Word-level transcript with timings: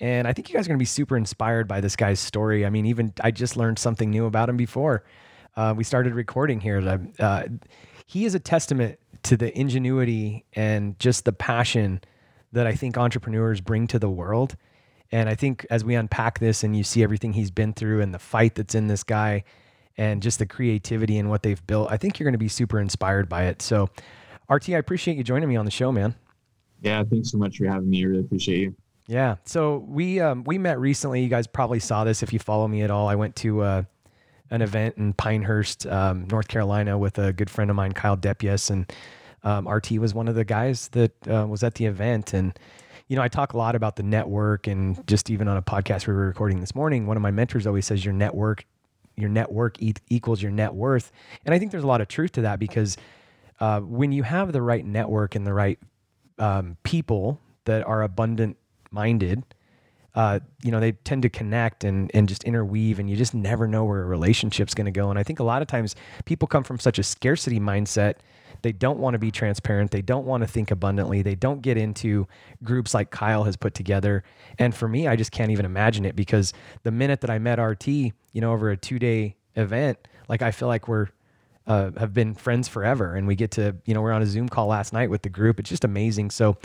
And 0.00 0.26
I 0.26 0.32
think 0.32 0.48
you 0.48 0.54
guys 0.54 0.66
are 0.66 0.68
going 0.68 0.78
to 0.78 0.82
be 0.82 0.86
super 0.86 1.16
inspired 1.16 1.68
by 1.68 1.80
this 1.80 1.94
guy's 1.94 2.20
story. 2.20 2.64
I 2.64 2.70
mean, 2.70 2.86
even 2.86 3.12
I 3.22 3.30
just 3.30 3.56
learned 3.56 3.78
something 3.78 4.10
new 4.10 4.24
about 4.24 4.48
him 4.48 4.56
before 4.56 5.04
uh, 5.56 5.74
we 5.76 5.84
started 5.84 6.14
recording 6.14 6.60
here. 6.60 7.00
Uh, 7.18 7.42
he 8.06 8.24
is 8.24 8.34
a 8.34 8.40
testament 8.40 8.98
to 9.24 9.36
the 9.36 9.56
ingenuity 9.58 10.44
and 10.54 10.98
just 10.98 11.24
the 11.24 11.32
passion 11.32 12.00
that 12.52 12.66
I 12.66 12.74
think 12.74 12.96
entrepreneurs 12.96 13.60
bring 13.60 13.86
to 13.88 13.98
the 13.98 14.08
world. 14.08 14.56
And 15.12 15.28
I 15.28 15.34
think 15.34 15.66
as 15.70 15.84
we 15.84 15.94
unpack 15.94 16.38
this 16.38 16.64
and 16.64 16.76
you 16.76 16.82
see 16.82 17.02
everything 17.02 17.32
he's 17.32 17.50
been 17.50 17.72
through 17.72 18.00
and 18.00 18.14
the 18.14 18.18
fight 18.18 18.54
that's 18.54 18.74
in 18.74 18.86
this 18.86 19.02
guy 19.02 19.44
and 19.98 20.22
just 20.22 20.38
the 20.38 20.46
creativity 20.46 21.18
and 21.18 21.28
what 21.28 21.42
they've 21.42 21.64
built, 21.66 21.90
I 21.90 21.96
think 21.96 22.18
you're 22.18 22.24
going 22.24 22.32
to 22.32 22.38
be 22.38 22.48
super 22.48 22.80
inspired 22.80 23.28
by 23.28 23.44
it. 23.44 23.60
So, 23.60 23.90
RT, 24.48 24.70
I 24.70 24.78
appreciate 24.78 25.16
you 25.16 25.24
joining 25.24 25.48
me 25.48 25.56
on 25.56 25.64
the 25.64 25.70
show, 25.70 25.92
man. 25.92 26.14
Yeah, 26.80 27.04
thanks 27.04 27.30
so 27.30 27.38
much 27.38 27.58
for 27.58 27.66
having 27.66 27.90
me. 27.90 28.02
I 28.02 28.06
really 28.06 28.20
appreciate 28.20 28.58
you. 28.60 28.74
Yeah. 29.10 29.38
So 29.44 29.78
we 29.88 30.20
um, 30.20 30.44
we 30.44 30.56
met 30.56 30.78
recently. 30.78 31.20
You 31.20 31.28
guys 31.28 31.48
probably 31.48 31.80
saw 31.80 32.04
this 32.04 32.22
if 32.22 32.32
you 32.32 32.38
follow 32.38 32.68
me 32.68 32.82
at 32.82 32.92
all. 32.92 33.08
I 33.08 33.16
went 33.16 33.34
to 33.36 33.60
uh, 33.62 33.82
an 34.50 34.62
event 34.62 34.98
in 34.98 35.14
Pinehurst, 35.14 35.84
um, 35.88 36.28
North 36.30 36.46
Carolina, 36.46 36.96
with 36.96 37.18
a 37.18 37.32
good 37.32 37.50
friend 37.50 37.70
of 37.70 37.76
mine, 37.76 37.90
Kyle 37.90 38.16
Depius, 38.16 38.70
and 38.70 38.90
um, 39.42 39.68
RT 39.68 39.90
was 39.98 40.14
one 40.14 40.28
of 40.28 40.36
the 40.36 40.44
guys 40.44 40.90
that 40.90 41.10
uh, 41.26 41.44
was 41.44 41.64
at 41.64 41.74
the 41.74 41.86
event. 41.86 42.34
And 42.34 42.56
you 43.08 43.16
know, 43.16 43.22
I 43.22 43.26
talk 43.26 43.52
a 43.52 43.56
lot 43.56 43.74
about 43.74 43.96
the 43.96 44.04
network, 44.04 44.68
and 44.68 45.04
just 45.08 45.28
even 45.28 45.48
on 45.48 45.56
a 45.56 45.62
podcast 45.62 46.06
we 46.06 46.14
were 46.14 46.26
recording 46.26 46.60
this 46.60 46.76
morning, 46.76 47.08
one 47.08 47.16
of 47.16 47.22
my 47.22 47.32
mentors 47.32 47.66
always 47.66 47.86
says 47.86 48.04
your 48.04 48.14
network, 48.14 48.64
your 49.16 49.28
network 49.28 49.82
e- 49.82 49.94
equals 50.08 50.40
your 50.40 50.52
net 50.52 50.72
worth, 50.72 51.10
and 51.44 51.52
I 51.52 51.58
think 51.58 51.72
there's 51.72 51.82
a 51.82 51.88
lot 51.88 52.00
of 52.00 52.06
truth 52.06 52.30
to 52.32 52.42
that 52.42 52.60
because 52.60 52.96
uh, 53.58 53.80
when 53.80 54.12
you 54.12 54.22
have 54.22 54.52
the 54.52 54.62
right 54.62 54.86
network 54.86 55.34
and 55.34 55.44
the 55.44 55.52
right 55.52 55.80
um, 56.38 56.76
people 56.84 57.40
that 57.64 57.84
are 57.84 58.04
abundant 58.04 58.56
minded, 58.90 59.44
uh, 60.14 60.40
you 60.62 60.70
know, 60.70 60.80
they 60.80 60.92
tend 60.92 61.22
to 61.22 61.28
connect 61.28 61.84
and, 61.84 62.10
and 62.14 62.28
just 62.28 62.42
interweave, 62.44 62.98
and 62.98 63.08
you 63.08 63.16
just 63.16 63.34
never 63.34 63.68
know 63.68 63.84
where 63.84 64.02
a 64.02 64.06
relationship's 64.06 64.74
going 64.74 64.86
to 64.86 64.90
go. 64.90 65.10
And 65.10 65.18
I 65.18 65.22
think 65.22 65.38
a 65.38 65.44
lot 65.44 65.62
of 65.62 65.68
times 65.68 65.94
people 66.24 66.48
come 66.48 66.64
from 66.64 66.78
such 66.78 66.98
a 66.98 67.02
scarcity 67.02 67.60
mindset. 67.60 68.14
They 68.62 68.72
don't 68.72 68.98
want 68.98 69.14
to 69.14 69.18
be 69.18 69.30
transparent. 69.30 69.90
They 69.90 70.02
don't 70.02 70.26
want 70.26 70.42
to 70.42 70.46
think 70.46 70.70
abundantly. 70.70 71.22
They 71.22 71.36
don't 71.36 71.62
get 71.62 71.76
into 71.76 72.26
groups 72.62 72.92
like 72.92 73.10
Kyle 73.10 73.44
has 73.44 73.56
put 73.56 73.72
together. 73.72 74.24
And 74.58 74.74
for 74.74 74.88
me, 74.88 75.06
I 75.06 75.16
just 75.16 75.32
can't 75.32 75.50
even 75.50 75.64
imagine 75.64 76.04
it 76.04 76.16
because 76.16 76.52
the 76.82 76.90
minute 76.90 77.20
that 77.22 77.30
I 77.30 77.38
met 77.38 77.58
RT, 77.58 77.86
you 77.86 78.12
know, 78.34 78.52
over 78.52 78.70
a 78.70 78.76
two 78.76 78.98
day 78.98 79.36
event, 79.54 79.98
like 80.28 80.42
I 80.42 80.50
feel 80.50 80.68
like 80.68 80.88
we're 80.88 81.08
uh, 81.66 81.92
have 81.98 82.12
been 82.12 82.34
friends 82.34 82.66
forever. 82.66 83.14
And 83.14 83.26
we 83.26 83.36
get 83.36 83.52
to, 83.52 83.76
you 83.84 83.94
know, 83.94 84.02
we're 84.02 84.12
on 84.12 84.22
a 84.22 84.26
Zoom 84.26 84.48
call 84.48 84.66
last 84.66 84.92
night 84.92 85.08
with 85.08 85.22
the 85.22 85.28
group. 85.28 85.60
It's 85.60 85.70
just 85.70 85.84
amazing. 85.84 86.30
So, 86.30 86.56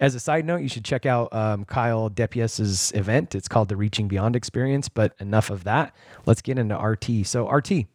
as 0.00 0.14
a 0.14 0.20
side 0.20 0.44
note, 0.44 0.60
you 0.60 0.68
should 0.68 0.84
check 0.84 1.06
out 1.06 1.32
um, 1.32 1.64
Kyle 1.64 2.10
Depius's 2.10 2.92
event. 2.94 3.34
It's 3.34 3.48
called 3.48 3.68
the 3.68 3.76
Reaching 3.76 4.08
Beyond 4.08 4.36
Experience. 4.36 4.88
But 4.88 5.14
enough 5.20 5.50
of 5.50 5.64
that. 5.64 5.94
Let's 6.26 6.42
get 6.42 6.58
into 6.58 6.76
RT. 6.76 7.26
So, 7.26 7.48
RT, 7.48 7.86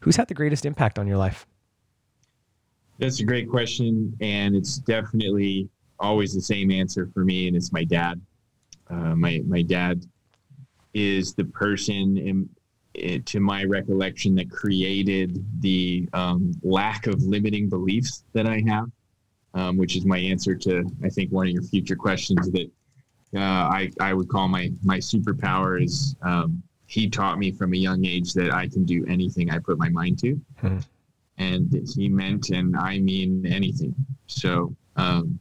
who's 0.00 0.16
had 0.16 0.28
the 0.28 0.34
greatest 0.34 0.66
impact 0.66 0.98
on 0.98 1.06
your 1.06 1.16
life? 1.16 1.46
That's 2.98 3.20
a 3.20 3.24
great 3.24 3.48
question. 3.48 4.14
And 4.20 4.54
it's 4.54 4.76
definitely 4.76 5.68
always 5.98 6.34
the 6.34 6.42
same 6.42 6.70
answer 6.70 7.08
for 7.14 7.24
me. 7.24 7.48
And 7.48 7.56
it's 7.56 7.72
my 7.72 7.84
dad. 7.84 8.20
Uh, 8.88 9.14
my, 9.14 9.42
my 9.46 9.62
dad 9.62 10.04
is 10.92 11.34
the 11.34 11.44
person 11.44 12.18
in, 12.18 12.48
in, 12.94 13.22
to 13.22 13.40
my 13.40 13.64
recollection 13.64 14.34
that 14.34 14.50
created 14.50 15.42
the 15.60 16.06
um, 16.12 16.52
lack 16.62 17.06
of 17.06 17.22
limiting 17.22 17.68
beliefs 17.68 18.24
that 18.34 18.46
I 18.46 18.62
have 18.66 18.90
um, 19.54 19.76
which 19.76 19.96
is 19.96 20.04
my 20.04 20.18
answer 20.18 20.54
to 20.54 20.90
I 21.04 21.08
think 21.08 21.32
one 21.32 21.46
of 21.46 21.52
your 21.52 21.62
future 21.62 21.96
questions 21.96 22.50
that 22.50 22.70
uh, 23.34 23.40
I 23.40 23.90
I 24.00 24.14
would 24.14 24.28
call 24.28 24.48
my 24.48 24.72
my 24.82 24.98
superpower 24.98 25.82
is 25.82 26.16
um, 26.22 26.62
he 26.86 27.08
taught 27.08 27.38
me 27.38 27.52
from 27.52 27.72
a 27.74 27.76
young 27.76 28.04
age 28.04 28.32
that 28.34 28.52
I 28.52 28.68
can 28.68 28.84
do 28.84 29.04
anything 29.06 29.50
I 29.50 29.58
put 29.58 29.78
my 29.78 29.88
mind 29.88 30.18
to, 30.20 30.40
hmm. 30.60 30.78
and 31.38 31.88
he 31.94 32.08
meant 32.08 32.50
and 32.50 32.76
I 32.76 32.98
mean 32.98 33.46
anything. 33.46 33.94
So 34.26 34.74
um, 34.96 35.38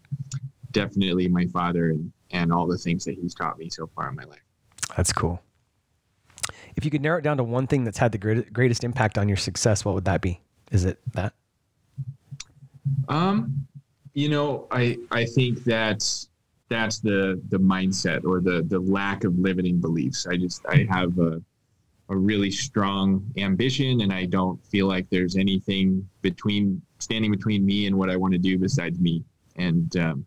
definitely 0.71 1.27
my 1.27 1.45
father 1.47 1.89
and 1.89 2.11
and 2.31 2.53
all 2.53 2.67
the 2.67 2.77
things 2.77 3.05
that 3.05 3.15
he's 3.15 3.33
taught 3.33 3.57
me 3.57 3.69
so 3.69 3.87
far 3.95 4.09
in 4.09 4.15
my 4.15 4.23
life. 4.23 4.43
That's 4.95 5.11
cool. 5.11 5.41
If 6.75 6.85
you 6.85 6.91
could 6.91 7.01
narrow 7.01 7.19
it 7.19 7.23
down 7.23 7.37
to 7.37 7.43
one 7.43 7.67
thing 7.67 7.83
that's 7.83 7.97
had 7.97 8.11
the 8.11 8.45
greatest 8.53 8.83
impact 8.83 9.17
on 9.17 9.27
your 9.27 9.37
success, 9.37 9.83
what 9.83 9.95
would 9.95 10.05
that 10.05 10.21
be? 10.21 10.41
Is 10.71 10.85
it 10.85 10.99
that? 11.13 11.33
Um, 13.07 13.67
you 14.13 14.29
know, 14.29 14.67
I 14.71 14.97
I 15.11 15.25
think 15.25 15.63
that's 15.63 16.29
that's 16.69 16.99
the 16.99 17.41
the 17.49 17.57
mindset 17.57 18.23
or 18.25 18.41
the 18.41 18.63
the 18.67 18.79
lack 18.79 19.23
of 19.23 19.37
limiting 19.37 19.79
beliefs. 19.79 20.27
I 20.27 20.37
just 20.37 20.65
I 20.67 20.87
have 20.89 21.17
a 21.19 21.41
a 22.09 22.17
really 22.17 22.49
strong 22.49 23.23
ambition 23.37 24.01
and 24.01 24.11
I 24.11 24.25
don't 24.25 24.63
feel 24.65 24.87
like 24.87 25.07
there's 25.09 25.35
anything 25.35 26.07
between 26.21 26.81
standing 26.97 27.31
between 27.31 27.63
me 27.63 27.85
and 27.85 27.95
what 27.95 28.09
I 28.09 28.15
want 28.15 28.33
to 28.33 28.39
do 28.39 28.57
besides 28.57 28.99
me. 28.99 29.23
And 29.57 29.95
um, 29.97 30.25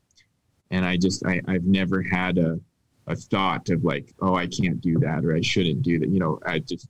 and 0.70 0.84
I 0.84 0.96
just 0.96 1.24
I, 1.26 1.40
I've 1.48 1.64
never 1.64 2.02
had 2.02 2.38
a 2.38 2.60
a 3.08 3.16
thought 3.16 3.68
of 3.70 3.84
like, 3.84 4.12
oh, 4.20 4.34
I 4.34 4.46
can't 4.46 4.80
do 4.80 4.98
that 5.00 5.24
or 5.24 5.34
I 5.34 5.40
shouldn't 5.40 5.82
do 5.82 5.98
that. 5.98 6.08
You 6.08 6.20
know, 6.20 6.38
I 6.46 6.60
just 6.60 6.88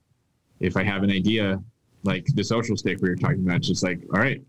if 0.59 0.77
I 0.77 0.83
have 0.83 1.03
an 1.03 1.09
idea, 1.11 1.61
like 2.03 2.25
the 2.35 2.43
social 2.43 2.77
stick 2.77 2.99
we 3.01 3.09
were 3.09 3.15
talking 3.15 3.39
about, 3.39 3.57
it's 3.57 3.67
just 3.67 3.83
like, 3.83 4.01
all 4.13 4.19
right, 4.19 4.41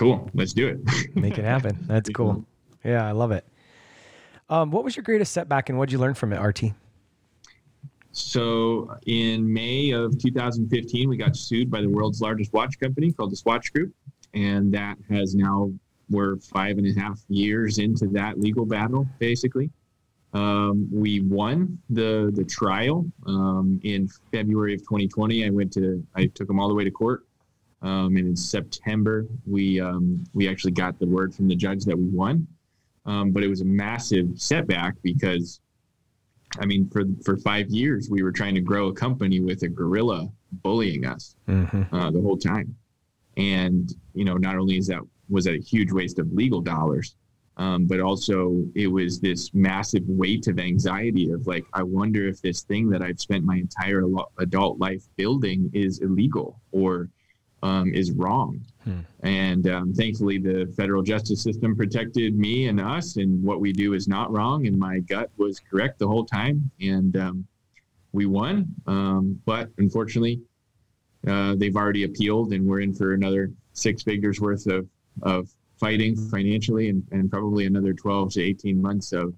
cool. 0.00 0.30
Let's 0.32 0.54
do 0.54 0.66
it. 0.66 1.14
Make 1.14 1.36
it 1.36 1.44
happen. 1.44 1.76
That's 1.82 2.08
cool. 2.10 2.44
Yeah, 2.82 3.06
I 3.06 3.12
love 3.12 3.32
it. 3.32 3.44
Um, 4.48 4.70
what 4.70 4.82
was 4.82 4.96
your 4.96 5.04
greatest 5.04 5.32
setback 5.32 5.68
and 5.68 5.78
what 5.78 5.88
did 5.88 5.92
you 5.92 5.98
learn 5.98 6.14
from 6.14 6.32
it, 6.32 6.38
RT? 6.38 6.72
So 8.12 8.96
in 9.06 9.52
May 9.52 9.90
of 9.90 10.18
2015, 10.18 11.08
we 11.08 11.16
got 11.16 11.36
sued 11.36 11.70
by 11.70 11.82
the 11.82 11.88
world's 11.88 12.20
largest 12.20 12.52
watch 12.52 12.80
company 12.80 13.12
called 13.12 13.30
the 13.30 13.36
Swatch 13.36 13.72
Group. 13.72 13.92
And 14.32 14.72
that 14.72 14.96
has 15.10 15.34
now, 15.34 15.70
we're 16.08 16.36
five 16.38 16.78
and 16.78 16.86
a 16.86 16.98
half 16.98 17.20
years 17.28 17.78
into 17.78 18.08
that 18.08 18.40
legal 18.40 18.64
battle, 18.64 19.06
basically. 19.18 19.70
Um, 20.32 20.88
we 20.92 21.20
won 21.20 21.78
the 21.90 22.30
the 22.32 22.44
trial 22.44 23.04
um, 23.26 23.80
in 23.82 24.08
February 24.32 24.74
of 24.74 24.80
2020. 24.82 25.44
I 25.44 25.50
went 25.50 25.72
to, 25.72 26.06
I 26.14 26.26
took 26.26 26.46
them 26.46 26.60
all 26.60 26.68
the 26.68 26.74
way 26.74 26.84
to 26.84 26.90
court. 26.90 27.24
Um, 27.82 28.16
and 28.16 28.28
in 28.28 28.36
September, 28.36 29.26
we 29.46 29.80
um, 29.80 30.24
we 30.34 30.48
actually 30.48 30.72
got 30.72 30.98
the 30.98 31.06
word 31.06 31.34
from 31.34 31.48
the 31.48 31.56
judge 31.56 31.84
that 31.84 31.96
we 31.96 32.08
won. 32.08 32.46
Um, 33.06 33.30
but 33.30 33.42
it 33.42 33.48
was 33.48 33.62
a 33.62 33.64
massive 33.64 34.28
setback 34.36 34.94
because, 35.02 35.60
I 36.60 36.66
mean, 36.66 36.88
for 36.90 37.04
for 37.24 37.36
five 37.38 37.70
years 37.70 38.10
we 38.10 38.22
were 38.22 38.32
trying 38.32 38.54
to 38.54 38.60
grow 38.60 38.88
a 38.88 38.92
company 38.92 39.40
with 39.40 39.62
a 39.62 39.68
gorilla 39.68 40.30
bullying 40.62 41.06
us 41.06 41.36
mm-hmm. 41.48 41.94
uh, 41.94 42.10
the 42.10 42.20
whole 42.20 42.36
time, 42.36 42.76
and 43.36 43.94
you 44.14 44.24
know, 44.24 44.36
not 44.36 44.56
only 44.56 44.76
is 44.76 44.86
that 44.88 45.00
was 45.30 45.44
that 45.44 45.54
a 45.54 45.58
huge 45.58 45.92
waste 45.92 46.18
of 46.18 46.30
legal 46.32 46.60
dollars, 46.60 47.14
um, 47.56 47.86
but 47.86 48.00
also 48.00 48.64
it 48.74 48.88
was 48.88 49.20
this 49.20 49.52
massive 49.54 50.02
weight 50.08 50.48
of 50.48 50.58
anxiety 50.58 51.30
of 51.30 51.46
like, 51.46 51.64
I 51.72 51.82
wonder 51.82 52.26
if 52.26 52.40
this 52.40 52.62
thing 52.62 52.88
that 52.90 53.02
I've 53.02 53.20
spent 53.20 53.44
my 53.44 53.56
entire 53.56 54.02
adult 54.38 54.78
life 54.78 55.04
building 55.16 55.70
is 55.72 56.00
illegal 56.00 56.60
or 56.72 57.08
um, 57.62 57.92
is 57.94 58.12
wrong. 58.12 58.60
Hmm. 58.84 59.00
And 59.22 59.68
um, 59.68 59.92
thankfully, 59.92 60.38
the 60.38 60.72
federal 60.76 61.02
justice 61.02 61.42
system 61.42 61.76
protected 61.76 62.38
me 62.38 62.68
and 62.68 62.80
us, 62.80 63.16
and 63.16 63.42
what 63.42 63.60
we 63.60 63.72
do 63.72 63.94
is 63.94 64.08
not 64.08 64.32
wrong. 64.32 64.66
And 64.66 64.78
my 64.78 65.00
gut 65.00 65.30
was 65.36 65.60
correct 65.60 65.98
the 65.98 66.08
whole 66.08 66.24
time. 66.24 66.70
And 66.80 67.16
um, 67.16 67.46
we 68.12 68.26
won. 68.26 68.74
Um, 68.86 69.40
but 69.44 69.70
unfortunately, 69.78 70.40
uh, 71.26 71.54
they've 71.56 71.76
already 71.76 72.04
appealed, 72.04 72.52
and 72.52 72.66
we're 72.66 72.80
in 72.80 72.94
for 72.94 73.12
another 73.12 73.50
six 73.72 74.02
figures 74.02 74.40
worth 74.40 74.66
of, 74.66 74.88
of 75.22 75.48
fighting 75.78 76.16
financially 76.16 76.88
and, 76.88 77.06
and 77.10 77.30
probably 77.30 77.66
another 77.66 77.92
12 77.92 78.32
to 78.32 78.42
18 78.42 78.80
months 78.80 79.12
of 79.12 79.34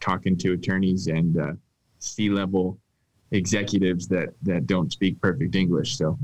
talking 0.00 0.36
to 0.36 0.52
attorneys 0.52 1.08
and 1.08 1.38
uh, 1.38 1.52
C 1.98 2.28
level 2.30 2.78
executives 3.32 4.06
that, 4.08 4.30
that 4.42 4.66
don't 4.66 4.92
speak 4.92 5.20
perfect 5.20 5.54
English. 5.54 5.96
So 5.96 6.18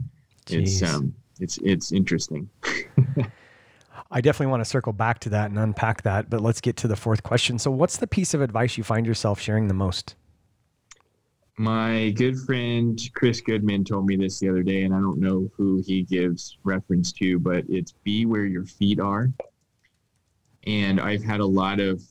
Jeez. 0.47 0.63
it's 0.63 0.83
um 0.83 1.15
it's 1.41 1.59
it's 1.59 1.93
interesting. 1.93 2.49
I 4.11 4.21
definitely 4.21 4.51
want 4.51 4.61
to 4.61 4.69
circle 4.69 4.93
back 4.93 5.21
to 5.21 5.31
that 5.31 5.51
and 5.51 5.59
unpack 5.59 6.03
that, 6.03 6.29
but 6.29 6.43
let's 6.43 6.61
get 6.61 6.77
to 6.79 6.89
the 6.89 6.97
fourth 6.97 7.23
question. 7.23 7.59
So, 7.59 7.71
what's 7.71 7.97
the 7.97 8.07
piece 8.07 8.35
of 8.35 8.43
advice 8.43 8.77
you 8.77 8.85
find 8.85 9.07
yourself 9.07 9.41
sharing 9.41 9.69
the 9.69 9.75
most? 9.75 10.17
My 11.59 12.11
good 12.11 12.39
friend 12.39 13.01
Chris 13.15 13.41
Goodman 13.41 13.85
told 13.85 14.07
me 14.07 14.17
this 14.17 14.39
the 14.39 14.49
other 14.49 14.63
day, 14.63 14.83
and 14.83 14.95
I 14.95 14.99
don't 14.99 15.19
know 15.19 15.51
who 15.57 15.83
he 15.87 16.03
gives 16.03 16.59
reference 16.65 17.13
to, 17.13 17.39
but 17.39 17.65
it's 17.69 17.93
be 18.05 18.27
where 18.27 18.45
your 18.45 18.65
feet 18.65 19.01
are. 19.01 19.31
And 20.67 21.01
I've 21.01 21.25
had 21.25 21.41
a 21.41 21.47
lot 21.47 21.81
of 21.81 22.03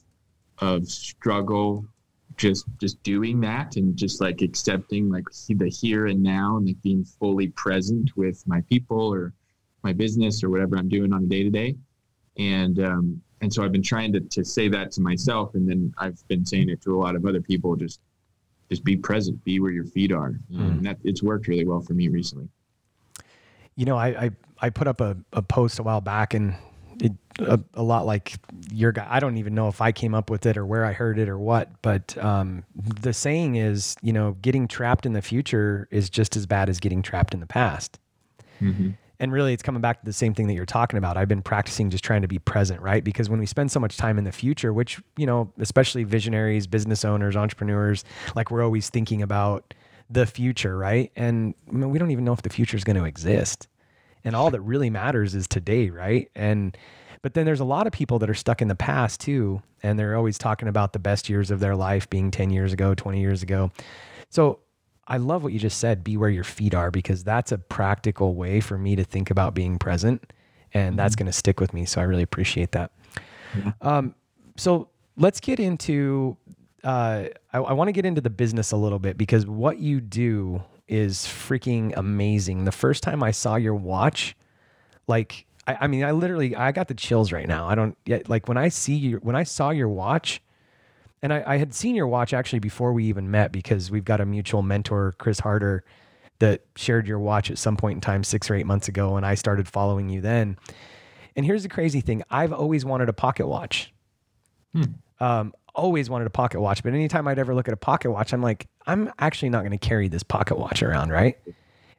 of 0.59 0.88
struggle 0.88 1.85
just 2.42 2.66
just 2.80 3.02
doing 3.04 3.40
that 3.40 3.76
and 3.76 3.96
just 3.96 4.20
like 4.20 4.42
accepting 4.42 5.10
like 5.10 5.26
the 5.50 5.70
here 5.70 6.08
and 6.08 6.22
now 6.22 6.58
and 6.58 6.66
like 6.66 6.82
being 6.82 7.06
fully 7.06 7.50
present 7.50 8.10
with 8.18 8.44
my 8.48 8.62
people 8.62 9.14
or 9.14 9.32
my 9.84 9.94
business 9.94 10.44
or 10.44 10.50
whatever 10.50 10.76
I'm 10.76 10.90
doing 10.90 11.14
on 11.14 11.24
a 11.24 11.28
day 11.28 11.44
to 11.44 11.52
day. 11.52 11.76
And 12.38 12.80
um, 12.80 13.22
and 13.42 13.54
so 13.54 13.64
I've 13.64 13.72
been 13.72 13.84
trying 13.84 14.12
to 14.14 14.22
to 14.22 14.44
say 14.44 14.68
that 14.70 14.92
to 14.94 15.02
myself, 15.02 15.54
and 15.54 15.70
then 15.70 15.94
I've 16.00 16.28
been 16.28 16.44
saying 16.44 16.70
it 16.70 16.82
to 16.82 16.96
a 16.96 17.00
lot 17.00 17.16
of 17.16 17.26
other 17.26 17.42
people. 17.42 17.76
Just 17.76 18.00
just 18.70 18.84
be 18.84 18.98
present, 18.98 19.44
be 19.44 19.60
where 19.60 19.72
your 19.72 19.86
feet 19.86 20.12
are. 20.12 20.32
Mm. 20.52 20.72
And 20.72 20.86
that 20.86 20.98
it's 21.04 21.22
worked 21.22 21.48
really 21.48 21.66
well 21.66 21.82
for 21.82 21.94
me 21.94 22.08
recently. 22.08 22.50
You 23.76 23.86
know, 23.86 23.98
I 23.98 24.08
I, 24.08 24.32
I 24.60 24.70
put 24.72 24.88
up 24.88 25.00
a, 25.00 25.16
a 25.34 25.44
post 25.44 25.78
a 25.78 25.84
while 25.84 26.02
back 26.02 26.34
and 26.34 26.52
it, 26.52 26.56
a, 27.39 27.60
a, 27.74 27.83
lot 27.83 28.06
like 28.06 28.36
your 28.72 28.92
guy. 28.92 29.07
I 29.10 29.19
don't 29.19 29.38
even 29.38 29.56
know 29.56 29.68
if 29.68 29.81
I 29.81 29.92
came 29.92 30.13
up 30.13 30.30
with 30.30 30.45
it 30.45 30.57
or 30.57 30.66
where 30.66 30.86
I 30.86 30.94
heard 30.94 31.19
it 31.19 31.30
or 31.30 31.38
what, 31.38 31.69
but 31.81 32.18
um, 32.24 32.63
the 32.75 33.13
saying 33.13 33.56
is, 33.56 33.95
you 34.01 34.13
know, 34.13 34.38
getting 34.42 34.68
trapped 34.68 35.06
in 35.06 35.13
the 35.13 35.22
future 35.22 35.88
is 35.92 36.10
just 36.10 36.36
as 36.36 36.45
bad 36.45 36.69
as 36.69 36.80
getting 36.80 37.01
trapped 37.01 37.33
in 37.33 37.39
the 37.39 37.48
past. 37.48 38.00
Mm-hmm. 38.62 38.92
And 39.19 39.31
really, 39.31 39.54
it's 39.54 39.62
coming 39.62 39.81
back 39.81 40.00
to 40.00 40.06
the 40.06 40.13
same 40.13 40.33
thing 40.33 40.48
that 40.48 40.56
you're 40.56 40.66
talking 40.66 40.98
about. 40.98 41.16
I've 41.16 41.28
been 41.28 41.44
practicing 41.44 41.92
just 41.92 42.04
trying 42.04 42.24
to 42.24 42.28
be 42.28 42.39
present, 42.39 42.81
right? 42.81 43.04
Because 43.04 43.30
when 43.30 43.39
we 43.39 43.45
spend 43.45 43.72
so 43.72 43.80
much 43.80 43.95
time 43.95 44.18
in 44.18 44.24
the 44.24 44.31
future, 44.31 44.74
which, 44.74 45.00
you 45.16 45.28
know, 45.28 45.54
especially 45.60 46.04
visionaries, 46.04 46.66
business 46.66 47.06
owners, 47.06 47.36
entrepreneurs, 47.36 48.04
like 48.36 48.50
we're 48.50 48.63
always 48.63 48.89
thinking 48.89 49.22
about 49.22 49.75
the 50.10 50.25
future, 50.25 50.75
right? 50.75 51.12
And 51.16 51.54
I 51.69 51.72
mean, 51.72 51.92
we 51.92 52.00
don't 52.00 52.10
even 52.10 52.25
know 52.25 52.33
if 52.33 52.42
the 52.42 52.50
future 52.50 52.75
is 52.75 52.83
going 52.83 52.98
to 52.98 53.06
exist. 53.06 53.68
And 54.24 54.36
all 54.36 54.50
that 54.51 54.62
really 54.62 54.89
matters 54.89 55.36
is 55.36 55.48
today, 55.48 55.89
right? 55.92 56.30
And, 56.36 56.75
but 57.21 57.33
then 57.33 57.45
there's 57.45 57.59
a 57.59 57.65
lot 57.65 57.88
of 57.88 57.94
people 57.94 58.19
that 58.19 58.29
are 58.29 58.35
stuck 58.35 58.62
in 58.62 58.68
the 58.68 58.75
past 58.75 59.19
too. 59.19 59.62
And 59.83 59.97
they're 59.97 60.15
always 60.15 60.38
talking 60.38 60.68
about 60.68 60.94
the 60.94 61.00
best 61.00 61.29
years 61.29 61.51
of 61.51 61.59
their 61.59 61.75
life 61.75 62.09
being 62.09 62.31
10 62.31 62.50
years 62.50 62.73
ago, 62.73 62.94
20 62.94 63.19
years 63.19 63.44
ago. 63.44 63.71
So 64.29 64.59
I 65.07 65.18
love 65.18 65.44
what 65.44 65.53
you 65.53 65.59
just 65.59 65.77
said, 65.77 66.03
be 66.03 66.18
where 66.18 66.29
your 66.29 66.44
feet 66.44 66.73
are, 66.73 66.91
because 66.91 67.23
that's 67.23 67.51
a 67.51 67.57
practical 67.57 68.35
way 68.35 68.59
for 68.59 68.77
me 68.77 68.95
to 68.95 69.03
think 69.03 69.29
about 69.29 69.53
being 69.53 69.77
present. 69.77 70.33
And 70.73 70.97
that's 70.97 71.15
mm-hmm. 71.15 71.25
going 71.25 71.31
to 71.31 71.38
stick 71.38 71.59
with 71.59 71.73
me. 71.73 71.85
So 71.85 72.00
I 72.00 72.06
really 72.06 72.23
appreciate 72.23 72.71
that. 72.71 72.91
Um, 73.81 74.15
so 74.56 74.89
let's 75.18 75.39
get 75.39 75.59
into, 75.59 76.38
uh, 76.83 77.25
I, 77.51 77.57
I 77.57 77.73
want 77.73 77.89
to 77.89 77.91
get 77.91 78.06
into 78.06 78.21
the 78.21 78.29
business 78.29 78.71
a 78.71 78.77
little 78.77 79.00
bit 79.00 79.18
because 79.18 79.45
what 79.45 79.79
you 79.79 80.00
do 80.00 80.63
is 80.88 81.19
freaking 81.19 81.94
amazing. 81.97 82.65
The 82.65 82.71
first 82.71 83.03
time 83.03 83.21
I 83.21 83.31
saw 83.31 83.56
your 83.56 83.75
watch, 83.75 84.35
like, 85.07 85.45
I, 85.71 85.77
I 85.81 85.88
mean, 85.88 86.03
I 86.03 86.12
literally, 86.12 86.56
I 86.56 86.71
got 86.71 86.88
the 86.88 86.94
chills 86.94 87.31
right 87.31 87.47
now. 87.47 87.68
I 87.68 87.75
don't 87.75 87.97
yet, 88.06 88.29
like 88.29 88.47
when 88.47 88.57
I 88.57 88.69
see 88.69 88.95
you, 88.95 89.18
when 89.18 89.35
I 89.35 89.44
saw 89.44 89.69
your 89.69 89.89
watch, 89.89 90.41
and 91.21 91.31
I, 91.31 91.44
I, 91.45 91.57
had 91.57 91.73
seen 91.73 91.95
your 91.95 92.07
watch 92.07 92.33
actually 92.33 92.59
before 92.59 92.94
we 92.94 93.06
even 93.06 93.29
met 93.29 93.51
because 93.51 93.91
we've 93.91 94.03
got 94.03 94.19
a 94.19 94.25
mutual 94.25 94.63
mentor, 94.63 95.13
Chris 95.19 95.39
Harder, 95.39 95.83
that 96.39 96.62
shared 96.75 97.07
your 97.07 97.19
watch 97.19 97.51
at 97.51 97.57
some 97.59 97.77
point 97.77 97.97
in 97.97 98.01
time 98.01 98.23
six 98.23 98.50
or 98.50 98.56
eight 98.56 98.65
months 98.65 98.88
ago, 98.88 99.15
and 99.15 99.25
I 99.25 99.35
started 99.35 99.68
following 99.68 100.09
you 100.09 100.21
then. 100.21 100.57
And 101.35 101.45
here's 101.45 101.63
the 101.63 101.69
crazy 101.69 102.01
thing: 102.01 102.23
I've 102.29 102.51
always 102.51 102.83
wanted 102.83 103.09
a 103.09 103.13
pocket 103.13 103.47
watch. 103.47 103.94
Hmm. 104.73 104.83
Um, 105.19 105.53
always 105.75 106.09
wanted 106.09 106.25
a 106.25 106.31
pocket 106.31 106.59
watch, 106.59 106.83
but 106.83 106.94
anytime 106.94 107.27
I'd 107.27 107.39
ever 107.39 107.53
look 107.53 107.68
at 107.68 107.73
a 107.73 107.77
pocket 107.77 108.12
watch, 108.12 108.33
I'm 108.33 108.41
like, 108.41 108.68
I'm 108.88 109.12
actually 109.19 109.50
not 109.50 109.59
going 109.59 109.71
to 109.71 109.77
carry 109.77 110.07
this 110.07 110.23
pocket 110.23 110.57
watch 110.57 110.81
around, 110.81 111.12
right? 111.12 111.38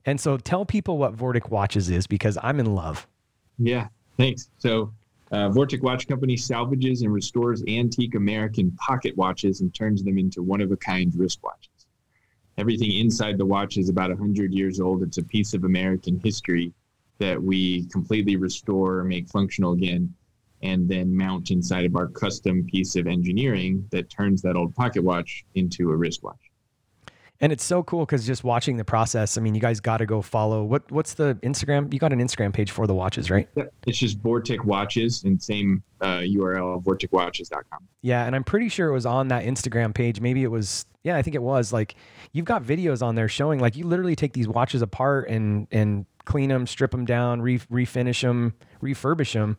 And 0.04 0.20
so, 0.20 0.36
tell 0.36 0.66
people 0.66 0.98
what 0.98 1.16
Vortic 1.16 1.48
Watches 1.48 1.88
is 1.88 2.08
because 2.08 2.36
I'm 2.42 2.58
in 2.58 2.74
love. 2.74 3.06
Yeah, 3.58 3.88
thanks. 4.16 4.48
So 4.58 4.92
uh, 5.30 5.48
Vortic 5.48 5.82
Watch 5.82 6.06
Company 6.08 6.36
salvages 6.36 7.02
and 7.02 7.12
restores 7.12 7.62
antique 7.66 8.14
American 8.14 8.70
pocket 8.72 9.16
watches 9.16 9.60
and 9.60 9.74
turns 9.74 10.02
them 10.02 10.18
into 10.18 10.42
one 10.42 10.60
of 10.60 10.72
a 10.72 10.76
kind 10.76 11.12
wristwatches. 11.12 11.68
Everything 12.58 12.92
inside 12.92 13.38
the 13.38 13.46
watch 13.46 13.78
is 13.78 13.88
about 13.88 14.10
100 14.10 14.52
years 14.52 14.78
old. 14.78 15.02
It's 15.02 15.18
a 15.18 15.22
piece 15.22 15.54
of 15.54 15.64
American 15.64 16.20
history 16.22 16.72
that 17.18 17.42
we 17.42 17.86
completely 17.86 18.36
restore, 18.36 19.04
make 19.04 19.28
functional 19.28 19.72
again, 19.72 20.12
and 20.62 20.88
then 20.88 21.16
mount 21.16 21.50
inside 21.50 21.86
of 21.86 21.96
our 21.96 22.08
custom 22.08 22.64
piece 22.66 22.94
of 22.94 23.06
engineering 23.06 23.86
that 23.90 24.10
turns 24.10 24.42
that 24.42 24.56
old 24.56 24.74
pocket 24.74 25.02
watch 25.02 25.44
into 25.54 25.90
a 25.90 25.96
wristwatch 25.96 26.51
and 27.42 27.50
it's 27.52 27.64
so 27.64 27.82
cool 27.82 28.06
because 28.06 28.24
just 28.24 28.44
watching 28.44 28.76
the 28.76 28.84
process. 28.84 29.36
I 29.36 29.40
mean, 29.40 29.54
you 29.56 29.60
guys 29.60 29.80
got 29.80 29.96
to 29.98 30.06
go 30.06 30.22
follow. 30.22 30.62
What 30.62 30.90
what's 30.92 31.14
the 31.14 31.34
Instagram? 31.42 31.92
You 31.92 31.98
got 31.98 32.12
an 32.12 32.20
Instagram 32.20 32.52
page 32.52 32.70
for 32.70 32.86
the 32.86 32.94
watches, 32.94 33.30
right? 33.30 33.48
Yeah, 33.56 33.64
it's 33.84 33.98
just 33.98 34.22
Vortic 34.22 34.64
Watches 34.64 35.24
and 35.24 35.42
same 35.42 35.82
uh, 36.00 36.20
URL, 36.20 36.82
vorticwatches.com. 36.82 37.80
Yeah, 38.00 38.24
and 38.24 38.36
I'm 38.36 38.44
pretty 38.44 38.68
sure 38.68 38.88
it 38.88 38.92
was 38.92 39.06
on 39.06 39.28
that 39.28 39.44
Instagram 39.44 39.92
page. 39.92 40.20
Maybe 40.20 40.44
it 40.44 40.50
was. 40.52 40.86
Yeah, 41.02 41.16
I 41.16 41.22
think 41.22 41.34
it 41.34 41.42
was. 41.42 41.72
Like 41.72 41.96
you've 42.30 42.44
got 42.44 42.62
videos 42.62 43.02
on 43.02 43.16
there 43.16 43.28
showing 43.28 43.58
like 43.58 43.74
you 43.74 43.86
literally 43.86 44.14
take 44.14 44.34
these 44.34 44.46
watches 44.46 44.80
apart 44.80 45.28
and 45.28 45.66
and 45.72 46.06
clean 46.24 46.48
them, 46.48 46.68
strip 46.68 46.92
them 46.92 47.04
down, 47.04 47.42
re- 47.42 47.58
refinish 47.58 48.22
them, 48.22 48.54
refurbish 48.80 49.32
them, 49.32 49.56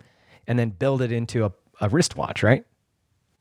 and 0.47 0.57
then 0.57 0.69
build 0.69 1.01
it 1.01 1.11
into 1.11 1.43
a, 1.43 1.51
a 1.81 1.89
wristwatch, 1.89 2.43
right? 2.43 2.65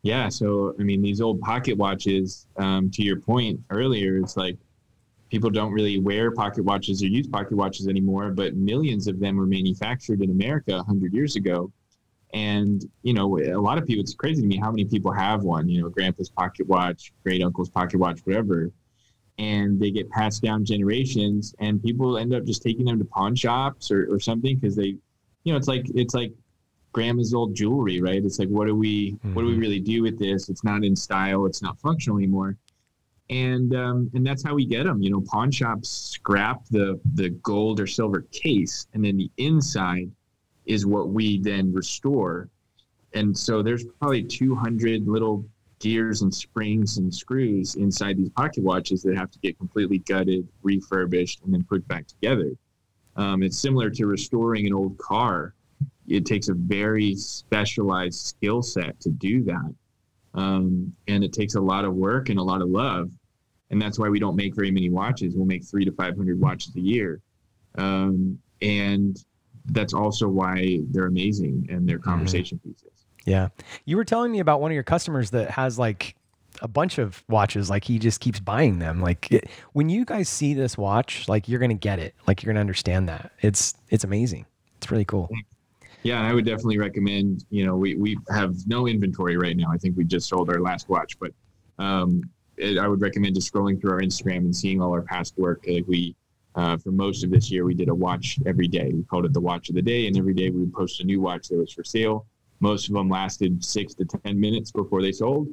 Yeah. 0.02 0.28
So, 0.28 0.74
I 0.80 0.82
mean, 0.82 1.00
these 1.00 1.20
old 1.20 1.40
pocket 1.40 1.76
watches, 1.76 2.46
um, 2.56 2.90
to 2.90 3.02
your 3.02 3.20
point 3.20 3.60
earlier, 3.70 4.18
it's 4.18 4.36
like 4.36 4.58
people 5.30 5.48
don't 5.48 5.72
really 5.72 5.98
wear 5.98 6.32
pocket 6.32 6.64
watches 6.64 7.02
or 7.02 7.06
use 7.06 7.26
pocket 7.28 7.56
watches 7.56 7.86
anymore, 7.86 8.30
but 8.30 8.54
millions 8.56 9.06
of 9.06 9.20
them 9.20 9.36
were 9.36 9.46
manufactured 9.46 10.20
in 10.20 10.30
America 10.30 10.74
100 10.76 11.12
years 11.14 11.36
ago. 11.36 11.70
And, 12.34 12.84
you 13.02 13.14
know, 13.14 13.38
a 13.38 13.60
lot 13.60 13.78
of 13.78 13.86
people, 13.86 14.02
it's 14.02 14.14
crazy 14.14 14.42
to 14.42 14.48
me 14.48 14.56
how 14.56 14.70
many 14.70 14.86
people 14.86 15.12
have 15.12 15.42
one, 15.42 15.68
you 15.68 15.82
know, 15.82 15.88
grandpa's 15.88 16.30
pocket 16.30 16.66
watch, 16.66 17.12
great 17.22 17.42
uncle's 17.42 17.70
pocket 17.70 17.98
watch, 17.98 18.20
whatever. 18.24 18.70
And 19.38 19.78
they 19.78 19.90
get 19.90 20.10
passed 20.10 20.42
down 20.42 20.64
generations, 20.64 21.54
and 21.58 21.82
people 21.82 22.18
end 22.18 22.34
up 22.34 22.44
just 22.44 22.62
taking 22.62 22.86
them 22.86 22.98
to 22.98 23.04
pawn 23.04 23.34
shops 23.34 23.90
or, 23.90 24.12
or 24.12 24.18
something 24.18 24.56
because 24.56 24.76
they, 24.76 24.96
you 25.44 25.52
know, 25.52 25.56
it's 25.56 25.68
like, 25.68 25.86
it's 25.94 26.14
like 26.14 26.32
grandma's 26.92 27.34
old 27.34 27.54
jewelry, 27.54 28.00
right? 28.00 28.24
It's 28.24 28.38
like, 28.38 28.48
what 28.48 28.66
do 28.66 28.74
we, 28.74 29.12
mm-hmm. 29.12 29.34
what 29.34 29.42
do 29.42 29.46
we 29.46 29.52
mm-hmm. 29.52 29.60
really 29.60 29.80
do 29.80 30.02
with 30.02 30.18
this? 30.18 30.48
It's 30.48 30.64
not 30.64 30.84
in 30.84 30.94
style. 30.94 31.46
It's 31.46 31.62
not 31.62 31.78
functional 31.80 32.18
anymore. 32.18 32.56
And, 33.30 33.74
um, 33.74 34.10
and 34.14 34.26
that's 34.26 34.44
how 34.44 34.54
we 34.54 34.66
get 34.66 34.84
them. 34.84 35.02
You 35.02 35.10
know, 35.10 35.22
pawn 35.22 35.50
shops 35.50 35.88
scrap 35.88 36.66
the, 36.70 37.00
the 37.14 37.30
gold 37.30 37.80
or 37.80 37.86
silver 37.86 38.22
case, 38.30 38.86
and 38.92 39.04
then 39.04 39.16
the 39.16 39.30
inside 39.38 40.10
is 40.66 40.84
what 40.86 41.08
we 41.08 41.40
then 41.40 41.72
restore. 41.72 42.50
And 43.14 43.36
so 43.36 43.62
there's 43.62 43.84
probably 43.98 44.22
200 44.22 45.06
little 45.06 45.44
gears 45.78 46.22
and 46.22 46.32
springs 46.32 46.98
and 46.98 47.12
screws 47.12 47.74
inside 47.74 48.16
these 48.16 48.30
pocket 48.30 48.62
watches 48.62 49.02
that 49.02 49.16
have 49.16 49.30
to 49.30 49.38
get 49.40 49.58
completely 49.58 49.98
gutted, 49.98 50.46
refurbished, 50.62 51.42
and 51.42 51.52
then 51.52 51.64
put 51.64 51.86
back 51.88 52.06
together. 52.06 52.52
Um, 53.16 53.42
it's 53.42 53.58
similar 53.58 53.90
to 53.90 54.06
restoring 54.06 54.66
an 54.66 54.72
old 54.72 54.96
car 54.98 55.54
it 56.08 56.26
takes 56.26 56.48
a 56.48 56.54
very 56.54 57.14
specialized 57.14 58.26
skill 58.26 58.62
set 58.62 58.98
to 59.00 59.10
do 59.10 59.44
that. 59.44 59.74
Um, 60.34 60.92
and 61.08 61.22
it 61.22 61.32
takes 61.32 61.54
a 61.54 61.60
lot 61.60 61.84
of 61.84 61.94
work 61.94 62.28
and 62.28 62.38
a 62.38 62.42
lot 62.42 62.62
of 62.62 62.68
love. 62.68 63.10
And 63.70 63.80
that's 63.80 63.98
why 63.98 64.08
we 64.08 64.18
don't 64.18 64.36
make 64.36 64.54
very 64.54 64.70
many 64.70 64.90
watches. 64.90 65.34
We'll 65.34 65.46
make 65.46 65.64
three 65.64 65.84
to 65.84 65.92
500 65.92 66.40
watches 66.40 66.74
a 66.76 66.80
year. 66.80 67.20
Um, 67.76 68.38
and 68.60 69.16
that's 69.66 69.94
also 69.94 70.28
why 70.28 70.80
they're 70.90 71.06
amazing 71.06 71.68
and 71.70 71.88
they're 71.88 71.98
mm-hmm. 71.98 72.10
conversation 72.10 72.58
mm-hmm. 72.58 72.70
pieces. 72.70 72.88
Yeah. 73.24 73.48
You 73.84 73.96
were 73.96 74.04
telling 74.04 74.32
me 74.32 74.40
about 74.40 74.60
one 74.60 74.70
of 74.70 74.74
your 74.74 74.82
customers 74.82 75.30
that 75.30 75.50
has 75.50 75.78
like 75.78 76.16
a 76.60 76.68
bunch 76.68 76.98
of 76.98 77.22
watches. 77.28 77.70
Like 77.70 77.84
he 77.84 77.98
just 77.98 78.20
keeps 78.20 78.40
buying 78.40 78.78
them. 78.78 79.00
Like 79.00 79.30
it, 79.32 79.48
when 79.72 79.88
you 79.88 80.04
guys 80.04 80.28
see 80.28 80.54
this 80.54 80.76
watch, 80.76 81.28
like 81.28 81.48
you're 81.48 81.60
going 81.60 81.70
to 81.70 81.74
get 81.74 81.98
it. 81.98 82.14
Like 82.26 82.42
you're 82.42 82.52
going 82.52 82.56
to 82.56 82.60
understand 82.60 83.08
that. 83.08 83.32
It's, 83.40 83.74
it's 83.90 84.04
amazing. 84.04 84.46
It's 84.76 84.90
really 84.90 85.04
cool. 85.04 85.30
Yeah, 86.02 86.18
and 86.18 86.26
I 86.26 86.34
would 86.34 86.44
definitely 86.44 86.78
recommend. 86.78 87.44
You 87.50 87.66
know, 87.66 87.76
we 87.76 87.94
we 87.94 88.18
have 88.30 88.56
no 88.66 88.88
inventory 88.88 89.36
right 89.36 89.56
now. 89.56 89.70
I 89.72 89.76
think 89.76 89.96
we 89.96 90.04
just 90.04 90.28
sold 90.28 90.50
our 90.50 90.60
last 90.60 90.88
watch, 90.88 91.18
but 91.18 91.32
um, 91.78 92.22
it, 92.56 92.78
I 92.78 92.88
would 92.88 93.00
recommend 93.00 93.36
just 93.36 93.52
scrolling 93.52 93.80
through 93.80 93.92
our 93.92 94.00
Instagram 94.00 94.38
and 94.38 94.54
seeing 94.54 94.80
all 94.80 94.92
our 94.92 95.02
past 95.02 95.34
work. 95.38 95.64
Like 95.66 95.84
we, 95.86 96.16
uh, 96.56 96.76
for 96.76 96.90
most 96.90 97.24
of 97.24 97.30
this 97.30 97.50
year, 97.50 97.64
we 97.64 97.74
did 97.74 97.88
a 97.88 97.94
watch 97.94 98.38
every 98.46 98.68
day. 98.68 98.90
We 98.92 99.04
called 99.04 99.26
it 99.26 99.32
the 99.32 99.40
watch 99.40 99.68
of 99.68 99.76
the 99.76 99.82
day, 99.82 100.06
and 100.06 100.16
every 100.16 100.34
day 100.34 100.50
we 100.50 100.60
would 100.60 100.74
post 100.74 101.00
a 101.00 101.04
new 101.04 101.20
watch 101.20 101.48
that 101.48 101.56
was 101.56 101.72
for 101.72 101.84
sale. 101.84 102.26
Most 102.60 102.88
of 102.88 102.94
them 102.94 103.08
lasted 103.08 103.64
six 103.64 103.94
to 103.94 104.04
ten 104.04 104.38
minutes 104.38 104.72
before 104.72 105.02
they 105.02 105.12
sold, 105.12 105.48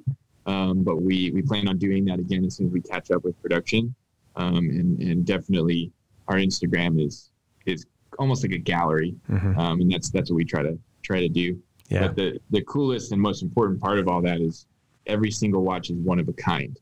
um, 0.48 0.84
but 0.84 1.02
we 1.02 1.32
we 1.32 1.44
plan 1.44 1.68
on 1.68 1.78
doing 1.78 2.06
that 2.06 2.20
again 2.20 2.44
as 2.44 2.56
soon 2.56 2.68
as 2.68 2.74
we 2.74 2.82
catch 2.82 3.12
up 3.12 3.24
with 3.24 3.40
production. 3.42 3.94
Um, 4.36 4.58
and 4.58 5.00
and 5.00 5.26
definitely 5.26 5.92
our 6.28 6.38
Instagram 6.38 7.04
is 7.06 7.30
is 7.66 7.86
almost 8.20 8.44
like 8.44 8.52
a 8.52 8.58
gallery, 8.58 9.16
mm-hmm. 9.30 9.58
um, 9.58 9.82
and 9.82 9.92
that's 9.92 10.12
that's 10.12 10.30
what 10.30 10.36
we 10.36 10.46
try 10.46 10.62
to 10.62 10.78
try 11.02 11.22
to 11.22 11.30
do. 11.30 11.60
Yeah. 11.90 12.02
But 12.02 12.16
the 12.16 12.40
the 12.52 12.62
coolest 12.64 13.12
and 13.12 13.22
most 13.22 13.42
important 13.42 13.82
part 13.82 13.98
of 13.98 14.08
all 14.08 14.22
that 14.22 14.42
is 14.42 14.68
every 15.08 15.32
single 15.32 15.64
watch 15.64 15.90
is 15.90 15.98
one 15.98 16.20
of 16.20 16.28
a 16.28 16.34
kind. 16.34 16.78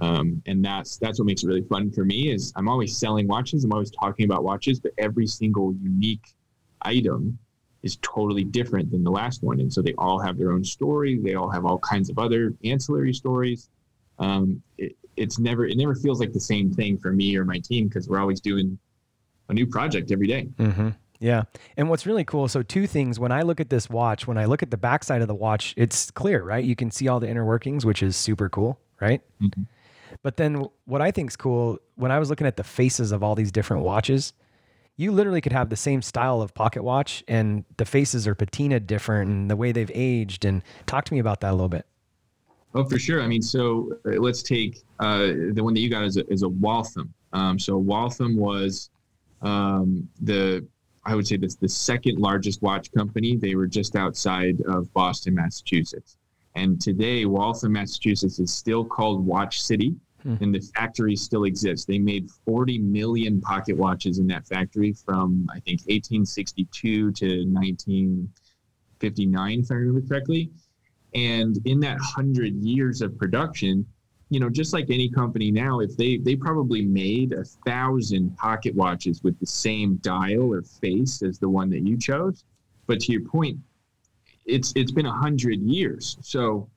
Um, 0.00 0.42
and 0.46 0.64
that's 0.64 0.98
that's 0.98 1.18
what 1.18 1.26
makes 1.26 1.44
it 1.44 1.46
really 1.46 1.62
fun 1.62 1.90
for 1.90 2.04
me 2.04 2.32
is 2.32 2.52
I'm 2.56 2.68
always 2.68 2.96
selling 2.96 3.28
watches. 3.28 3.64
I'm 3.64 3.72
always 3.72 3.90
talking 3.90 4.24
about 4.24 4.44
watches, 4.44 4.80
but 4.80 4.92
every 4.98 5.26
single 5.26 5.74
unique 5.82 6.34
item 6.82 7.38
is 7.82 7.98
totally 8.02 8.44
different 8.44 8.90
than 8.90 9.02
the 9.02 9.10
last 9.10 9.42
one. 9.42 9.60
And 9.60 9.72
so 9.72 9.80
they 9.80 9.94
all 9.94 10.18
have 10.18 10.36
their 10.36 10.52
own 10.52 10.64
story. 10.64 11.18
They 11.18 11.34
all 11.34 11.50
have 11.50 11.64
all 11.64 11.78
kinds 11.78 12.10
of 12.10 12.18
other 12.18 12.54
ancillary 12.64 13.14
stories. 13.14 13.70
Um, 14.18 14.62
it, 14.76 14.96
it's 15.16 15.38
never 15.38 15.66
it 15.66 15.76
never 15.76 15.94
feels 15.94 16.20
like 16.20 16.32
the 16.32 16.40
same 16.40 16.72
thing 16.72 16.98
for 16.98 17.12
me 17.12 17.36
or 17.36 17.44
my 17.44 17.58
team 17.58 17.88
because 17.88 18.08
we're 18.08 18.20
always 18.20 18.40
doing 18.40 18.78
a 19.50 19.54
new 19.54 19.66
project 19.66 20.10
every 20.10 20.26
day. 20.26 20.48
Mm-hmm. 20.58 20.90
Yeah. 21.18 21.42
And 21.76 21.90
what's 21.90 22.06
really 22.06 22.24
cool, 22.24 22.48
so 22.48 22.62
two 22.62 22.86
things. 22.86 23.20
When 23.20 23.30
I 23.30 23.42
look 23.42 23.60
at 23.60 23.68
this 23.68 23.90
watch, 23.90 24.26
when 24.26 24.38
I 24.38 24.46
look 24.46 24.62
at 24.62 24.70
the 24.70 24.78
backside 24.78 25.20
of 25.20 25.28
the 25.28 25.34
watch, 25.34 25.74
it's 25.76 26.10
clear, 26.10 26.42
right? 26.42 26.64
You 26.64 26.74
can 26.74 26.90
see 26.90 27.08
all 27.08 27.20
the 27.20 27.28
inner 27.28 27.44
workings, 27.44 27.84
which 27.84 28.02
is 28.02 28.16
super 28.16 28.48
cool, 28.48 28.80
right? 29.00 29.20
Mm-hmm. 29.42 29.62
But 30.22 30.38
then 30.38 30.64
what 30.86 31.02
I 31.02 31.10
think 31.10 31.30
is 31.30 31.36
cool, 31.36 31.78
when 31.96 32.10
I 32.10 32.18
was 32.18 32.30
looking 32.30 32.46
at 32.46 32.56
the 32.56 32.64
faces 32.64 33.12
of 33.12 33.22
all 33.22 33.34
these 33.34 33.52
different 33.52 33.82
watches, 33.82 34.32
you 34.96 35.12
literally 35.12 35.40
could 35.40 35.52
have 35.52 35.68
the 35.68 35.76
same 35.76 36.00
style 36.00 36.42
of 36.42 36.54
pocket 36.54 36.82
watch 36.82 37.22
and 37.28 37.64
the 37.76 37.84
faces 37.84 38.26
are 38.26 38.34
patina 38.34 38.80
different 38.80 39.30
and 39.30 39.50
the 39.50 39.56
way 39.56 39.72
they've 39.72 39.90
aged. 39.94 40.44
And 40.44 40.62
talk 40.86 41.04
to 41.06 41.12
me 41.12 41.20
about 41.20 41.40
that 41.40 41.50
a 41.50 41.54
little 41.54 41.68
bit. 41.68 41.86
Oh, 42.74 42.84
for 42.84 42.98
sure. 42.98 43.22
I 43.22 43.26
mean, 43.26 43.42
so 43.42 43.92
uh, 44.06 44.20
let's 44.20 44.42
take 44.42 44.82
uh, 45.00 45.32
the 45.52 45.60
one 45.60 45.74
that 45.74 45.80
you 45.80 45.90
got 45.90 46.04
is 46.04 46.16
a, 46.16 46.30
is 46.32 46.42
a 46.42 46.48
Waltham. 46.48 47.12
Um, 47.32 47.58
so 47.58 47.76
Waltham 47.76 48.36
was 48.36 48.90
um, 49.42 50.08
the, 50.20 50.66
I 51.04 51.14
would 51.14 51.26
say 51.26 51.36
this 51.36 51.56
the 51.56 51.68
second 51.68 52.18
largest 52.18 52.62
watch 52.62 52.90
company. 52.92 53.36
They 53.36 53.54
were 53.54 53.66
just 53.66 53.96
outside 53.96 54.60
of 54.62 54.90
Boston, 54.92 55.34
Massachusetts. 55.34 56.16
And 56.54 56.80
today, 56.80 57.26
Waltham, 57.26 57.72
Massachusetts 57.72 58.38
is 58.38 58.52
still 58.52 58.84
called 58.84 59.24
Watch 59.24 59.62
City, 59.62 59.96
hmm. 60.22 60.36
and 60.40 60.54
the 60.54 60.60
factory 60.60 61.16
still 61.16 61.44
exists. 61.44 61.86
They 61.86 61.98
made 61.98 62.30
40 62.44 62.78
million 62.78 63.40
pocket 63.40 63.76
watches 63.76 64.18
in 64.18 64.26
that 64.28 64.46
factory 64.46 64.92
from, 64.92 65.48
I 65.50 65.60
think, 65.60 65.80
1862 65.82 67.12
to 67.12 67.44
1959, 67.46 69.60
if 69.60 69.70
I 69.70 69.74
remember 69.74 70.06
correctly. 70.06 70.50
And 71.14 71.58
in 71.64 71.80
that 71.80 71.98
100 71.98 72.54
years 72.56 73.00
of 73.00 73.16
production, 73.18 73.86
you 74.30 74.38
know, 74.38 74.48
just 74.48 74.72
like 74.72 74.86
any 74.90 75.08
company 75.08 75.50
now, 75.50 75.80
if 75.80 75.96
they 75.96 76.16
they 76.16 76.36
probably 76.36 76.82
made 76.82 77.32
a 77.32 77.44
thousand 77.44 78.36
pocket 78.36 78.74
watches 78.74 79.22
with 79.22 79.38
the 79.40 79.46
same 79.46 79.96
dial 79.96 80.52
or 80.52 80.62
face 80.62 81.22
as 81.22 81.38
the 81.38 81.48
one 81.48 81.68
that 81.70 81.86
you 81.86 81.96
chose. 81.98 82.44
But 82.86 83.00
to 83.00 83.12
your 83.12 83.22
point, 83.22 83.58
it's 84.46 84.72
it's 84.76 84.92
been 84.92 85.06
a 85.06 85.12
hundred 85.12 85.60
years. 85.60 86.16
So 86.22 86.68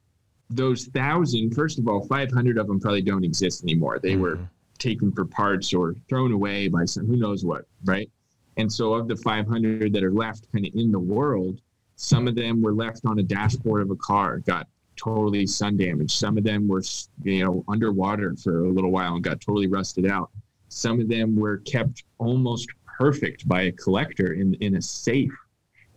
those 0.50 0.86
thousand, 0.88 1.54
first 1.54 1.78
of 1.78 1.88
all, 1.88 2.06
five 2.08 2.32
hundred 2.32 2.58
of 2.58 2.68
them 2.68 2.80
probably 2.80 3.04
don't 3.04 3.24
exist 3.24 3.64
anymore. 3.64 4.00
They 4.00 4.14
mm-hmm. 4.14 4.22
were 4.22 4.40
taken 4.80 5.12
for 5.12 5.26
parts 5.26 5.74
or 5.74 5.96
thrown 6.10 6.34
away 6.34 6.68
by 6.68 6.86
some 6.86 7.06
who 7.06 7.18
knows 7.18 7.46
what, 7.46 7.66
right? 7.86 8.10
And 8.58 8.72
so 8.72 8.94
of 8.94 9.08
the 9.08 9.16
500 9.16 9.94
that 9.94 10.04
are 10.04 10.12
left 10.12 10.52
kind 10.52 10.66
of 10.66 10.74
in 10.76 10.92
the 10.92 11.00
world, 11.00 11.62
some 11.96 12.28
of 12.28 12.36
them 12.36 12.62
were 12.62 12.74
left 12.74 13.02
on 13.06 13.20
a 13.20 13.24
dashboard 13.24 13.82
of 13.82 13.92
a 13.92 13.96
car, 13.96 14.40
got 14.40 14.68
totally 15.04 15.46
sun 15.46 15.78
damaged. 15.78 16.12
Some 16.12 16.38
of 16.38 16.44
them 16.44 16.68
were, 16.68 16.84
you 17.24 17.44
know, 17.44 17.64
underwater 17.68 18.36
for 18.36 18.66
a 18.66 18.70
little 18.70 18.92
while 18.92 19.16
and 19.16 19.24
got 19.24 19.42
totally 19.42 19.68
rusted 19.68 20.06
out. 20.06 20.30
Some 20.70 21.00
of 21.00 21.08
them 21.08 21.36
were 21.36 21.58
kept 21.60 22.04
almost 22.18 22.68
perfect 22.98 23.48
by 23.48 23.64
a 23.64 23.72
collector 23.72 24.34
in, 24.34 24.54
in 24.56 24.76
a 24.76 24.82
safe 24.82 25.34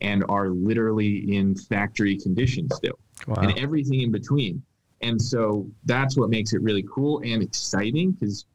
and 0.01 0.25
are 0.29 0.49
literally 0.49 1.37
in 1.37 1.55
factory 1.55 2.17
condition 2.17 2.69
still 2.71 2.99
wow. 3.27 3.37
and 3.37 3.59
everything 3.59 4.03
in 4.03 4.13
between. 4.13 4.63
And 5.03 5.21
so 5.21 5.67
that's 5.85 6.17
what 6.17 6.31
makes 6.31 6.53
it 6.53 6.63
really 6.63 6.85
cool 6.91 7.21
and 7.25 7.43
exciting 7.43 8.13
because 8.13 8.47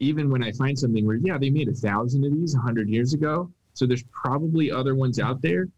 even 0.00 0.30
when 0.30 0.42
I 0.42 0.52
find 0.52 0.78
something 0.78 1.06
where, 1.06 1.16
yeah, 1.16 1.38
they 1.38 1.50
made 1.50 1.68
a 1.68 1.72
thousand 1.72 2.24
of 2.24 2.34
these 2.34 2.54
a 2.54 2.58
hundred 2.58 2.88
years 2.88 3.14
ago. 3.14 3.50
So 3.74 3.86
there's 3.86 4.04
probably 4.04 4.70
other 4.70 4.94
ones 4.94 5.18
out 5.18 5.40
there. 5.40 5.68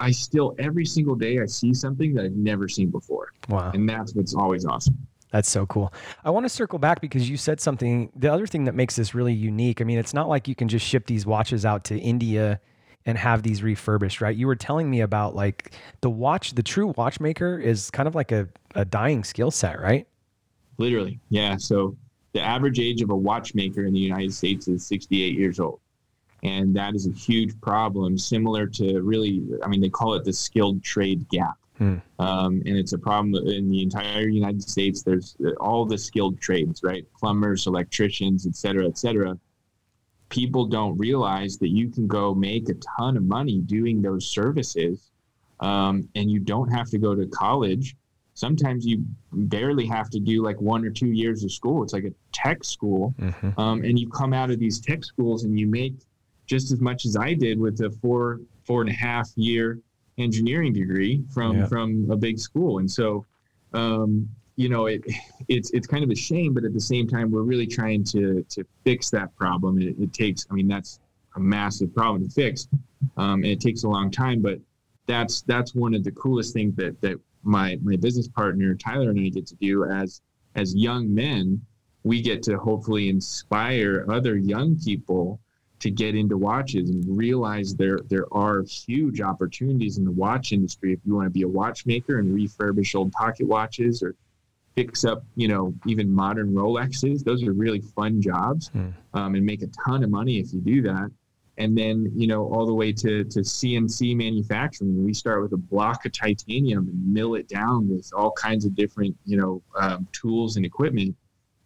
I 0.00 0.10
still, 0.10 0.54
every 0.58 0.84
single 0.84 1.14
day, 1.14 1.40
I 1.40 1.46
see 1.46 1.74
something 1.74 2.14
that 2.14 2.24
I've 2.24 2.36
never 2.36 2.68
seen 2.68 2.90
before. 2.90 3.32
Wow. 3.48 3.72
And 3.74 3.88
that's 3.88 4.14
what's 4.14 4.34
always 4.34 4.64
awesome. 4.64 4.96
That's 5.30 5.50
so 5.50 5.66
cool. 5.66 5.92
I 6.24 6.30
want 6.30 6.44
to 6.44 6.48
circle 6.48 6.78
back 6.78 7.00
because 7.00 7.28
you 7.28 7.36
said 7.36 7.60
something. 7.60 8.10
The 8.16 8.32
other 8.32 8.46
thing 8.46 8.64
that 8.64 8.74
makes 8.74 8.96
this 8.96 9.14
really 9.14 9.34
unique, 9.34 9.80
I 9.80 9.84
mean, 9.84 9.98
it's 9.98 10.14
not 10.14 10.28
like 10.28 10.48
you 10.48 10.54
can 10.54 10.68
just 10.68 10.86
ship 10.86 11.06
these 11.06 11.26
watches 11.26 11.66
out 11.66 11.84
to 11.84 11.98
India 11.98 12.60
and 13.04 13.18
have 13.18 13.42
these 13.42 13.62
refurbished, 13.62 14.20
right? 14.20 14.34
You 14.34 14.46
were 14.46 14.56
telling 14.56 14.90
me 14.90 15.00
about 15.00 15.34
like 15.34 15.72
the 16.00 16.10
watch, 16.10 16.54
the 16.54 16.62
true 16.62 16.94
watchmaker 16.96 17.58
is 17.58 17.90
kind 17.90 18.06
of 18.06 18.14
like 18.14 18.32
a, 18.32 18.48
a 18.74 18.84
dying 18.84 19.24
skill 19.24 19.50
set, 19.50 19.80
right? 19.80 20.06
Literally. 20.78 21.18
Yeah. 21.28 21.56
So 21.56 21.96
the 22.32 22.40
average 22.40 22.78
age 22.78 23.02
of 23.02 23.10
a 23.10 23.16
watchmaker 23.16 23.84
in 23.84 23.92
the 23.92 23.98
United 23.98 24.32
States 24.32 24.68
is 24.68 24.86
68 24.86 25.34
years 25.34 25.60
old. 25.60 25.80
And 26.42 26.74
that 26.76 26.94
is 26.94 27.06
a 27.06 27.12
huge 27.12 27.60
problem, 27.60 28.16
similar 28.16 28.66
to 28.66 29.00
really, 29.00 29.42
I 29.64 29.68
mean, 29.68 29.80
they 29.80 29.88
call 29.88 30.14
it 30.14 30.24
the 30.24 30.32
skilled 30.32 30.82
trade 30.82 31.28
gap. 31.28 31.56
Hmm. 31.78 31.96
Um, 32.18 32.62
and 32.66 32.76
it's 32.76 32.92
a 32.92 32.98
problem 32.98 33.34
in 33.48 33.70
the 33.70 33.82
entire 33.82 34.28
United 34.28 34.62
States. 34.62 35.02
There's 35.02 35.36
all 35.60 35.84
the 35.84 35.98
skilled 35.98 36.40
trades, 36.40 36.82
right? 36.82 37.06
Plumbers, 37.18 37.66
electricians, 37.66 38.46
et 38.46 38.56
cetera, 38.56 38.86
et 38.86 38.98
cetera 38.98 39.38
people 40.28 40.66
don't 40.66 40.96
realize 40.98 41.58
that 41.58 41.68
you 41.68 41.88
can 41.88 42.06
go 42.06 42.34
make 42.34 42.68
a 42.68 42.74
ton 42.98 43.16
of 43.16 43.24
money 43.24 43.60
doing 43.60 44.02
those 44.02 44.26
services 44.26 45.10
um, 45.60 46.08
and 46.14 46.30
you 46.30 46.38
don't 46.38 46.68
have 46.68 46.88
to 46.90 46.98
go 46.98 47.14
to 47.14 47.26
college 47.28 47.96
sometimes 48.34 48.86
you 48.86 49.04
barely 49.32 49.86
have 49.86 50.08
to 50.10 50.20
do 50.20 50.42
like 50.44 50.60
one 50.60 50.84
or 50.84 50.90
two 50.90 51.08
years 51.08 51.42
of 51.44 51.52
school 51.52 51.82
it's 51.82 51.92
like 51.92 52.04
a 52.04 52.12
tech 52.32 52.62
school 52.62 53.14
mm-hmm. 53.18 53.58
um, 53.58 53.82
and 53.82 53.98
you 53.98 54.08
come 54.10 54.32
out 54.32 54.50
of 54.50 54.58
these 54.58 54.80
tech 54.80 55.04
schools 55.04 55.44
and 55.44 55.58
you 55.58 55.66
make 55.66 55.94
just 56.48 56.72
as 56.72 56.80
much 56.80 57.04
as 57.04 57.16
i 57.16 57.32
did 57.32 57.58
with 57.60 57.80
a 57.80 57.90
four 58.02 58.40
four 58.64 58.80
and 58.80 58.90
a 58.90 58.94
half 58.94 59.30
year 59.36 59.78
engineering 60.18 60.72
degree 60.72 61.22
from 61.32 61.58
yeah. 61.58 61.66
from 61.66 62.10
a 62.10 62.16
big 62.16 62.38
school 62.38 62.78
and 62.78 62.90
so 62.90 63.24
um, 63.74 64.28
you 64.58 64.68
know, 64.68 64.86
it 64.86 65.02
it's 65.48 65.70
it's 65.70 65.86
kind 65.86 66.04
of 66.04 66.10
a 66.10 66.16
shame, 66.16 66.52
but 66.52 66.64
at 66.64 66.74
the 66.74 66.80
same 66.80 67.06
time, 67.06 67.30
we're 67.30 67.42
really 67.42 67.66
trying 67.66 68.04
to 68.04 68.44
to 68.50 68.64
fix 68.84 69.08
that 69.10 69.34
problem. 69.36 69.80
It, 69.80 69.94
it 69.98 70.12
takes, 70.12 70.46
I 70.50 70.54
mean, 70.54 70.68
that's 70.68 71.00
a 71.36 71.40
massive 71.40 71.94
problem 71.94 72.24
to 72.24 72.30
fix, 72.30 72.68
um, 73.16 73.44
and 73.44 73.46
it 73.46 73.60
takes 73.60 73.84
a 73.84 73.88
long 73.88 74.10
time. 74.10 74.42
But 74.42 74.58
that's 75.06 75.42
that's 75.42 75.74
one 75.74 75.94
of 75.94 76.02
the 76.02 76.10
coolest 76.10 76.52
things 76.52 76.74
that 76.74 77.00
that 77.02 77.20
my 77.44 77.78
my 77.82 77.96
business 77.96 78.26
partner 78.26 78.74
Tyler 78.74 79.10
and 79.10 79.20
I 79.20 79.28
get 79.28 79.46
to 79.46 79.54
do 79.56 79.84
as 79.84 80.20
as 80.56 80.74
young 80.74 81.14
men. 81.14 81.62
We 82.02 82.22
get 82.22 82.42
to 82.44 82.58
hopefully 82.58 83.10
inspire 83.10 84.06
other 84.08 84.36
young 84.36 84.78
people 84.78 85.40
to 85.80 85.90
get 85.90 86.14
into 86.14 86.36
watches 86.36 86.90
and 86.90 87.16
realize 87.16 87.74
there 87.74 88.00
there 88.08 88.26
are 88.32 88.62
huge 88.62 89.20
opportunities 89.20 89.98
in 89.98 90.04
the 90.04 90.10
watch 90.10 90.52
industry 90.52 90.92
if 90.92 90.98
you 91.04 91.14
want 91.14 91.26
to 91.26 91.30
be 91.30 91.42
a 91.42 91.48
watchmaker 91.48 92.18
and 92.18 92.34
refurbish 92.34 92.94
old 92.94 93.12
pocket 93.12 93.46
watches 93.46 94.02
or 94.02 94.14
fix 94.78 95.04
up, 95.04 95.24
you 95.34 95.48
know, 95.48 95.74
even 95.86 96.08
modern 96.08 96.54
Rolexes. 96.54 97.24
Those 97.24 97.42
are 97.42 97.52
really 97.52 97.80
fun 97.80 98.22
jobs 98.22 98.68
hmm. 98.68 98.90
um, 99.12 99.34
and 99.34 99.44
make 99.44 99.62
a 99.62 99.66
ton 99.84 100.04
of 100.04 100.10
money 100.10 100.38
if 100.38 100.52
you 100.52 100.60
do 100.60 100.82
that. 100.82 101.10
And 101.56 101.76
then, 101.76 102.12
you 102.14 102.28
know, 102.28 102.44
all 102.44 102.64
the 102.64 102.74
way 102.74 102.92
to, 102.92 103.24
to 103.24 103.40
CNC 103.40 104.14
manufacturing. 104.14 105.04
We 105.04 105.12
start 105.12 105.42
with 105.42 105.52
a 105.52 105.56
block 105.56 106.06
of 106.06 106.12
titanium 106.12 106.86
and 106.86 107.12
mill 107.12 107.34
it 107.34 107.48
down 107.48 107.88
with 107.88 108.08
all 108.16 108.30
kinds 108.30 108.64
of 108.64 108.76
different, 108.76 109.16
you 109.24 109.36
know, 109.36 109.62
um, 109.74 110.06
tools 110.12 110.54
and 110.56 110.64
equipment 110.64 111.16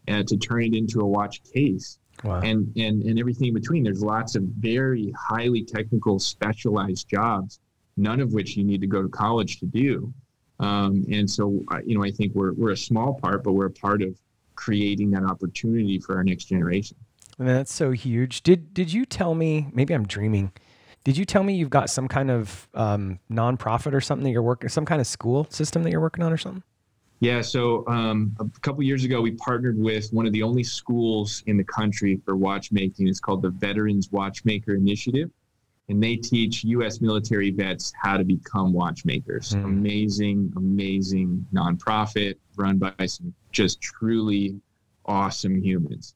uh, 0.09 0.23
to 0.23 0.39
turn 0.39 0.63
it 0.63 0.75
into 0.75 1.01
a 1.01 1.07
watch 1.07 1.43
case. 1.53 1.99
Wow. 2.25 2.41
And, 2.41 2.73
and, 2.77 3.03
and 3.03 3.19
everything 3.19 3.49
in 3.49 3.55
between. 3.55 3.83
There's 3.83 4.03
lots 4.03 4.37
of 4.37 4.43
very 4.45 5.13
highly 5.19 5.65
technical, 5.65 6.19
specialized 6.19 7.09
jobs, 7.09 7.59
none 7.97 8.21
of 8.21 8.33
which 8.33 8.57
you 8.57 8.65
need 8.65 8.81
to 8.81 8.87
go 8.87 9.03
to 9.03 9.09
college 9.09 9.59
to 9.61 9.67
do. 9.67 10.13
Um, 10.61 11.05
and 11.11 11.29
so, 11.29 11.65
you 11.85 11.99
know, 11.99 12.05
I 12.05 12.11
think 12.11 12.35
we're, 12.35 12.53
we're 12.53 12.71
a 12.71 12.77
small 12.77 13.15
part, 13.15 13.43
but 13.43 13.53
we're 13.53 13.67
a 13.67 13.71
part 13.71 14.03
of 14.03 14.17
creating 14.55 15.11
that 15.11 15.25
opportunity 15.25 15.99
for 15.99 16.17
our 16.17 16.23
next 16.23 16.45
generation. 16.45 16.97
And 17.39 17.49
that's 17.49 17.73
so 17.73 17.91
huge. 17.91 18.43
Did, 18.43 18.73
did 18.73 18.93
you 18.93 19.05
tell 19.05 19.35
me, 19.35 19.69
maybe 19.73 19.93
I'm 19.93 20.07
dreaming, 20.07 20.53
did 21.03 21.17
you 21.17 21.25
tell 21.25 21.43
me 21.43 21.55
you've 21.55 21.71
got 21.71 21.91
some 21.91 22.07
kind 22.07 22.31
of 22.31 22.69
um, 22.75 23.19
nonprofit 23.29 23.93
or 23.93 24.01
something 24.01 24.25
that 24.25 24.31
you're 24.31 24.43
working, 24.43 24.69
some 24.69 24.85
kind 24.85 25.01
of 25.01 25.07
school 25.09 25.49
system 25.51 25.83
that 25.83 25.91
you're 25.91 26.01
working 26.01 26.23
on 26.23 26.33
or 26.33 26.37
something? 26.37 26.63
Yeah, 27.23 27.41
so 27.41 27.87
um, 27.87 28.35
a 28.41 28.61
couple 28.61 28.83
years 28.83 29.05
ago, 29.05 29.21
we 29.21 29.31
partnered 29.33 29.79
with 29.79 30.13
one 30.13 30.27
of 30.27 30.33
the 30.33 30.43
only 30.43 30.65
schools 30.65 31.45
in 31.47 31.57
the 31.57 31.63
country 31.65 32.21
for 32.25 32.35
watchmaking. 32.35 33.07
It's 33.07 33.21
called 33.21 33.43
the 33.43 33.51
Veterans 33.51 34.11
Watchmaker 34.11 34.75
Initiative 34.75 35.31
and 35.89 36.03
they 36.03 36.17
teach 36.17 36.65
U.S. 36.65 37.01
military 37.01 37.51
vets 37.51 37.93
how 38.01 38.17
to 38.17 38.25
become 38.25 38.73
watchmakers. 38.73 39.53
Mm. 39.53 39.65
Amazing, 39.65 40.53
amazing 40.57 41.47
nonprofit 41.53 42.37
run 42.57 42.79
by 42.79 43.07
some 43.07 43.35
just 43.51 43.81
truly 43.81 44.61
awesome 45.05 45.63
humans. 45.63 46.15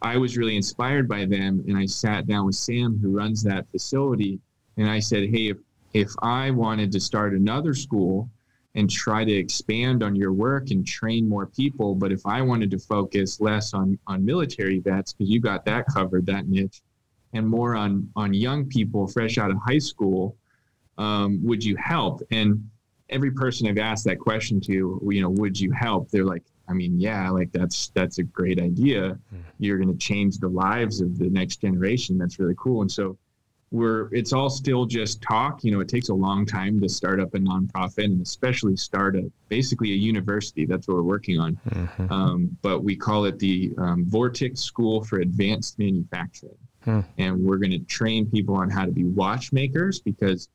I 0.00 0.16
was 0.16 0.38
really 0.38 0.56
inspired 0.56 1.08
by 1.08 1.24
them, 1.24 1.64
and 1.66 1.76
I 1.76 1.86
sat 1.86 2.26
down 2.26 2.46
with 2.46 2.54
Sam, 2.54 2.98
who 3.02 3.10
runs 3.10 3.42
that 3.42 3.68
facility, 3.70 4.38
and 4.76 4.88
I 4.88 5.00
said, 5.00 5.28
"Hey, 5.28 5.48
if 5.48 5.58
if 5.92 6.12
I 6.22 6.50
wanted 6.50 6.92
to 6.92 7.00
start 7.00 7.34
another 7.34 7.74
school 7.74 8.30
and 8.78 8.88
try 8.88 9.24
to 9.24 9.32
expand 9.32 10.04
on 10.04 10.14
your 10.14 10.32
work 10.32 10.70
and 10.70 10.86
train 10.86 11.28
more 11.28 11.46
people, 11.46 11.96
but 11.96 12.12
if 12.12 12.24
I 12.24 12.40
wanted 12.42 12.70
to 12.70 12.78
focus 12.78 13.40
less 13.40 13.74
on 13.74 13.98
on 14.06 14.24
military 14.24 14.78
vets 14.78 15.12
because 15.12 15.28
you 15.28 15.40
got 15.40 15.64
that 15.64 15.86
covered, 15.92 16.24
that 16.26 16.48
niche, 16.48 16.80
and 17.32 17.44
more 17.46 17.74
on 17.74 18.08
on 18.14 18.32
young 18.32 18.66
people 18.66 19.08
fresh 19.08 19.36
out 19.36 19.50
of 19.50 19.58
high 19.58 19.80
school, 19.80 20.36
um, 20.96 21.40
would 21.42 21.64
you 21.64 21.74
help?" 21.74 22.22
And 22.30 22.70
every 23.10 23.32
person 23.32 23.66
I've 23.66 23.78
asked 23.78 24.04
that 24.04 24.20
question 24.20 24.60
to, 24.60 24.72
you 24.72 25.22
know, 25.22 25.30
would 25.30 25.58
you 25.58 25.72
help? 25.72 26.10
They're 26.10 26.24
like, 26.24 26.44
I 26.68 26.72
mean, 26.72 27.00
yeah, 27.00 27.30
like 27.30 27.50
that's 27.50 27.88
that's 27.94 28.18
a 28.18 28.22
great 28.22 28.60
idea. 28.60 29.18
Mm. 29.34 29.42
You're 29.58 29.78
going 29.78 29.92
to 29.92 29.98
change 29.98 30.38
the 30.38 30.48
lives 30.48 31.00
of 31.00 31.18
the 31.18 31.28
next 31.30 31.56
generation. 31.62 32.16
That's 32.16 32.38
really 32.38 32.54
cool. 32.56 32.82
And 32.82 32.92
so 32.92 33.18
we're 33.70 34.12
it's 34.14 34.32
all 34.32 34.48
still 34.48 34.86
just 34.86 35.20
talk. 35.22 35.62
You 35.62 35.72
know, 35.72 35.80
it 35.80 35.88
takes 35.88 36.08
a 36.08 36.14
long 36.14 36.46
time 36.46 36.80
to 36.80 36.88
start 36.88 37.20
up 37.20 37.34
a 37.34 37.38
nonprofit 37.38 38.04
and 38.04 38.20
especially 38.22 38.76
start 38.76 39.16
a 39.16 39.30
basically 39.48 39.92
a 39.92 39.96
university. 39.96 40.64
That's 40.64 40.88
what 40.88 40.96
we're 40.96 41.02
working 41.02 41.38
on. 41.38 41.58
Mm-hmm. 41.68 42.12
Um, 42.12 42.56
but 42.62 42.82
we 42.82 42.96
call 42.96 43.26
it 43.26 43.38
the 43.38 43.72
um, 43.78 44.06
Vortic 44.06 44.58
School 44.58 45.04
for 45.04 45.20
Advanced 45.20 45.78
Manufacturing. 45.78 46.56
Hmm. 46.84 47.00
And 47.18 47.44
we're 47.44 47.58
going 47.58 47.72
to 47.72 47.80
train 47.80 48.30
people 48.30 48.54
on 48.54 48.70
how 48.70 48.86
to 48.86 48.92
be 48.92 49.04
watchmakers 49.04 50.00
because 50.00 50.48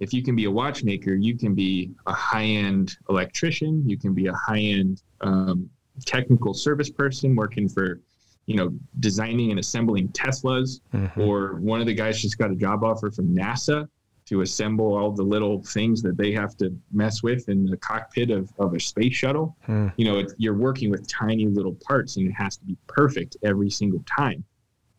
if 0.00 0.12
you 0.12 0.22
can 0.22 0.34
be 0.34 0.44
a 0.44 0.50
watchmaker, 0.50 1.14
you 1.14 1.36
can 1.36 1.54
be 1.54 1.92
a 2.06 2.12
high 2.12 2.44
end 2.44 2.96
electrician, 3.08 3.88
you 3.88 3.98
can 3.98 4.14
be 4.14 4.26
a 4.26 4.32
high 4.32 4.60
end 4.60 5.02
um, 5.20 5.68
technical 6.04 6.54
service 6.54 6.90
person 6.90 7.36
working 7.36 7.68
for, 7.68 8.00
you 8.46 8.56
know, 8.56 8.72
designing 9.00 9.50
and 9.50 9.58
assembling 9.58 10.08
Teslas, 10.08 10.80
mm-hmm. 10.92 11.20
or 11.20 11.54
one 11.56 11.80
of 11.80 11.86
the 11.86 11.94
guys 11.94 12.20
just 12.20 12.38
got 12.38 12.50
a 12.50 12.56
job 12.56 12.84
offer 12.84 13.10
from 13.10 13.34
NASA 13.34 13.88
to 14.26 14.40
assemble 14.40 14.96
all 14.96 15.10
the 15.10 15.22
little 15.22 15.62
things 15.62 16.00
that 16.02 16.16
they 16.16 16.32
have 16.32 16.56
to 16.56 16.74
mess 16.92 17.22
with 17.22 17.48
in 17.48 17.66
the 17.66 17.76
cockpit 17.76 18.30
of, 18.30 18.50
of 18.58 18.74
a 18.74 18.80
space 18.80 19.14
shuttle. 19.14 19.54
Hmm. 19.66 19.88
You 19.96 20.06
know, 20.06 20.26
you're 20.38 20.56
working 20.56 20.90
with 20.90 21.06
tiny 21.06 21.46
little 21.46 21.76
parts 21.86 22.16
and 22.16 22.26
it 22.26 22.32
has 22.32 22.56
to 22.56 22.64
be 22.64 22.76
perfect 22.86 23.36
every 23.42 23.68
single 23.68 24.02
time. 24.06 24.42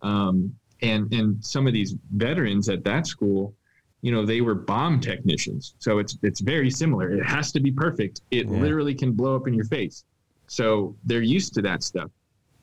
Um, 0.04 0.56
and, 0.84 1.12
and 1.12 1.44
some 1.44 1.66
of 1.66 1.74
these 1.74 1.96
veterans 2.12 2.70
at 2.70 2.84
that 2.84 3.08
school, 3.08 3.56
you 4.06 4.12
know 4.12 4.24
they 4.24 4.40
were 4.40 4.54
bomb 4.54 5.00
technicians 5.00 5.74
so 5.80 5.98
it's 5.98 6.16
it's 6.22 6.40
very 6.40 6.70
similar 6.70 7.12
it 7.12 7.26
has 7.26 7.52
to 7.52 7.60
be 7.60 7.72
perfect 7.72 8.22
it 8.30 8.46
yeah. 8.46 8.52
literally 8.60 8.94
can 8.94 9.14
blow 9.14 9.36
up 9.36 9.48
in 9.48 9.54
your 9.56 9.66
face 9.66 10.04
so 10.46 10.96
they're 11.06 11.24
used 11.24 11.56
to 11.56 11.62
that 11.64 11.82
stuff 11.82 12.12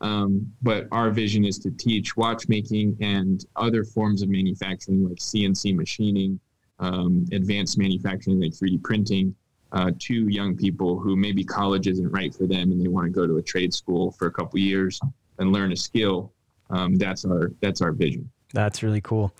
um, 0.02 0.52
but 0.62 0.86
our 0.92 1.10
vision 1.10 1.44
is 1.44 1.58
to 1.60 1.70
teach 1.70 2.16
watchmaking 2.16 2.96
and 3.00 3.46
other 3.56 3.84
forms 3.84 4.22
of 4.22 4.28
manufacturing 4.28 5.08
like 5.08 5.18
cnc 5.18 5.74
machining 5.74 6.38
um, 6.78 7.24
advanced 7.32 7.78
manufacturing 7.78 8.40
like 8.40 8.52
3d 8.52 8.82
printing 8.82 9.34
uh, 9.72 9.90
to 9.98 10.28
young 10.28 10.56
people 10.56 10.98
who 10.98 11.16
maybe 11.16 11.42
college 11.44 11.86
isn't 11.86 12.10
right 12.10 12.34
for 12.34 12.46
them 12.46 12.72
and 12.72 12.82
they 12.82 12.88
want 12.88 13.06
to 13.06 13.10
go 13.10 13.26
to 13.26 13.38
a 13.38 13.42
trade 13.42 13.72
school 13.72 14.12
for 14.12 14.26
a 14.26 14.30
couple 14.30 14.58
years 14.58 15.00
and 15.38 15.52
learn 15.52 15.72
a 15.72 15.76
skill. 15.76 16.32
Um, 16.70 16.96
that's 16.96 17.24
our 17.24 17.52
that's 17.60 17.80
our 17.80 17.92
vision. 17.92 18.30
That's 18.52 18.82
really 18.82 19.00
cool. 19.00 19.34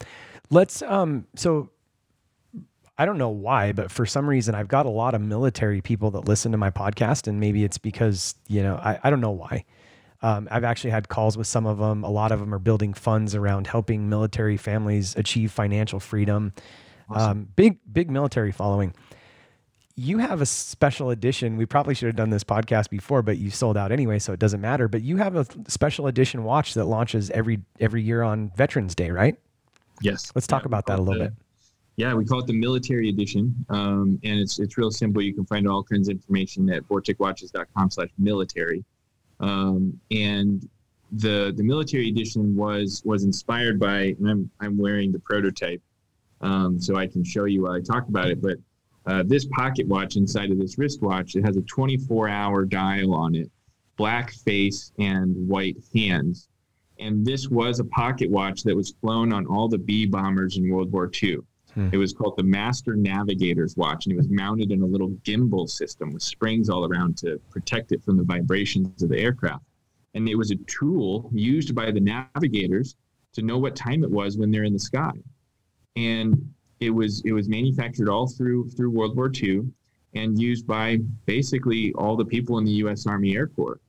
Let's 0.51 0.83
um 0.83 1.27
so 1.37 1.71
I 2.99 3.07
don't 3.07 3.19
know 3.19 3.31
why, 3.31 3.73
but 3.73 3.91
for 3.91 4.05
some 4.07 4.29
reason, 4.29 4.55
I've 4.55 4.69
got 4.69 4.87
a 4.87 4.91
lot 4.91 5.15
of 5.15 5.21
military 5.21 5.81
people 5.81 6.11
that 6.13 6.29
listen 6.29 6.53
to 6.53 6.59
my 6.59 6.71
podcast, 6.71 7.27
and 7.27 7.41
maybe 7.41 7.65
it's 7.65 7.79
because 7.79 8.35
you 8.49 8.63
know 8.63 8.77
I, 8.77 8.99
I 9.03 9.11
don't 9.11 9.21
know 9.21 9.31
why. 9.31 9.65
Um, 10.23 10.49
I've 10.51 10.65
actually 10.65 10.91
had 10.91 11.09
calls 11.09 11.37
with 11.37 11.47
some 11.47 11.67
of 11.67 11.79
them. 11.79 12.05
A 12.05 12.11
lot 12.11 12.33
of 12.33 12.41
them 12.41 12.55
are 12.55 12.59
building 12.59 12.95
funds 12.95 13.35
around 13.35 13.67
helping 13.67 14.09
military 14.09 14.57
families 14.57 15.17
achieve 15.17 15.51
financial 15.51 16.01
freedom. 16.01 16.53
Awesome. 17.11 17.31
Um, 17.31 17.49
big 17.57 17.79
big 17.93 18.11
military 18.11 18.53
following. 18.53 18.95
You 19.95 20.19
have 20.19 20.41
a 20.41 20.47
special 20.47 21.11
edition. 21.11 21.57
We 21.57 21.67
probably 21.67 21.95
should 21.95 22.07
have 22.07 22.17
done 22.17 22.31
this 22.31 22.45
podcast 22.45 22.89
before, 22.89 23.21
but 23.23 23.37
you 23.37 23.51
sold 23.51 23.77
out 23.77 23.93
anyway, 23.93 24.19
so 24.19 24.33
it 24.33 24.39
doesn't 24.39 24.61
matter. 24.61 24.89
But 24.89 25.03
you 25.03 25.19
have 25.19 25.37
a 25.37 25.47
special 25.69 26.07
edition 26.07 26.45
watch 26.45 26.75
that 26.75 26.85
launches 26.85 27.31
every 27.31 27.61
every 27.81 28.03
year 28.03 28.23
on 28.23 28.53
Veterans 28.57 28.95
Day, 28.95 29.11
right? 29.11 29.37
Yes. 30.01 30.33
Let's 30.35 30.47
talk 30.47 30.63
yeah, 30.63 30.67
about 30.69 30.87
that 30.87 30.99
a 30.99 31.03
little 31.03 31.25
the, 31.25 31.31
bit 31.31 31.39
yeah, 31.97 32.15
we 32.15 32.25
call 32.25 32.41
it 32.41 32.47
the 32.47 32.55
military 32.55 33.11
edition, 33.11 33.55
um, 33.69 34.19
and 34.25 34.41
it's 34.41 34.59
it's 34.59 34.79
real 34.79 34.91
simple. 34.91 35.21
You 35.21 35.35
can 35.35 35.45
find 35.45 35.69
all 35.69 35.83
kinds 35.83 36.09
of 36.09 36.17
information 36.17 36.71
at 36.71 36.85
vorticwatches.com/military, 36.89 38.85
um, 39.41 39.99
and 40.11 40.69
the 41.13 41.53
the 41.57 41.63
military 41.63 42.09
edition 42.09 42.57
was 42.57 43.03
was 43.05 43.25
inspired 43.25 43.79
by. 43.79 44.15
And 44.19 44.29
I'm 44.29 44.51
I'm 44.61 44.79
wearing 44.79 45.13
the 45.13 45.19
prototype, 45.19 45.83
um, 46.41 46.81
so 46.81 46.97
I 46.97 47.07
can 47.07 47.25
show 47.25 47.45
you 47.45 47.63
while 47.63 47.73
I 47.73 47.81
talk 47.81 48.09
about 48.09 48.29
it. 48.29 48.41
But 48.41 48.59
uh, 49.07 49.23
this 49.27 49.47
pocket 49.47 49.87
watch 49.89 50.17
inside 50.17 50.51
of 50.51 50.59
this 50.59 50.79
wristwatch, 50.79 51.35
it 51.35 51.45
has 51.45 51.57
a 51.57 51.63
24 51.63 52.29
hour 52.29 52.65
dial 52.65 53.15
on 53.15 53.35
it, 53.35 53.51
black 53.97 54.33
face 54.33 54.93
and 54.99 55.49
white 55.49 55.77
hands, 55.95 56.49
and 56.99 57.27
this 57.27 57.49
was 57.49 57.81
a 57.81 57.85
pocket 57.85 58.31
watch 58.31 58.63
that 58.63 58.77
was 58.77 58.95
flown 59.01 59.33
on 59.33 59.47
all 59.47 59.69
the 59.69 59.79
B 59.79 60.07
bombers 60.07 60.57
in 60.57 60.71
World 60.71 60.93
War 60.93 61.11
II. 61.23 61.39
Hmm. 61.75 61.89
It 61.93 61.97
was 61.97 62.13
called 62.13 62.37
the 62.37 62.43
Master 62.43 62.95
Navigator's 62.95 63.77
Watch, 63.77 64.07
and 64.07 64.13
it 64.13 64.17
was 64.17 64.29
mounted 64.29 64.71
in 64.71 64.83
a 64.83 64.87
little 64.87 65.11
gimbal 65.25 65.69
system 65.69 66.13
with 66.13 66.23
springs 66.23 66.69
all 66.69 66.85
around 66.85 67.17
to 67.19 67.41
protect 67.51 67.93
it 67.93 68.03
from 68.05 68.17
the 68.17 68.25
vibrations 68.25 69.03
of 69.03 69.09
the 69.09 69.19
aircraft. 69.19 69.65
And 70.15 70.29
it 70.29 70.35
was 70.35 70.51
a 70.51 70.57
tool 70.67 71.31
used 71.33 71.75
by 71.75 71.91
the 71.91 72.01
navigators 72.01 72.97
to 73.33 73.43
know 73.43 73.59
what 73.59 73.75
time 73.75 74.05
it 74.05 74.11
was 74.11 74.37
when 74.37 74.51
they're 74.51 74.65
in 74.65 74.75
the 74.75 74.79
sky. 74.79 75.13
And 75.97 76.53
it 76.81 76.91
was 76.91 77.23
it 77.25 77.33
was 77.33 77.49
manufactured 77.49 78.09
all 78.09 78.27
through 78.27 78.71
through 78.71 78.91
World 78.91 79.17
War 79.17 79.31
II 79.35 79.63
and 80.15 80.41
used 80.41 80.67
by 80.67 80.99
basically 81.25 81.93
all 81.95 82.17
the 82.17 82.25
people 82.25 82.59
in 82.59 82.65
the 82.65 82.73
U.S. 82.73 83.07
Army 83.07 83.35
Air 83.35 83.47
Corps. 83.47 83.81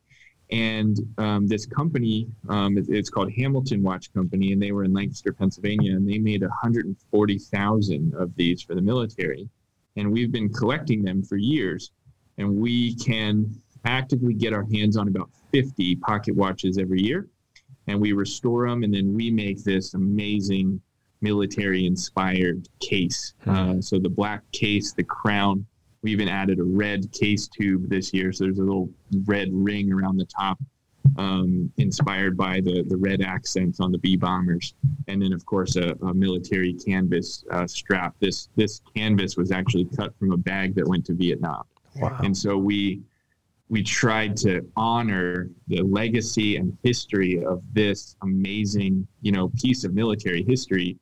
And 0.53 0.99
um, 1.17 1.47
this 1.47 1.65
company, 1.65 2.27
um, 2.47 2.77
it's 2.77 3.09
called 3.09 3.31
Hamilton 3.31 3.81
Watch 3.81 4.13
Company, 4.13 4.53
and 4.53 4.61
they 4.61 4.71
were 4.71 4.83
in 4.83 4.93
Lancaster, 4.93 5.33
Pennsylvania, 5.33 5.95
and 5.95 6.07
they 6.07 6.19
made 6.19 6.43
140,000 6.43 8.13
of 8.13 8.35
these 8.35 8.61
for 8.61 8.75
the 8.75 8.81
military. 8.81 9.49
And 9.95 10.11
we've 10.11 10.31
been 10.31 10.53
collecting 10.53 11.01
them 11.01 11.23
for 11.23 11.37
years. 11.37 11.91
And 12.37 12.55
we 12.55 12.93
can 12.95 13.59
actively 13.85 14.35
get 14.35 14.53
our 14.53 14.65
hands 14.71 14.95
on 14.95 15.07
about 15.07 15.31
50 15.51 15.95
pocket 15.95 16.35
watches 16.35 16.77
every 16.77 17.01
year. 17.01 17.27
And 17.87 17.99
we 17.99 18.13
restore 18.13 18.69
them, 18.69 18.83
and 18.83 18.93
then 18.93 19.11
we 19.11 19.31
make 19.31 19.63
this 19.63 19.95
amazing 19.95 20.79
military 21.21 21.87
inspired 21.87 22.69
case. 22.79 23.33
Mm-hmm. 23.47 23.79
Uh, 23.79 23.81
so 23.81 23.97
the 23.97 24.07
black 24.07 24.43
case, 24.51 24.93
the 24.93 25.03
crown, 25.03 25.65
we 26.03 26.11
even 26.11 26.27
added 26.27 26.59
a 26.59 26.63
red 26.63 27.11
case 27.11 27.47
tube 27.47 27.89
this 27.89 28.13
year, 28.13 28.31
so 28.31 28.43
there's 28.43 28.59
a 28.59 28.63
little 28.63 28.89
red 29.25 29.49
ring 29.51 29.91
around 29.91 30.17
the 30.17 30.25
top, 30.25 30.59
um, 31.17 31.71
inspired 31.77 32.37
by 32.37 32.59
the 32.59 32.83
the 32.87 32.97
red 32.97 33.21
accents 33.21 33.79
on 33.79 33.91
the 33.91 33.97
B 33.97 34.17
bombers, 34.17 34.75
and 35.07 35.21
then 35.21 35.33
of 35.33 35.45
course 35.45 35.77
a, 35.77 35.95
a 36.05 36.13
military 36.13 36.73
canvas 36.73 37.45
uh, 37.51 37.65
strap. 37.65 38.15
This 38.19 38.49
this 38.55 38.81
canvas 38.95 39.37
was 39.37 39.51
actually 39.51 39.85
cut 39.85 40.13
from 40.19 40.33
a 40.33 40.37
bag 40.37 40.75
that 40.75 40.87
went 40.87 41.05
to 41.05 41.13
Vietnam, 41.13 41.63
wow. 41.95 42.19
and 42.21 42.37
so 42.37 42.57
we 42.57 43.01
we 43.69 43.81
tried 43.81 44.35
to 44.37 44.69
honor 44.75 45.49
the 45.67 45.81
legacy 45.81 46.57
and 46.57 46.77
history 46.83 47.43
of 47.43 47.63
this 47.73 48.17
amazing 48.21 49.07
you 49.21 49.31
know 49.31 49.49
piece 49.57 49.85
of 49.85 49.93
military 49.93 50.43
history 50.43 50.97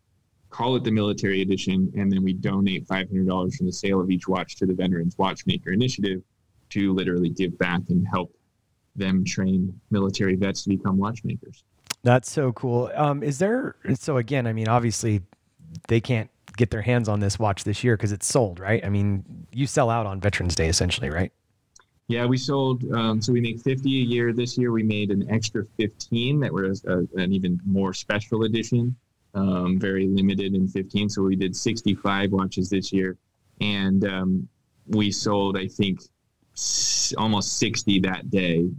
call 0.51 0.75
it 0.75 0.83
the 0.83 0.91
military 0.91 1.41
edition, 1.41 1.91
and 1.95 2.11
then 2.11 2.23
we 2.23 2.33
donate 2.33 2.85
$500 2.87 3.55
from 3.55 3.65
the 3.65 3.71
sale 3.71 4.01
of 4.01 4.11
each 4.11 4.27
watch 4.27 4.57
to 4.57 4.65
the 4.65 4.73
Veterans 4.73 5.17
Watchmaker 5.17 5.71
Initiative 5.71 6.21
to 6.69 6.93
literally 6.93 7.29
give 7.29 7.57
back 7.57 7.81
and 7.89 8.05
help 8.07 8.35
them 8.95 9.23
train 9.23 9.73
military 9.89 10.35
vets 10.35 10.63
to 10.63 10.69
become 10.69 10.97
watchmakers. 10.97 11.63
That's 12.03 12.29
so 12.29 12.51
cool. 12.51 12.91
Um, 12.95 13.23
is 13.23 13.39
there, 13.39 13.75
so 13.95 14.17
again, 14.17 14.45
I 14.45 14.53
mean, 14.53 14.67
obviously 14.67 15.21
they 15.87 16.01
can't 16.01 16.29
get 16.57 16.69
their 16.69 16.81
hands 16.81 17.07
on 17.07 17.21
this 17.21 17.39
watch 17.39 17.63
this 17.63 17.83
year 17.83 17.95
because 17.95 18.11
it's 18.11 18.27
sold, 18.27 18.59
right? 18.59 18.83
I 18.85 18.89
mean, 18.89 19.23
you 19.53 19.65
sell 19.67 19.89
out 19.89 20.05
on 20.05 20.19
Veterans 20.19 20.55
Day 20.55 20.67
essentially, 20.67 21.09
right? 21.09 21.31
Yeah, 22.07 22.25
we 22.25 22.37
sold. 22.37 22.83
Um, 22.91 23.21
so 23.21 23.31
we 23.31 23.39
make 23.39 23.61
50 23.61 23.87
a 23.87 24.03
year. 24.03 24.33
This 24.33 24.57
year 24.57 24.73
we 24.73 24.83
made 24.83 25.11
an 25.11 25.29
extra 25.29 25.63
15 25.77 26.41
that 26.41 26.51
were 26.51 26.65
a, 26.65 27.07
an 27.15 27.31
even 27.31 27.61
more 27.65 27.93
special 27.93 28.43
edition 28.43 28.95
um, 29.33 29.79
very 29.79 30.07
limited 30.07 30.53
in 30.55 30.67
15. 30.67 31.09
So 31.09 31.23
we 31.23 31.35
did 31.35 31.55
65 31.55 32.31
watches 32.31 32.69
this 32.69 32.91
year, 32.91 33.17
and 33.59 34.05
um, 34.05 34.47
we 34.87 35.11
sold 35.11 35.57
I 35.57 35.67
think 35.67 36.01
s- 36.55 37.13
almost 37.17 37.57
60 37.57 37.99
that 38.01 38.29
day, 38.29 38.69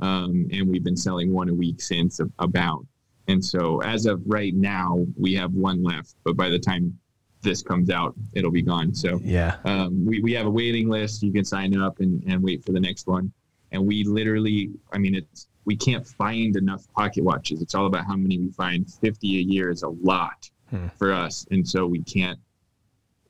um, 0.00 0.48
and 0.52 0.68
we've 0.68 0.84
been 0.84 0.96
selling 0.96 1.32
one 1.32 1.48
a 1.48 1.54
week 1.54 1.80
since 1.80 2.20
about. 2.38 2.86
And 3.26 3.44
so 3.44 3.80
as 3.82 4.06
of 4.06 4.22
right 4.26 4.54
now, 4.54 5.04
we 5.16 5.34
have 5.34 5.52
one 5.52 5.82
left, 5.82 6.14
but 6.24 6.36
by 6.36 6.48
the 6.48 6.58
time 6.58 6.98
this 7.42 7.62
comes 7.62 7.90
out, 7.90 8.14
it'll 8.32 8.50
be 8.50 8.62
gone. 8.62 8.94
So 8.94 9.20
yeah, 9.22 9.56
um, 9.64 10.04
we, 10.06 10.20
we 10.22 10.32
have 10.32 10.46
a 10.46 10.50
waiting 10.50 10.88
list. 10.88 11.22
You 11.22 11.32
can 11.32 11.44
sign 11.44 11.78
up 11.78 12.00
and, 12.00 12.22
and 12.26 12.42
wait 12.42 12.64
for 12.64 12.72
the 12.72 12.80
next 12.80 13.06
one. 13.06 13.30
And 13.70 13.86
we 13.86 14.02
literally, 14.02 14.70
I 14.92 14.98
mean, 14.98 15.14
it's 15.14 15.46
we 15.64 15.76
can't 15.76 16.06
find 16.06 16.56
enough 16.56 16.86
pocket 16.94 17.22
watches. 17.22 17.60
It's 17.60 17.74
all 17.74 17.86
about 17.86 18.06
how 18.06 18.16
many 18.16 18.38
we 18.38 18.50
find. 18.50 18.90
50 18.90 19.38
a 19.38 19.42
year 19.42 19.70
is 19.70 19.82
a 19.82 19.88
lot 19.88 20.48
hmm. 20.70 20.86
for 20.96 21.12
us. 21.12 21.46
And 21.50 21.66
so 21.66 21.86
we 21.86 22.02
can't, 22.02 22.38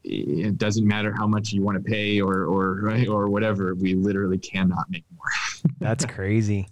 it 0.04 0.56
doesn't 0.56 0.86
matter 0.86 1.12
how 1.12 1.26
much 1.26 1.52
you 1.52 1.62
want 1.62 1.76
to 1.76 1.82
pay 1.82 2.20
or, 2.20 2.44
or, 2.44 2.90
or 3.08 3.28
whatever. 3.28 3.74
We 3.74 3.94
literally 3.94 4.38
cannot 4.38 4.88
make 4.88 5.04
more. 5.16 5.72
That's 5.80 6.04
crazy. 6.06 6.68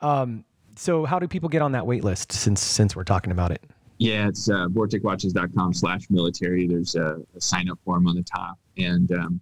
Um, 0.00 0.44
so 0.76 1.04
how 1.04 1.18
do 1.18 1.26
people 1.26 1.48
get 1.48 1.62
on 1.62 1.72
that 1.72 1.86
wait 1.86 2.04
list 2.04 2.32
since, 2.32 2.60
since 2.60 2.94
we're 2.94 3.04
talking 3.04 3.32
about 3.32 3.50
it? 3.50 3.62
Yeah, 3.98 4.28
it's 4.28 4.50
uh, 4.50 4.66
vorticwatches.com 4.68 5.74
slash 5.74 6.10
military. 6.10 6.66
There's 6.66 6.96
a, 6.96 7.18
a, 7.36 7.40
sign 7.40 7.70
up 7.70 7.78
form 7.84 8.08
on 8.08 8.16
the 8.16 8.22
top 8.22 8.58
and, 8.76 9.10
um, 9.12 9.40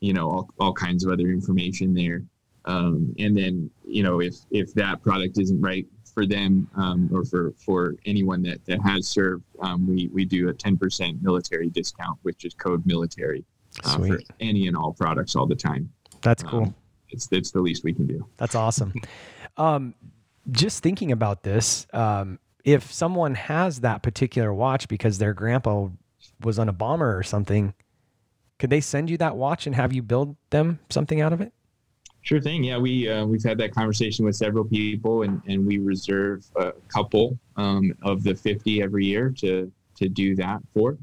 you 0.00 0.12
know, 0.12 0.28
all, 0.28 0.50
all 0.60 0.72
kinds 0.72 1.04
of 1.04 1.12
other 1.12 1.28
information 1.30 1.94
there. 1.94 2.22
Um, 2.64 3.14
and 3.18 3.36
then, 3.36 3.70
you 3.84 4.02
know, 4.02 4.20
if, 4.20 4.36
if 4.50 4.72
that 4.74 5.02
product 5.02 5.38
isn't 5.38 5.60
right 5.60 5.86
for 6.14 6.26
them 6.26 6.68
um, 6.76 7.10
or 7.12 7.24
for, 7.24 7.52
for 7.64 7.96
anyone 8.06 8.42
that, 8.42 8.64
that 8.66 8.80
has 8.82 9.08
served, 9.08 9.44
um, 9.60 9.86
we, 9.86 10.08
we 10.12 10.24
do 10.24 10.48
a 10.48 10.54
10% 10.54 11.22
military 11.22 11.70
discount, 11.70 12.18
which 12.22 12.44
is 12.44 12.54
code 12.54 12.84
military 12.86 13.44
uh, 13.84 13.98
for 13.98 14.20
any 14.40 14.68
and 14.68 14.76
all 14.76 14.92
products 14.92 15.34
all 15.34 15.46
the 15.46 15.56
time. 15.56 15.90
That's 16.20 16.42
cool. 16.42 16.64
Um, 16.64 16.74
it's, 17.08 17.28
it's 17.32 17.50
the 17.50 17.60
least 17.60 17.84
we 17.84 17.92
can 17.92 18.06
do. 18.06 18.26
That's 18.36 18.54
awesome. 18.54 18.92
Um, 19.56 19.94
just 20.50 20.82
thinking 20.82 21.12
about 21.12 21.42
this, 21.42 21.86
um, 21.92 22.38
if 22.64 22.92
someone 22.92 23.34
has 23.34 23.80
that 23.80 24.02
particular 24.02 24.52
watch 24.52 24.88
because 24.88 25.18
their 25.18 25.34
grandpa 25.34 25.88
was 26.40 26.58
on 26.58 26.68
a 26.68 26.72
bomber 26.72 27.16
or 27.16 27.22
something, 27.22 27.74
could 28.58 28.70
they 28.70 28.80
send 28.80 29.10
you 29.10 29.16
that 29.18 29.36
watch 29.36 29.66
and 29.66 29.74
have 29.74 29.92
you 29.92 30.02
build 30.02 30.36
them 30.50 30.78
something 30.88 31.20
out 31.20 31.32
of 31.32 31.40
it? 31.40 31.52
Sure 32.22 32.40
thing. 32.40 32.62
Yeah, 32.62 32.78
we 32.78 33.08
uh, 33.08 33.24
we've 33.24 33.42
had 33.42 33.58
that 33.58 33.74
conversation 33.74 34.24
with 34.24 34.36
several 34.36 34.64
people, 34.64 35.22
and, 35.22 35.42
and 35.46 35.66
we 35.66 35.78
reserve 35.78 36.44
a 36.56 36.72
couple 36.88 37.36
um, 37.56 37.92
of 38.02 38.22
the 38.22 38.34
50 38.34 38.80
every 38.80 39.04
year 39.04 39.30
to 39.38 39.70
to 39.96 40.08
do 40.08 40.36
that 40.36 40.60
for. 40.72 40.98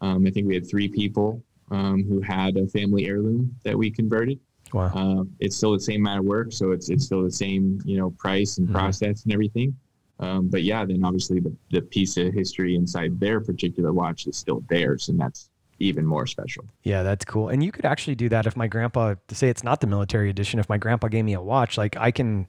Um, 0.00 0.26
I 0.26 0.30
think 0.30 0.48
we 0.48 0.54
had 0.54 0.68
three 0.68 0.88
people 0.88 1.42
um, 1.70 2.04
who 2.04 2.20
had 2.20 2.56
a 2.56 2.66
family 2.66 3.06
heirloom 3.06 3.54
that 3.64 3.76
we 3.76 3.90
converted. 3.90 4.40
Wow. 4.72 4.86
Uh, 4.94 5.24
it's 5.40 5.56
still 5.56 5.72
the 5.72 5.80
same 5.80 6.00
amount 6.00 6.20
of 6.20 6.24
work, 6.24 6.52
so 6.52 6.70
it's 6.70 6.88
it's 6.88 7.04
still 7.04 7.22
the 7.22 7.30
same 7.30 7.78
you 7.84 7.98
know 7.98 8.10
price 8.12 8.56
and 8.56 8.66
mm-hmm. 8.66 8.76
process 8.76 9.24
and 9.24 9.32
everything. 9.32 9.76
Um, 10.20 10.48
but 10.48 10.62
yeah, 10.62 10.84
then 10.84 11.04
obviously 11.04 11.40
the, 11.40 11.54
the 11.70 11.82
piece 11.82 12.16
of 12.16 12.32
history 12.32 12.76
inside 12.76 13.18
their 13.18 13.40
particular 13.40 13.92
watch 13.92 14.26
is 14.26 14.36
still 14.36 14.62
theirs, 14.70 15.10
and 15.10 15.20
that's 15.20 15.50
even 15.82 16.06
more 16.06 16.26
special. 16.26 16.64
Yeah, 16.82 17.02
that's 17.02 17.24
cool. 17.24 17.48
And 17.48 17.62
you 17.62 17.72
could 17.72 17.84
actually 17.84 18.14
do 18.14 18.28
that 18.30 18.46
if 18.46 18.56
my 18.56 18.66
grandpa, 18.66 19.14
to 19.28 19.34
say 19.34 19.48
it's 19.48 19.64
not 19.64 19.80
the 19.80 19.86
military 19.86 20.30
edition, 20.30 20.60
if 20.60 20.68
my 20.68 20.78
grandpa 20.78 21.08
gave 21.08 21.24
me 21.24 21.34
a 21.34 21.40
watch, 21.40 21.76
like 21.76 21.96
I 21.96 22.10
can 22.10 22.46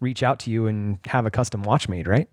reach 0.00 0.22
out 0.22 0.38
to 0.40 0.50
you 0.50 0.66
and 0.66 0.98
have 1.06 1.26
a 1.26 1.30
custom 1.30 1.62
watch 1.62 1.88
made, 1.88 2.06
right? 2.06 2.28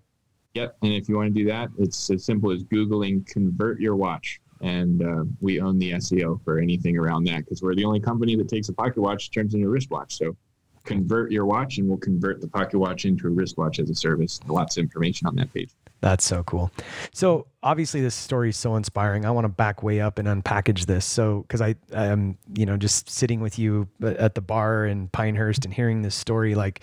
Yep. 0.54 0.76
And 0.82 0.92
if 0.92 1.08
you 1.08 1.16
want 1.16 1.34
to 1.34 1.40
do 1.40 1.46
that, 1.48 1.70
it's 1.78 2.10
as 2.10 2.24
simple 2.24 2.50
as 2.50 2.62
Googling 2.64 3.26
convert 3.26 3.80
your 3.80 3.96
watch. 3.96 4.40
And 4.60 5.02
uh, 5.02 5.24
we 5.40 5.60
own 5.60 5.78
the 5.78 5.92
SEO 5.92 6.44
for 6.44 6.58
anything 6.58 6.96
around 6.96 7.24
that 7.24 7.38
because 7.38 7.62
we're 7.62 7.74
the 7.74 7.84
only 7.84 8.00
company 8.00 8.36
that 8.36 8.48
takes 8.48 8.68
a 8.68 8.72
pocket 8.72 9.00
watch, 9.00 9.30
turns 9.30 9.54
into 9.54 9.66
a 9.66 9.70
wristwatch. 9.70 10.16
So 10.16 10.36
convert 10.84 11.32
your 11.32 11.46
watch 11.46 11.78
and 11.78 11.88
we'll 11.88 11.98
convert 11.98 12.40
the 12.40 12.48
pocket 12.48 12.78
watch 12.78 13.04
into 13.04 13.26
a 13.26 13.30
wristwatch 13.30 13.78
as 13.78 13.90
a 13.90 13.94
service. 13.94 14.38
Lots 14.46 14.76
of 14.76 14.82
information 14.82 15.26
on 15.26 15.34
that 15.36 15.52
page. 15.52 15.70
That's 16.02 16.24
so 16.24 16.42
cool. 16.42 16.72
So 17.14 17.46
obviously 17.62 18.00
this 18.00 18.16
story 18.16 18.48
is 18.48 18.56
so 18.56 18.74
inspiring. 18.74 19.24
I 19.24 19.30
want 19.30 19.44
to 19.44 19.48
back 19.48 19.84
way 19.84 20.00
up 20.00 20.18
and 20.18 20.26
unpackage 20.26 20.86
this. 20.86 21.04
So 21.04 21.42
because 21.42 21.62
I 21.62 21.76
am, 21.92 22.36
you 22.56 22.66
know, 22.66 22.76
just 22.76 23.08
sitting 23.08 23.40
with 23.40 23.56
you 23.56 23.88
at 24.02 24.34
the 24.34 24.40
bar 24.40 24.84
in 24.84 25.06
Pinehurst 25.08 25.64
and 25.64 25.72
hearing 25.72 26.02
this 26.02 26.16
story, 26.16 26.56
like 26.56 26.80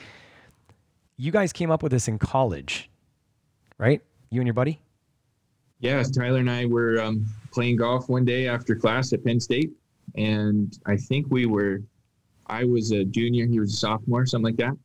you 1.17 1.33
guys 1.33 1.51
came 1.51 1.69
up 1.69 1.83
with 1.83 1.91
this 1.91 2.07
in 2.07 2.17
college, 2.17 2.89
right? 3.77 4.01
You 4.31 4.39
and 4.39 4.47
your 4.47 4.53
buddy. 4.53 4.79
Yes, 5.81 6.09
Tyler 6.09 6.39
and 6.39 6.49
I 6.49 6.65
were 6.65 7.01
um, 7.01 7.25
playing 7.51 7.75
golf 7.75 8.07
one 8.07 8.23
day 8.23 8.47
after 8.47 8.73
class 8.73 9.11
at 9.11 9.23
Penn 9.25 9.39
State, 9.39 9.71
and 10.15 10.77
I 10.85 10.95
think 10.95 11.27
we 11.29 11.45
were. 11.45 11.81
I 12.47 12.63
was 12.63 12.91
a 12.91 13.05
junior, 13.05 13.45
he 13.45 13.59
was 13.59 13.73
a 13.73 13.77
sophomore, 13.77 14.25
something 14.25 14.45
like 14.45 14.57
that, 14.57 14.75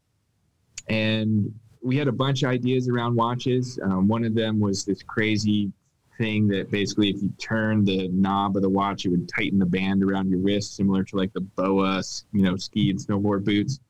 and 0.88 1.52
we 1.84 1.96
had 1.96 2.08
a 2.08 2.12
bunch 2.12 2.42
of 2.42 2.50
ideas 2.50 2.88
around 2.88 3.14
watches. 3.14 3.78
Um, 3.82 4.08
one 4.08 4.24
of 4.24 4.34
them 4.34 4.58
was 4.58 4.84
this 4.84 5.02
crazy 5.02 5.70
thing 6.16 6.48
that 6.48 6.70
basically, 6.70 7.10
if 7.10 7.22
you 7.22 7.28
turn 7.38 7.84
the 7.84 8.08
knob 8.08 8.56
of 8.56 8.62
the 8.62 8.70
watch, 8.70 9.04
it 9.04 9.10
would 9.10 9.28
tighten 9.28 9.58
the 9.58 9.66
band 9.66 10.02
around 10.02 10.30
your 10.30 10.38
wrist, 10.38 10.76
similar 10.76 11.04
to 11.04 11.16
like 11.16 11.32
the 11.34 11.42
BOA, 11.42 12.02
you 12.32 12.42
know, 12.42 12.56
ski 12.56 12.90
and 12.90 12.98
snowboard 12.98 13.44
boots. 13.44 13.80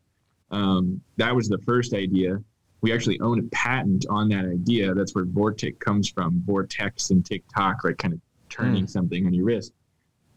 Um, 0.51 1.01
that 1.19 1.35
was 1.35 1.49
the 1.49 1.59
first 1.59 1.95
idea. 1.95 2.43
We 2.81 2.93
actually 2.93 3.21
own 3.21 3.39
a 3.39 3.45
patent 3.45 4.07
on 4.11 4.29
that 4.31 4.45
idea. 4.45 4.93
That's 4.93 5.15
where 5.15 5.25
Vortic 5.25 5.79
comes 5.79 6.09
from. 6.09 6.43
Vortex 6.45 7.11
and 7.11 7.25
TikTok, 7.25 7.85
like 7.85 7.99
kind 7.99 8.13
of 8.13 8.21
turning 8.49 8.85
mm. 8.85 8.91
something 8.91 9.25
on 9.25 9.33
your 9.33 9.45
wrist. 9.45 9.73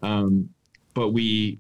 Um, 0.04 0.50
but 0.94 1.10
we 1.10 1.60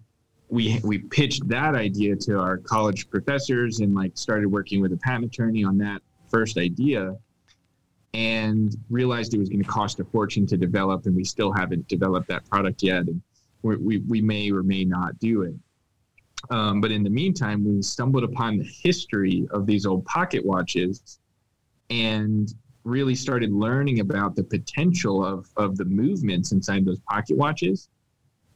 we 0.49 0.79
we 0.83 0.99
pitched 0.99 1.47
that 1.47 1.75
idea 1.75 2.15
to 2.15 2.39
our 2.39 2.57
college 2.57 3.10
professors 3.10 3.79
and 3.79 3.93
like 3.93 4.17
started 4.17 4.47
working 4.47 4.81
with 4.81 4.93
a 4.93 4.97
patent 4.97 5.25
attorney 5.25 5.63
on 5.63 5.77
that 5.77 6.01
first 6.29 6.57
idea 6.57 7.15
and 8.13 8.75
realized 8.89 9.33
it 9.33 9.38
was 9.38 9.49
going 9.49 9.62
to 9.62 9.69
cost 9.69 9.99
a 9.99 10.05
fortune 10.05 10.47
to 10.47 10.57
develop 10.57 11.05
and 11.05 11.15
we 11.15 11.23
still 11.23 11.51
haven't 11.51 11.88
developed 11.88 12.27
that 12.27 12.45
product 12.49 12.81
yet 12.81 13.01
and 13.01 13.21
we, 13.62 13.97
we 13.97 14.21
may 14.21 14.49
or 14.49 14.63
may 14.63 14.86
not 14.86 15.17
do 15.19 15.41
it. 15.41 15.53
Um, 16.49 16.79
but 16.79 16.91
in 16.91 17.03
the 17.03 17.10
meantime 17.10 17.65
we 17.65 17.81
stumbled 17.81 18.23
upon 18.23 18.57
the 18.57 18.63
history 18.63 19.47
of 19.51 19.65
these 19.65 19.86
old 19.86 20.05
pocket 20.05 20.45
watches 20.45 21.19
and 21.89 22.53
really 22.86 23.15
started 23.15 23.51
learning 23.51 23.99
about 23.99 24.36
the 24.36 24.43
potential 24.43 25.25
of, 25.25 25.49
of 25.57 25.75
the 25.75 25.83
movements 25.86 26.53
inside 26.53 26.86
those 26.86 26.99
pocket 27.01 27.36
watches 27.36 27.89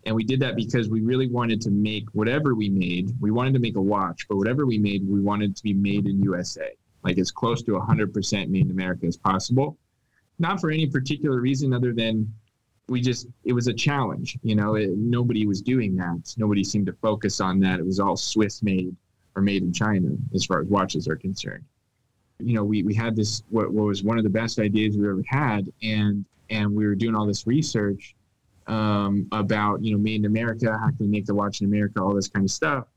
and 0.06 0.16
we 0.16 0.24
did 0.24 0.40
that 0.40 0.56
because 0.56 0.90
we 0.90 1.02
really 1.02 1.28
wanted 1.28 1.62
to 1.62 1.70
make 1.70 2.06
whatever 2.14 2.56
we 2.56 2.70
made, 2.70 3.14
we 3.20 3.32
wanted 3.32 3.54
to 3.54 3.60
make 3.60 3.76
a 3.76 3.82
watch, 3.82 4.28
but 4.28 4.38
whatever 4.38 4.66
we 4.66 4.80
made, 4.80 5.08
we 5.08 5.20
wanted 5.20 5.56
to 5.56 5.64
be 5.64 5.74
made 5.74 6.08
in 6.08 6.22
USA, 6.24 6.72
like 7.04 7.20
as 7.20 7.32
close 7.32 7.62
to 7.64 7.74
100% 7.74 8.50
made 8.50 8.66
in 8.66 8.72
America 8.72 9.06
as 9.06 9.18
possible. 9.18 9.78
Not 10.40 10.60
for 10.60 10.72
any 10.72 10.88
particular 10.88 11.40
reason 11.40 11.72
other 11.72 11.94
than 11.94 12.34
we 12.88 13.00
just, 13.00 13.28
it 13.44 13.54
was 13.54 13.68
a 13.68 13.74
challenge. 13.74 14.40
You 14.42 14.56
know, 14.56 14.74
it, 14.76 14.90
nobody 14.90 15.46
was 15.46 15.62
doing 15.62 15.96
that. 15.98 16.34
Nobody 16.36 16.64
seemed 16.64 16.88
to 16.88 16.94
focus 16.94 17.40
on 17.40 17.60
that. 17.60 17.80
It 17.80 17.86
was 17.86 18.00
all 18.00 18.18
Swiss 18.18 18.64
made 18.64 18.96
or 19.36 19.44
made 19.44 19.62
in 19.62 19.72
China 19.72 20.10
as 20.34 20.46
far 20.46 20.62
as 20.62 20.68
watches 20.68 21.08
are 21.08 21.16
concerned. 21.16 21.64
You 22.40 22.56
know, 22.56 22.64
we, 22.64 22.82
we 22.82 22.96
had 22.96 23.16
this, 23.16 23.44
what, 23.50 23.72
what 23.72 23.86
was 23.86 24.04
one 24.04 24.18
of 24.18 24.24
the 24.24 24.32
best 24.32 24.58
ideas 24.58 24.98
we 24.98 25.08
ever 25.08 25.22
had. 25.28 25.72
And, 25.84 26.26
and 26.50 26.74
we 26.74 26.88
were 26.88 26.96
doing 26.96 27.14
all 27.14 27.28
this 27.28 27.46
research 27.46 28.16
um, 28.72 29.28
about 29.34 29.84
you 29.84 29.92
know 29.92 30.00
made 30.00 30.22
in 30.22 30.26
America, 30.26 30.72
how 30.72 30.88
can 30.88 30.98
we 31.02 31.08
make 31.08 31.26
the 31.26 31.36
watch 31.36 31.62
in 31.62 31.68
America, 31.68 32.02
all 32.02 32.16
this 32.16 32.30
kind 32.30 32.46
of 32.46 32.50
stuff. 32.50 32.88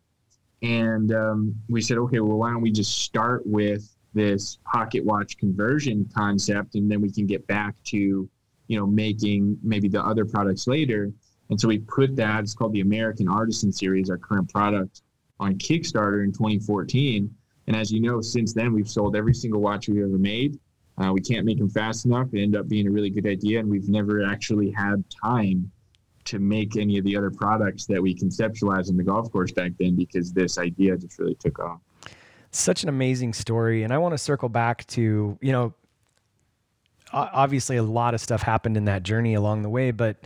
And 0.63 1.13
um, 1.13 1.55
we 1.69 1.83
said, 1.83 1.99
okay, 1.99 2.21
well, 2.21 2.39
why 2.39 2.51
don't 2.51 2.63
we 2.63 2.71
just 2.71 3.03
start 3.03 3.43
with 3.45 3.95
this 4.15 4.59
pocket 4.65 5.05
watch 5.05 5.37
conversion 5.37 6.09
concept, 6.15 6.77
and 6.77 6.91
then 6.91 7.01
we 7.01 7.11
can 7.11 7.27
get 7.27 7.47
back 7.49 7.75
to 7.87 7.97
you 8.69 8.79
know 8.79 8.87
making 8.87 9.59
maybe 9.63 9.89
the 9.89 10.01
other 10.01 10.25
products 10.25 10.69
later. 10.69 11.13
And 11.51 11.61
so 11.61 11.69
we 11.69 11.81
put 11.81 12.17
that. 12.17 12.41
It's 12.41 12.55
called 12.55 12.73
the 12.73 12.81
American 12.81 13.29
Artisan 13.29 13.73
Series, 13.73 14.09
our 14.09 14.17
current 14.17 14.51
product, 14.51 15.03
on 15.41 15.57
Kickstarter 15.57 16.25
in 16.25 16.33
2014. 16.33 17.29
And 17.67 17.77
as 17.77 17.91
you 17.91 18.01
know, 18.01 18.21
since 18.21 18.55
then 18.55 18.73
we've 18.73 18.89
sold 18.89 19.17
every 19.17 19.35
single 19.35 19.61
watch 19.61 19.89
we've 19.89 20.03
ever 20.03 20.19
made. 20.19 20.59
Uh, 20.97 21.13
we 21.13 21.21
can't 21.21 21.45
make 21.45 21.59
them 21.59 21.69
fast 21.69 22.05
enough. 22.05 22.29
It 22.33 22.43
ended 22.43 22.61
up 22.61 22.69
being 22.69 22.87
a 22.87 22.91
really 22.91 23.11
good 23.11 23.27
idea, 23.27 23.59
and 23.61 23.69
we've 23.69 23.89
never 23.89 24.25
actually 24.25 24.71
had 24.71 25.05
time 25.23 25.71
to 26.27 26.39
make 26.39 26.77
any 26.77 26.99
of 26.99 27.05
the 27.05 27.17
other 27.17 27.31
products 27.31 27.85
that 27.87 28.01
we 28.01 28.15
conceptualized 28.15 28.89
in 28.89 28.97
the 28.97 29.03
golf 29.03 29.31
course 29.31 29.53
back 29.53 29.73
then 29.79 29.97
because 29.97 30.33
this 30.33 30.57
idea 30.57 30.97
just 30.97 31.19
really 31.19 31.35
took 31.35 31.59
off. 31.59 31.81
Such 32.51 32.83
an 32.83 32.89
amazing 32.89 33.33
story, 33.33 33.83
and 33.83 33.93
I 33.93 33.99
want 33.99 34.15
to 34.15 34.19
circle 34.19 34.49
back 34.49 34.87
to 34.89 35.37
you 35.41 35.53
know, 35.53 35.75
obviously 37.13 37.77
a 37.77 37.83
lot 37.83 38.15
of 38.15 38.21
stuff 38.21 38.43
happened 38.43 38.77
in 38.77 38.85
that 38.87 39.03
journey 39.03 39.35
along 39.35 39.63
the 39.63 39.69
way, 39.69 39.91
but 39.91 40.17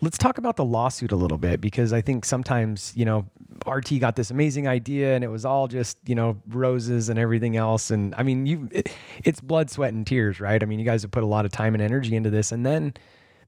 let's 0.00 0.18
talk 0.18 0.38
about 0.38 0.56
the 0.56 0.64
lawsuit 0.64 1.12
a 1.12 1.16
little 1.16 1.38
bit 1.38 1.60
because 1.60 1.92
I 1.92 2.00
think 2.00 2.24
sometimes, 2.24 2.92
you 2.96 3.04
know, 3.04 3.26
RT 3.66 3.98
got 4.00 4.16
this 4.16 4.30
amazing 4.30 4.68
idea 4.68 5.14
and 5.14 5.24
it 5.24 5.28
was 5.28 5.44
all 5.44 5.68
just, 5.68 5.98
you 6.06 6.14
know, 6.14 6.40
roses 6.48 7.08
and 7.08 7.18
everything 7.18 7.56
else. 7.56 7.90
And 7.90 8.14
I 8.16 8.22
mean, 8.22 8.46
you, 8.46 8.68
it, 8.70 8.88
it's 9.24 9.40
blood, 9.40 9.70
sweat, 9.70 9.92
and 9.92 10.06
tears, 10.06 10.40
right? 10.40 10.62
I 10.62 10.66
mean, 10.66 10.78
you 10.78 10.84
guys 10.84 11.02
have 11.02 11.10
put 11.10 11.22
a 11.22 11.26
lot 11.26 11.44
of 11.44 11.52
time 11.52 11.74
and 11.74 11.82
energy 11.82 12.16
into 12.16 12.30
this. 12.30 12.52
And 12.52 12.64
then 12.64 12.94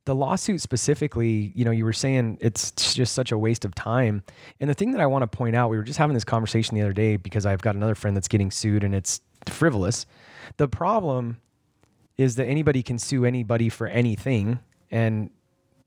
the 0.04 0.14
lawsuit 0.14 0.60
specifically, 0.60 1.52
you 1.54 1.64
know, 1.64 1.70
you 1.70 1.84
were 1.84 1.92
saying 1.92 2.38
it's 2.40 2.72
just 2.72 3.14
such 3.14 3.32
a 3.32 3.38
waste 3.38 3.64
of 3.64 3.74
time. 3.74 4.22
And 4.60 4.70
the 4.70 4.74
thing 4.74 4.92
that 4.92 5.00
I 5.00 5.06
want 5.06 5.22
to 5.22 5.36
point 5.36 5.56
out, 5.56 5.70
we 5.70 5.76
were 5.76 5.82
just 5.82 5.98
having 5.98 6.14
this 6.14 6.24
conversation 6.24 6.74
the 6.74 6.82
other 6.82 6.92
day 6.92 7.16
because 7.16 7.46
I've 7.46 7.62
got 7.62 7.74
another 7.74 7.94
friend 7.94 8.16
that's 8.16 8.28
getting 8.28 8.50
sued 8.50 8.84
and 8.84 8.94
it's 8.94 9.20
frivolous. 9.48 10.06
The 10.56 10.68
problem 10.68 11.38
is 12.16 12.36
that 12.36 12.46
anybody 12.46 12.82
can 12.82 12.98
sue 12.98 13.24
anybody 13.24 13.68
for 13.68 13.86
anything. 13.86 14.60
And 14.90 15.30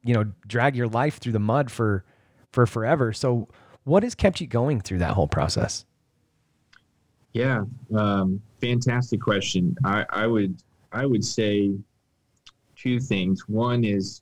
you 0.04 0.14
know 0.14 0.26
drag 0.48 0.76
your 0.76 0.88
life 0.88 1.18
through 1.18 1.34
the 1.34 1.40
mud 1.40 1.72
for 1.72 2.04
for 2.52 2.66
forever. 2.66 3.14
So 3.14 3.48
what 3.90 4.04
has 4.04 4.16
kept 4.16 4.40
you 4.40 4.48
going 4.48 4.80
through 4.80 5.00
that 5.00 5.12
whole 5.12 5.28
process? 5.28 5.86
Yeah, 7.34 7.66
um, 7.96 8.42
fantastic 8.62 9.20
question. 9.20 9.76
I, 9.84 10.06
I 10.10 10.28
would 10.28 10.62
I 10.92 11.06
would 11.06 11.26
say 11.26 11.72
two 12.76 13.00
things. 13.00 13.48
One 13.48 13.84
is 13.84 14.22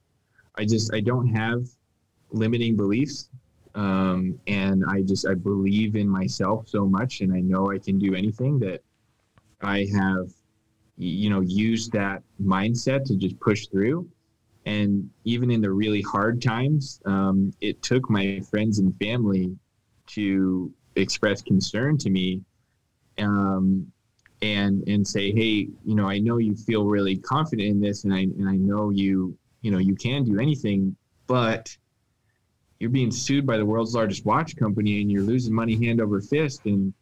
I 0.55 0.65
just 0.65 0.93
I 0.93 1.01
don't 1.01 1.27
have 1.27 1.67
limiting 2.31 2.75
beliefs, 2.75 3.29
um, 3.75 4.39
and 4.47 4.83
I 4.89 5.01
just 5.01 5.27
I 5.27 5.35
believe 5.35 5.95
in 5.95 6.07
myself 6.07 6.67
so 6.67 6.85
much, 6.85 7.21
and 7.21 7.33
I 7.33 7.41
know 7.41 7.71
I 7.71 7.77
can 7.77 7.99
do 7.99 8.15
anything 8.15 8.59
that 8.59 8.81
I 9.61 9.87
have, 9.93 10.31
you 10.97 11.29
know, 11.29 11.41
used 11.41 11.91
that 11.93 12.23
mindset 12.41 13.05
to 13.05 13.15
just 13.15 13.39
push 13.39 13.67
through. 13.67 14.09
And 14.67 15.09
even 15.23 15.49
in 15.49 15.61
the 15.61 15.71
really 15.71 16.01
hard 16.01 16.41
times, 16.41 16.99
um, 17.05 17.53
it 17.61 17.81
took 17.81 18.09
my 18.09 18.41
friends 18.51 18.79
and 18.79 18.93
family 18.99 19.55
to 20.07 20.73
express 20.97 21.41
concern 21.41 21.97
to 21.99 22.09
me 22.09 22.41
um, 23.17 23.89
and 24.41 24.85
and 24.85 25.07
say, 25.07 25.31
hey, 25.31 25.69
you 25.85 25.95
know, 25.95 26.09
I 26.09 26.19
know 26.19 26.37
you 26.37 26.53
feel 26.53 26.83
really 26.83 27.15
confident 27.15 27.69
in 27.69 27.79
this, 27.79 28.03
and 28.03 28.13
I 28.13 28.19
and 28.19 28.49
I 28.49 28.57
know 28.57 28.89
you, 28.89 29.37
you 29.61 29.71
know, 29.71 29.77
you 29.77 29.95
can 29.95 30.25
do 30.25 30.37
anything, 30.37 30.97
but 31.27 31.75
you're 32.79 32.89
being 32.89 33.09
sued 33.09 33.47
by 33.47 33.55
the 33.55 33.65
world's 33.65 33.95
largest 33.95 34.25
watch 34.25 34.57
company, 34.57 35.01
and 35.01 35.09
you're 35.09 35.23
losing 35.23 35.55
money 35.55 35.77
hand 35.77 36.01
over 36.01 36.19
fist, 36.19 36.65
and 36.65 36.93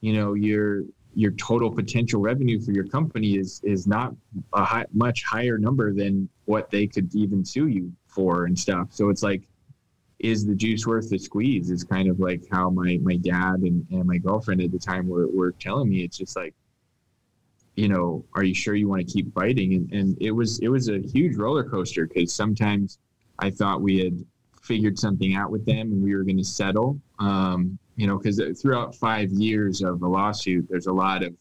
you 0.00 0.12
know, 0.12 0.34
your 0.34 0.82
your 1.14 1.32
total 1.32 1.70
potential 1.70 2.20
revenue 2.20 2.60
for 2.60 2.72
your 2.72 2.86
company 2.86 3.36
is 3.36 3.60
is 3.64 3.86
not 3.86 4.14
a 4.54 4.64
high, 4.64 4.86
much 4.92 5.24
higher 5.24 5.58
number 5.58 5.92
than 5.92 6.28
what 6.46 6.70
they 6.70 6.86
could 6.86 7.14
even 7.14 7.44
sue 7.44 7.68
you 7.68 7.92
for 8.06 8.46
and 8.46 8.58
stuff. 8.58 8.88
So 8.90 9.08
it's 9.08 9.22
like 9.22 9.42
is 10.18 10.46
the 10.46 10.54
juice 10.54 10.86
worth 10.86 11.10
the 11.10 11.18
squeeze? 11.18 11.70
Is 11.70 11.84
kind 11.84 12.08
of 12.08 12.20
like 12.20 12.42
how 12.50 12.70
my 12.70 12.98
my 13.02 13.16
dad 13.16 13.60
and, 13.60 13.86
and 13.90 14.04
my 14.06 14.18
girlfriend 14.18 14.62
at 14.62 14.72
the 14.72 14.78
time 14.78 15.08
were, 15.08 15.26
were 15.28 15.52
telling 15.52 15.88
me. 15.88 16.02
It's 16.02 16.16
just 16.16 16.36
like 16.36 16.54
you 17.74 17.88
know 17.88 18.24
are 18.34 18.44
you 18.44 18.54
sure 18.54 18.74
you 18.74 18.88
want 18.88 19.06
to 19.06 19.12
keep 19.12 19.32
fighting? 19.34 19.74
And, 19.74 19.92
and 19.92 20.18
it 20.20 20.30
was 20.30 20.60
it 20.60 20.68
was 20.68 20.88
a 20.88 20.98
huge 20.98 21.36
roller 21.36 21.64
coaster 21.64 22.06
because 22.06 22.32
sometimes 22.32 22.98
i 23.38 23.50
thought 23.50 23.80
we 23.80 23.98
had 23.98 24.24
figured 24.62 24.98
something 24.98 25.34
out 25.34 25.50
with 25.50 25.64
them 25.66 25.92
and 25.92 26.02
we 26.02 26.14
were 26.14 26.22
going 26.22 26.38
to 26.38 26.44
settle 26.44 26.98
um, 27.18 27.78
you 27.96 28.06
know 28.06 28.18
because 28.18 28.40
throughout 28.60 28.94
five 28.94 29.30
years 29.32 29.82
of 29.82 30.00
the 30.00 30.08
lawsuit 30.08 30.66
there's 30.70 30.86
a 30.86 30.92
lot 30.92 31.22
of 31.22 31.34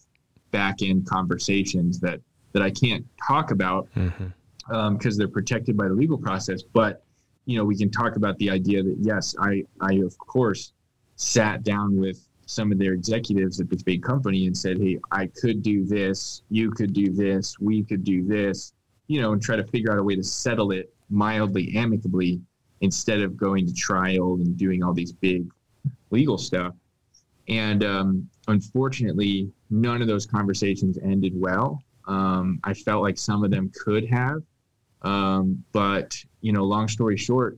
back 0.51 0.81
end 0.81 1.05
conversations 1.05 1.99
that 1.99 2.19
that 2.51 2.61
i 2.61 2.69
can't 2.69 3.05
talk 3.27 3.51
about 3.51 3.87
because 3.93 4.11
mm-hmm. 4.11 4.73
um, 4.73 4.97
they're 4.99 5.27
protected 5.27 5.77
by 5.77 5.87
the 5.87 5.93
legal 5.93 6.17
process 6.17 6.61
but 6.61 7.03
you 7.45 7.57
know, 7.57 7.65
we 7.65 7.75
can 7.75 7.89
talk 7.89 8.15
about 8.15 8.37
the 8.37 8.49
idea 8.49 8.83
that 8.83 8.97
yes, 8.99 9.35
I, 9.39 9.63
I 9.79 9.95
of 9.95 10.17
course 10.17 10.73
sat 11.15 11.63
down 11.63 11.97
with 11.97 12.27
some 12.45 12.71
of 12.71 12.79
their 12.79 12.93
executives 12.93 13.59
at 13.59 13.69
this 13.69 13.83
big 13.83 14.03
company 14.03 14.47
and 14.47 14.57
said, 14.57 14.77
Hey, 14.77 14.99
I 15.11 15.27
could 15.27 15.61
do 15.61 15.85
this, 15.85 16.43
you 16.49 16.71
could 16.71 16.93
do 16.93 17.11
this, 17.11 17.59
we 17.59 17.83
could 17.83 18.03
do 18.03 18.25
this, 18.25 18.73
you 19.07 19.21
know, 19.21 19.33
and 19.33 19.41
try 19.41 19.55
to 19.55 19.63
figure 19.65 19.91
out 19.91 19.99
a 19.99 20.03
way 20.03 20.15
to 20.15 20.23
settle 20.23 20.71
it 20.71 20.93
mildly, 21.09 21.73
amicably, 21.75 22.41
instead 22.81 23.21
of 23.21 23.37
going 23.37 23.65
to 23.65 23.73
trial 23.73 24.35
and 24.35 24.57
doing 24.57 24.83
all 24.83 24.93
these 24.93 25.11
big 25.11 25.49
legal 26.09 26.37
stuff. 26.37 26.73
And 27.47 27.83
um, 27.83 28.29
unfortunately, 28.47 29.51
none 29.69 30.01
of 30.01 30.07
those 30.07 30.25
conversations 30.25 30.97
ended 31.03 31.33
well. 31.35 31.81
Um, 32.07 32.59
I 32.63 32.73
felt 32.73 33.01
like 33.03 33.17
some 33.17 33.43
of 33.43 33.51
them 33.51 33.71
could 33.83 34.05
have. 34.07 34.41
Um, 35.03 35.63
but 35.71 36.15
you 36.41 36.51
know, 36.51 36.63
long 36.63 36.87
story 36.87 37.17
short, 37.17 37.57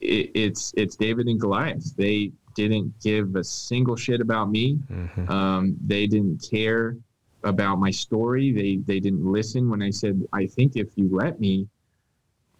it, 0.00 0.30
it's 0.34 0.72
it's 0.76 0.96
David 0.96 1.26
and 1.26 1.40
Goliath. 1.40 1.96
They 1.96 2.32
didn't 2.54 2.94
give 3.00 3.36
a 3.36 3.44
single 3.44 3.96
shit 3.96 4.20
about 4.20 4.50
me. 4.50 4.78
Mm-hmm. 4.90 5.30
Um, 5.30 5.76
they 5.84 6.06
didn't 6.06 6.46
care 6.48 6.96
about 7.44 7.78
my 7.78 7.90
story. 7.90 8.52
They 8.52 8.76
they 8.86 9.00
didn't 9.00 9.24
listen 9.24 9.68
when 9.68 9.82
I 9.82 9.90
said, 9.90 10.22
I 10.32 10.46
think 10.46 10.76
if 10.76 10.88
you 10.96 11.08
let 11.12 11.40
me, 11.40 11.68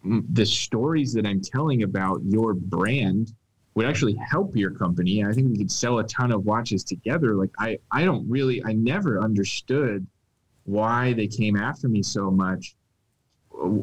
the 0.03 0.45
stories 0.45 1.13
that 1.13 1.25
I'm 1.25 1.41
telling 1.41 1.83
about 1.83 2.21
your 2.23 2.53
brand 2.53 3.33
would 3.75 3.85
actually 3.85 4.15
help 4.15 4.55
your 4.55 4.71
company. 4.71 5.23
I 5.23 5.31
think 5.33 5.49
we 5.49 5.57
could 5.57 5.71
sell 5.71 5.99
a 5.99 6.03
ton 6.05 6.31
of 6.31 6.45
watches 6.45 6.83
together. 6.83 7.35
Like 7.35 7.51
I 7.59 7.77
I 7.91 8.05
don't 8.05 8.27
really 8.29 8.63
I 8.63 8.73
never 8.73 9.21
understood 9.21 10.05
why 10.63 11.13
they 11.13 11.27
came 11.27 11.55
after 11.55 11.87
me 11.87 12.03
so 12.03 12.29
much 12.29 12.75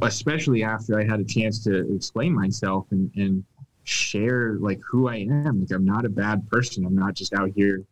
especially 0.02 0.62
after 0.62 0.98
I 0.98 1.04
had 1.04 1.20
a 1.20 1.24
chance 1.24 1.62
to 1.64 1.94
explain 1.94 2.34
myself 2.34 2.86
and, 2.90 3.10
and 3.16 3.44
share 3.84 4.56
like 4.60 4.80
who 4.88 5.08
I 5.08 5.16
am. 5.16 5.60
Like 5.60 5.72
I'm 5.72 5.84
not 5.84 6.04
a 6.04 6.08
bad 6.08 6.48
person. 6.48 6.84
I'm 6.84 6.94
not 6.94 7.14
just 7.14 7.34
out 7.34 7.50
here 7.54 7.82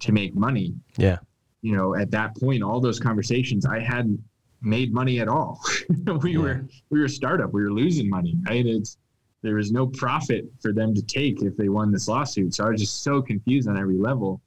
to 0.00 0.12
make 0.12 0.34
money. 0.34 0.74
Yeah. 0.96 1.18
You 1.62 1.76
know, 1.76 1.94
at 1.94 2.10
that 2.10 2.36
point, 2.36 2.62
all 2.62 2.80
those 2.80 2.98
conversations, 2.98 3.64
I 3.64 3.78
hadn't 3.78 4.22
made 4.62 4.92
money 4.92 5.20
at 5.20 5.28
all. 5.28 5.60
we 6.22 6.32
yeah. 6.32 6.38
were 6.38 6.64
we 6.90 7.00
were 7.00 7.06
a 7.06 7.10
startup. 7.10 7.52
We 7.52 7.62
were 7.62 7.72
losing 7.72 8.08
money. 8.08 8.36
Right? 8.48 8.64
It's 8.64 8.96
there 9.42 9.56
was 9.56 9.72
no 9.72 9.86
profit 9.86 10.46
for 10.60 10.72
them 10.72 10.94
to 10.94 11.02
take 11.02 11.42
if 11.42 11.56
they 11.56 11.68
won 11.68 11.90
this 11.90 12.08
lawsuit. 12.08 12.54
So 12.54 12.64
I 12.64 12.70
was 12.70 12.80
just 12.80 13.02
so 13.02 13.20
confused 13.20 13.68
on 13.68 13.76
every 13.76 13.98
level. 13.98 14.40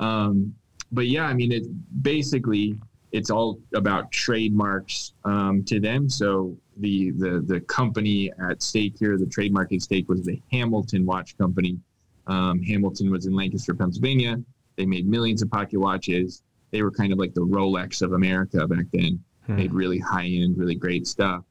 Um, 0.00 0.54
but 0.92 1.06
yeah, 1.06 1.24
I 1.24 1.32
mean, 1.32 1.50
it 1.50 1.64
basically 2.02 2.78
it's 3.12 3.30
all 3.30 3.60
about 3.74 4.10
trademarks 4.10 5.12
um, 5.24 5.64
to 5.64 5.80
them. 5.80 6.08
So 6.10 6.56
the, 6.78 7.12
the 7.12 7.44
the 7.46 7.60
company 7.60 8.32
at 8.50 8.62
stake 8.62 8.96
here, 8.98 9.16
the 9.16 9.26
trademark 9.26 9.72
at 9.72 9.82
stake 9.82 10.08
was 10.08 10.24
the 10.24 10.40
Hamilton 10.50 11.06
Watch 11.06 11.38
Company. 11.38 11.78
Um, 12.26 12.62
Hamilton 12.62 13.10
was 13.10 13.26
in 13.26 13.34
Lancaster, 13.34 13.74
Pennsylvania. 13.74 14.40
They 14.76 14.86
made 14.86 15.06
millions 15.06 15.42
of 15.42 15.50
pocket 15.50 15.78
watches. 15.78 16.42
They 16.70 16.82
were 16.82 16.90
kind 16.90 17.12
of 17.12 17.18
like 17.18 17.34
the 17.34 17.42
Rolex 17.46 18.02
of 18.02 18.12
America 18.12 18.66
back 18.66 18.86
then. 18.92 19.22
Hmm. 19.46 19.56
Made 19.56 19.72
really 19.72 19.98
high 19.98 20.26
end, 20.26 20.56
really 20.56 20.74
great 20.74 21.06
stuff. 21.06 21.44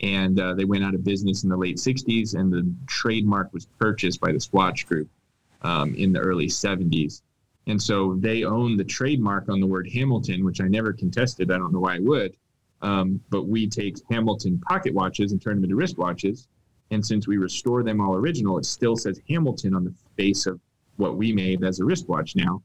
And 0.00 0.38
uh, 0.40 0.54
they 0.54 0.64
went 0.64 0.84
out 0.84 0.94
of 0.94 1.04
business 1.04 1.44
in 1.44 1.48
the 1.48 1.56
late 1.56 1.76
60s, 1.76 2.34
and 2.34 2.52
the 2.52 2.68
trademark 2.86 3.52
was 3.52 3.66
purchased 3.78 4.20
by 4.20 4.32
the 4.32 4.40
Swatch 4.40 4.86
Group 4.86 5.08
um, 5.62 5.94
in 5.94 6.12
the 6.12 6.20
early 6.20 6.46
70s. 6.46 7.22
And 7.66 7.80
so 7.80 8.14
they 8.16 8.44
own 8.44 8.76
the 8.76 8.84
trademark 8.84 9.48
on 9.48 9.60
the 9.60 9.66
word 9.66 9.88
Hamilton, 9.88 10.44
which 10.44 10.60
I 10.60 10.68
never 10.68 10.92
contested. 10.92 11.50
I 11.50 11.58
don't 11.58 11.72
know 11.72 11.80
why 11.80 11.96
I 11.96 12.00
would. 12.00 12.36
Um, 12.82 13.20
but 13.30 13.46
we 13.46 13.66
take 13.66 13.96
Hamilton 14.10 14.60
pocket 14.68 14.92
watches 14.92 15.32
and 15.32 15.40
turn 15.40 15.56
them 15.56 15.64
into 15.64 15.76
wristwatches. 15.76 16.46
And 16.90 17.04
since 17.04 17.26
we 17.26 17.38
restore 17.38 17.82
them 17.82 18.00
all 18.00 18.14
original, 18.14 18.58
it 18.58 18.66
still 18.66 18.96
says 18.96 19.20
Hamilton 19.28 19.74
on 19.74 19.84
the 19.84 19.94
face 20.16 20.46
of 20.46 20.60
what 20.96 21.16
we 21.16 21.32
made 21.32 21.64
as 21.64 21.80
a 21.80 21.84
wristwatch 21.84 22.36
now. 22.36 22.62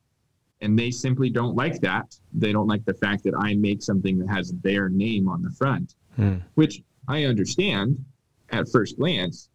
And 0.61 0.77
they 0.77 0.91
simply 0.91 1.29
don't 1.29 1.55
like 1.55 1.79
that. 1.81 2.15
They 2.33 2.51
don't 2.51 2.67
like 2.67 2.83
the 2.85 2.93
fact 2.93 3.23
that 3.23 3.33
I 3.39 3.55
make 3.55 3.81
something 3.81 4.17
that 4.19 4.29
has 4.29 4.51
their 4.61 4.89
name 4.89 5.29
on 5.29 5.41
the 5.41 5.51
front, 5.51 5.95
hmm. 6.15 6.37
which 6.55 6.81
I 7.07 7.25
understand 7.25 8.03
at 8.51 8.69
first 8.69 8.97
glance. 8.97 9.49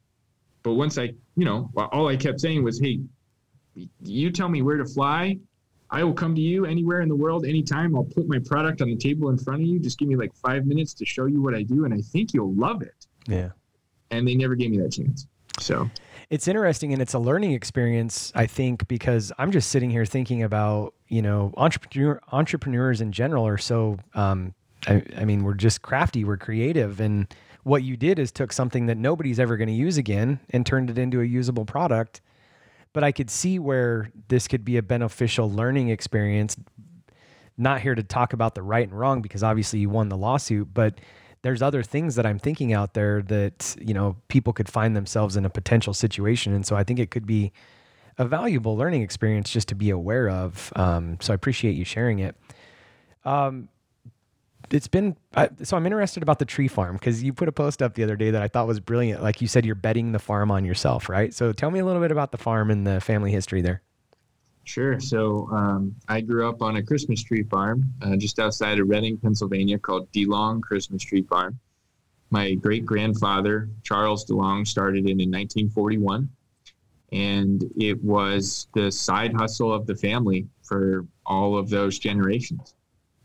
But 0.62 0.74
once 0.74 0.96
I, 0.96 1.12
you 1.36 1.44
know, 1.44 1.70
all 1.76 2.08
I 2.08 2.16
kept 2.16 2.40
saying 2.40 2.64
was, 2.64 2.80
hey, 2.80 3.00
you 4.02 4.30
tell 4.30 4.48
me 4.48 4.62
where 4.62 4.78
to 4.78 4.86
fly. 4.86 5.38
I 5.90 6.02
will 6.02 6.14
come 6.14 6.34
to 6.34 6.40
you 6.40 6.64
anywhere 6.64 7.02
in 7.02 7.08
the 7.08 7.14
world, 7.14 7.44
anytime. 7.44 7.94
I'll 7.94 8.04
put 8.04 8.26
my 8.26 8.38
product 8.38 8.80
on 8.80 8.88
the 8.88 8.96
table 8.96 9.28
in 9.28 9.38
front 9.38 9.62
of 9.62 9.68
you. 9.68 9.78
Just 9.78 9.98
give 9.98 10.08
me 10.08 10.16
like 10.16 10.34
five 10.34 10.66
minutes 10.66 10.94
to 10.94 11.04
show 11.04 11.26
you 11.26 11.42
what 11.42 11.54
I 11.54 11.62
do, 11.62 11.84
and 11.84 11.92
I 11.92 12.00
think 12.00 12.32
you'll 12.32 12.54
love 12.54 12.82
it. 12.82 13.06
Yeah. 13.26 13.50
And 14.10 14.26
they 14.26 14.34
never 14.34 14.54
gave 14.54 14.70
me 14.70 14.78
that 14.78 14.92
chance. 14.92 15.26
So 15.60 15.88
it's 16.30 16.48
interesting 16.48 16.92
and 16.92 17.00
it's 17.02 17.14
a 17.14 17.18
learning 17.18 17.52
experience, 17.52 18.32
I 18.34 18.46
think, 18.46 18.88
because 18.88 19.32
I'm 19.38 19.52
just 19.52 19.70
sitting 19.70 19.90
here 19.90 20.04
thinking 20.04 20.42
about, 20.42 20.94
you 21.08 21.22
know, 21.22 21.52
entrepreneur 21.56 22.20
entrepreneurs 22.32 23.00
in 23.00 23.12
general 23.12 23.46
are 23.46 23.58
so 23.58 23.98
um, 24.14 24.54
I, 24.86 25.02
I 25.16 25.24
mean, 25.24 25.44
we're 25.44 25.54
just 25.54 25.82
crafty, 25.82 26.24
we're 26.24 26.36
creative. 26.36 27.00
And 27.00 27.32
what 27.62 27.82
you 27.82 27.96
did 27.96 28.18
is 28.18 28.32
took 28.32 28.52
something 28.52 28.86
that 28.86 28.96
nobody's 28.96 29.40
ever 29.40 29.56
going 29.56 29.68
to 29.68 29.74
use 29.74 29.96
again 29.96 30.40
and 30.50 30.66
turned 30.66 30.90
it 30.90 30.98
into 30.98 31.20
a 31.20 31.24
usable 31.24 31.64
product 31.64 32.20
but 32.94 33.04
I 33.04 33.12
could 33.12 33.28
see 33.28 33.58
where 33.58 34.10
this 34.28 34.48
could 34.48 34.64
be 34.64 34.78
a 34.78 34.82
beneficial 34.82 35.50
learning 35.50 35.90
experience. 35.90 36.56
Not 37.58 37.82
here 37.82 37.94
to 37.94 38.02
talk 38.02 38.32
about 38.32 38.54
the 38.54 38.62
right 38.62 38.88
and 38.88 38.98
wrong 38.98 39.20
because 39.20 39.42
obviously 39.42 39.80
you 39.80 39.90
won 39.90 40.08
the 40.08 40.16
lawsuit, 40.16 40.72
but 40.72 40.98
there's 41.44 41.60
other 41.60 41.82
things 41.82 42.14
that 42.14 42.24
I'm 42.24 42.38
thinking 42.38 42.72
out 42.72 42.94
there 42.94 43.20
that, 43.20 43.76
you 43.78 43.92
know, 43.92 44.16
people 44.28 44.54
could 44.54 44.66
find 44.66 44.96
themselves 44.96 45.36
in 45.36 45.44
a 45.44 45.50
potential 45.50 45.92
situation. 45.92 46.54
And 46.54 46.64
so 46.64 46.74
I 46.74 46.84
think 46.84 46.98
it 46.98 47.10
could 47.10 47.26
be 47.26 47.52
a 48.16 48.24
valuable 48.24 48.78
learning 48.78 49.02
experience 49.02 49.50
just 49.50 49.68
to 49.68 49.74
be 49.74 49.90
aware 49.90 50.30
of. 50.30 50.72
Um, 50.74 51.18
so 51.20 51.34
I 51.34 51.36
appreciate 51.36 51.72
you 51.72 51.84
sharing 51.84 52.20
it. 52.20 52.34
Um, 53.26 53.68
it's 54.70 54.88
been 54.88 55.16
I, 55.36 55.50
so 55.62 55.76
I'm 55.76 55.84
interested 55.84 56.22
about 56.22 56.38
the 56.38 56.46
tree 56.46 56.66
farm 56.66 56.94
because 56.94 57.22
you 57.22 57.34
put 57.34 57.46
a 57.46 57.52
post 57.52 57.82
up 57.82 57.92
the 57.92 58.04
other 58.04 58.16
day 58.16 58.30
that 58.30 58.40
I 58.40 58.48
thought 58.48 58.66
was 58.66 58.80
brilliant. 58.80 59.22
Like 59.22 59.42
you 59.42 59.46
said, 59.46 59.66
you're 59.66 59.74
betting 59.74 60.12
the 60.12 60.18
farm 60.18 60.50
on 60.50 60.64
yourself, 60.64 61.10
right? 61.10 61.34
So 61.34 61.52
tell 61.52 61.70
me 61.70 61.78
a 61.78 61.84
little 61.84 62.00
bit 62.00 62.10
about 62.10 62.32
the 62.32 62.38
farm 62.38 62.70
and 62.70 62.86
the 62.86 63.02
family 63.02 63.32
history 63.32 63.60
there. 63.60 63.82
Sure. 64.64 64.98
So 64.98 65.48
um, 65.52 65.94
I 66.08 66.20
grew 66.20 66.48
up 66.48 66.62
on 66.62 66.76
a 66.76 66.82
Christmas 66.82 67.22
tree 67.22 67.42
farm 67.44 67.84
uh, 68.02 68.16
just 68.16 68.38
outside 68.38 68.78
of 68.80 68.88
Reading, 68.88 69.18
Pennsylvania, 69.18 69.78
called 69.78 70.10
DeLong 70.12 70.62
Christmas 70.62 71.02
Tree 71.02 71.22
Farm. 71.22 71.58
My 72.30 72.54
great 72.54 72.84
grandfather 72.86 73.68
Charles 73.82 74.24
DeLong 74.26 74.66
started 74.66 75.04
it 75.06 75.20
in 75.20 75.30
1941, 75.30 76.28
and 77.12 77.64
it 77.76 78.02
was 78.02 78.68
the 78.74 78.90
side 78.90 79.34
hustle 79.34 79.72
of 79.72 79.86
the 79.86 79.94
family 79.94 80.48
for 80.62 81.06
all 81.26 81.56
of 81.58 81.68
those 81.70 81.98
generations 81.98 82.74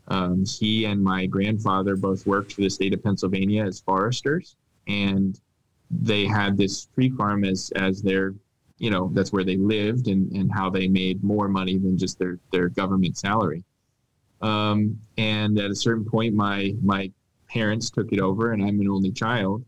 Um, 0.08 0.44
he 0.44 0.84
and 0.84 1.02
my 1.02 1.26
grandfather 1.26 1.96
both 1.96 2.26
worked 2.26 2.52
for 2.52 2.62
the 2.62 2.70
state 2.70 2.92
of 2.94 3.02
Pennsylvania 3.02 3.64
as 3.64 3.80
foresters, 3.80 4.56
and 4.88 5.40
they 5.90 6.26
had 6.26 6.56
this 6.56 6.86
tree 6.94 7.10
farm 7.10 7.44
as 7.44 7.70
as 7.76 8.02
their, 8.02 8.34
you 8.80 8.90
know, 8.90 9.10
that's 9.12 9.30
where 9.30 9.44
they 9.44 9.56
lived 9.56 10.08
and 10.08 10.32
and 10.32 10.50
how 10.50 10.70
they 10.70 10.88
made 10.88 11.22
more 11.22 11.48
money 11.48 11.76
than 11.76 11.96
just 11.98 12.18
their 12.18 12.38
their 12.50 12.68
government 12.70 13.16
salary. 13.16 13.62
Um, 14.40 14.98
and 15.18 15.58
at 15.58 15.70
a 15.70 15.74
certain 15.74 16.04
point, 16.04 16.34
my 16.34 16.74
my 16.82 17.12
parents 17.46 17.90
took 17.90 18.10
it 18.12 18.20
over, 18.20 18.52
and 18.52 18.62
I'm 18.62 18.80
an 18.80 18.88
only 18.88 19.12
child. 19.12 19.64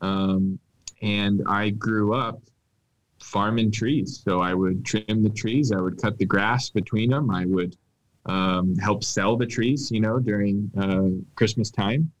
Um, 0.00 0.58
and 1.02 1.42
I 1.46 1.70
grew 1.70 2.14
up 2.14 2.40
farming 3.20 3.72
trees. 3.72 4.22
So 4.24 4.40
I 4.40 4.54
would 4.54 4.84
trim 4.84 5.22
the 5.22 5.30
trees, 5.30 5.72
I 5.72 5.80
would 5.80 6.00
cut 6.00 6.18
the 6.18 6.24
grass 6.24 6.70
between 6.70 7.10
them, 7.10 7.30
I 7.30 7.44
would 7.46 7.76
um, 8.26 8.76
help 8.76 9.02
sell 9.02 9.36
the 9.36 9.46
trees, 9.46 9.90
you 9.90 10.00
know, 10.00 10.20
during 10.20 10.70
uh, 10.78 11.24
Christmas 11.34 11.70
time, 11.70 12.12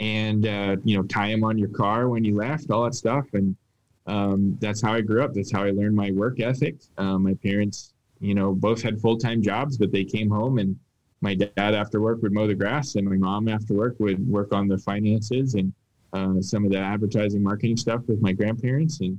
and 0.00 0.46
uh, 0.46 0.76
you 0.82 0.96
know, 0.96 1.04
tie 1.04 1.30
them 1.30 1.44
on 1.44 1.58
your 1.58 1.68
car 1.68 2.08
when 2.08 2.24
you 2.24 2.34
left, 2.34 2.70
all 2.72 2.84
that 2.84 2.94
stuff. 2.96 3.26
And 3.34 3.56
um, 4.06 4.56
that's 4.60 4.82
how 4.82 4.92
I 4.92 5.00
grew 5.00 5.22
up. 5.22 5.34
That's 5.34 5.52
how 5.52 5.64
I 5.64 5.70
learned 5.70 5.96
my 5.96 6.10
work 6.12 6.40
ethic. 6.40 6.76
Uh, 6.96 7.18
my 7.18 7.34
parents, 7.34 7.94
you 8.20 8.34
know, 8.34 8.54
both 8.54 8.82
had 8.82 9.00
full 9.00 9.18
time 9.18 9.42
jobs, 9.42 9.76
but 9.76 9.92
they 9.92 10.04
came 10.04 10.30
home 10.30 10.58
and 10.58 10.78
my 11.20 11.34
dad 11.34 11.74
after 11.74 12.00
work 12.00 12.22
would 12.22 12.32
mow 12.32 12.46
the 12.46 12.54
grass, 12.54 12.94
and 12.94 13.08
my 13.08 13.16
mom 13.16 13.48
after 13.48 13.74
work 13.74 13.96
would 13.98 14.26
work 14.28 14.52
on 14.52 14.68
the 14.68 14.78
finances 14.78 15.54
and 15.54 15.72
uh, 16.12 16.40
some 16.40 16.64
of 16.64 16.70
the 16.70 16.78
advertising 16.78 17.42
marketing 17.42 17.76
stuff 17.76 18.02
with 18.06 18.20
my 18.20 18.32
grandparents. 18.32 19.00
And 19.00 19.18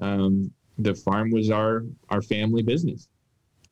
um, 0.00 0.50
the 0.78 0.94
farm 0.94 1.30
was 1.30 1.50
our 1.50 1.84
our 2.08 2.22
family 2.22 2.62
business. 2.62 3.08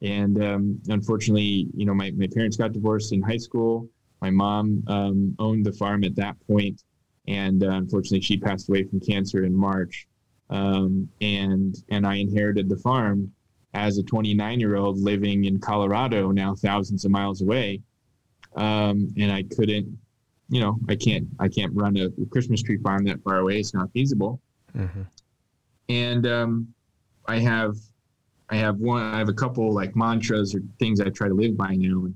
And 0.03 0.43
um, 0.43 0.81
unfortunately, 0.89 1.69
you 1.75 1.87
know, 1.87 1.95
my, 1.95 2.11
my 2.11 2.27
parents 2.27 2.57
got 2.57 2.73
divorced 2.73 3.13
in 3.13 3.23
high 3.23 3.37
school. 3.37 3.89
My 4.21 4.31
mom 4.31 4.83
um, 4.89 5.35
owned 5.39 5.65
the 5.65 5.73
farm 5.73 6.05
at 6.05 6.17
that 6.17 6.37
point, 6.47 6.83
and 7.27 7.63
uh, 7.63 7.71
unfortunately, 7.71 8.21
she 8.21 8.37
passed 8.37 8.69
away 8.69 8.85
from 8.85 9.01
cancer 9.01 9.45
in 9.45 9.55
March. 9.55 10.07
Um, 10.53 11.09
and 11.23 11.75
and 11.89 12.07
I 12.07 12.17
inherited 12.17 12.69
the 12.69 12.77
farm 12.77 13.33
as 13.75 13.97
a 13.97 14.03
29 14.03 14.61
year 14.61 14.77
old 14.77 14.99
living 14.99 15.47
in 15.47 15.59
Colorado, 15.59 16.31
now 16.31 16.55
thousands 16.55 17.07
of 17.07 17.11
miles 17.11 17.41
away. 17.41 17.81
Um, 18.55 19.15
and 19.17 19.33
I 19.33 19.45
couldn't, 19.45 19.99
you 20.51 20.61
know, 20.61 20.79
I 20.91 20.95
can't 20.95 21.27
I 21.41 21.49
can't 21.49 21.73
run 21.75 21.97
a 21.97 22.11
Christmas 22.27 22.63
tree 22.63 22.77
farm 22.77 23.05
that 23.05 23.23
far 23.23 23.39
away. 23.39 23.61
It's 23.61 23.73
not 23.73 23.91
feasible. 23.93 24.41
Mm-hmm. 24.77 25.03
And 25.89 26.27
um, 26.27 26.75
I 27.27 27.39
have 27.39 27.77
I 28.51 28.57
have 28.57 28.77
one 28.79 29.03
I 29.03 29.19
have 29.19 29.31
a 29.31 29.35
couple 29.35 29.73
like 29.73 29.97
mantras 29.97 30.55
or 30.55 30.61
things 30.79 31.01
I 31.01 31.09
try 31.09 31.29
to 31.29 31.35
live 31.35 31.57
by 31.57 31.75
now. 31.75 32.05
And 32.05 32.15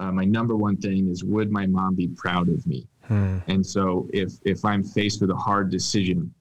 uh, 0.00 0.10
my 0.10 0.24
number 0.24 0.56
one 0.56 0.76
thing 0.76 1.08
is 1.08 1.22
would 1.22 1.52
my 1.52 1.66
mom 1.66 1.94
be 1.94 2.08
proud 2.08 2.48
of 2.48 2.66
me? 2.66 2.88
Hmm. 3.02 3.38
And 3.46 3.64
so 3.64 4.08
if 4.12 4.32
if 4.44 4.64
I'm 4.64 4.82
faced 4.82 5.20
with 5.20 5.30
a 5.30 5.36
hard 5.36 5.70
decision, 5.70 6.34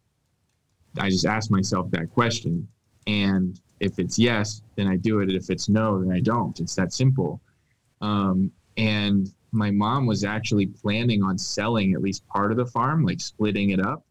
I 0.99 1.10
just 1.10 1.25
ask 1.25 1.51
myself 1.51 1.89
that 1.91 2.12
question. 2.12 2.67
And 3.05 3.60
if 3.79 3.99
it's 3.99 4.17
yes, 4.17 4.62
then 4.75 4.88
I 4.88 4.97
do 4.97 5.19
it. 5.19 5.29
If 5.29 5.49
it's 5.49 5.69
no, 5.69 6.01
then 6.03 6.12
I 6.12 6.19
don't. 6.19 6.60
It's 6.60 6.75
that 6.75 6.93
simple. 6.93 7.41
Um, 8.01 8.51
and 8.75 9.33
my 9.51 9.71
mom 9.71 10.05
was 10.05 10.23
actually 10.23 10.67
planning 10.67 11.23
on 11.23 11.38
selling 11.38 11.93
at 11.93 12.01
least 12.01 12.27
part 12.27 12.51
of 12.51 12.57
the 12.57 12.65
farm, 12.65 13.05
like 13.05 13.19
splitting 13.19 13.71
it 13.71 13.79
up 13.79 14.03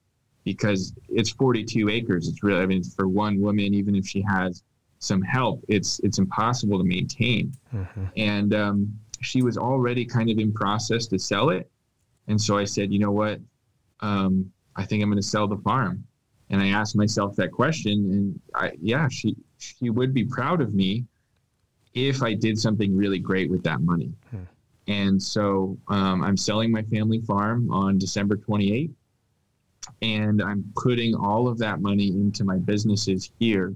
because 0.44 0.94
it's 1.08 1.30
42 1.30 1.88
acres. 1.88 2.28
It's 2.28 2.42
really, 2.42 2.60
I 2.60 2.66
mean, 2.66 2.82
for 2.82 3.08
one 3.08 3.40
woman, 3.40 3.74
even 3.74 3.94
if 3.94 4.06
she 4.06 4.22
has 4.22 4.62
some 4.98 5.20
help, 5.20 5.62
it's 5.68 5.98
it's 6.00 6.18
impossible 6.18 6.78
to 6.78 6.84
maintain. 6.84 7.52
Mm-hmm. 7.74 8.04
And 8.16 8.54
um, 8.54 8.98
she 9.20 9.42
was 9.42 9.58
already 9.58 10.04
kind 10.04 10.30
of 10.30 10.38
in 10.38 10.52
process 10.52 11.06
to 11.08 11.18
sell 11.18 11.50
it, 11.50 11.70
and 12.28 12.40
so 12.40 12.56
I 12.56 12.64
said, 12.64 12.92
you 12.92 12.98
know 12.98 13.10
what, 13.10 13.40
um, 14.00 14.50
I 14.76 14.84
think 14.84 15.02
I'm 15.02 15.10
going 15.10 15.20
to 15.20 15.28
sell 15.28 15.46
the 15.46 15.58
farm. 15.58 16.04
And 16.50 16.62
I 16.62 16.68
asked 16.68 16.96
myself 16.96 17.34
that 17.36 17.50
question, 17.50 17.92
and 17.92 18.40
I, 18.54 18.72
yeah, 18.80 19.08
she 19.08 19.36
she 19.58 19.90
would 19.90 20.14
be 20.14 20.24
proud 20.24 20.60
of 20.60 20.74
me 20.74 21.04
if 21.94 22.22
I 22.22 22.34
did 22.34 22.58
something 22.58 22.96
really 22.96 23.18
great 23.18 23.50
with 23.50 23.62
that 23.64 23.80
money. 23.80 24.12
Hmm. 24.30 24.42
And 24.88 25.22
so 25.22 25.76
um, 25.88 26.22
I'm 26.22 26.36
selling 26.36 26.70
my 26.70 26.82
family 26.82 27.20
farm 27.20 27.70
on 27.72 27.98
December 27.98 28.36
28th 28.36 28.92
and 30.02 30.42
I'm 30.42 30.64
putting 30.76 31.14
all 31.14 31.48
of 31.48 31.58
that 31.58 31.80
money 31.80 32.08
into 32.08 32.44
my 32.44 32.56
businesses 32.56 33.30
here. 33.38 33.74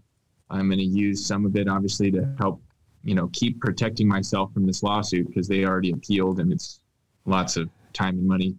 I'm 0.51 0.69
going 0.69 0.79
to 0.79 0.85
use 0.85 1.25
some 1.25 1.47
of 1.47 1.57
it, 1.57 1.69
obviously, 1.69 2.11
to 2.13 2.29
help, 2.39 2.61
you 3.05 3.15
know, 3.15 3.31
keep 3.33 3.61
protecting 3.61 4.09
myself 4.09 4.53
from 4.53 4.67
this 4.67 4.83
lawsuit 4.83 5.29
because 5.29 5.49
they 5.49 5.65
already 5.65 5.93
appealed 5.93 6.41
and 6.41 6.53
it's 6.53 6.81
lots 7.25 7.57
of 7.57 7.71
time 7.93 8.19
and 8.19 8.27
money 8.27 8.57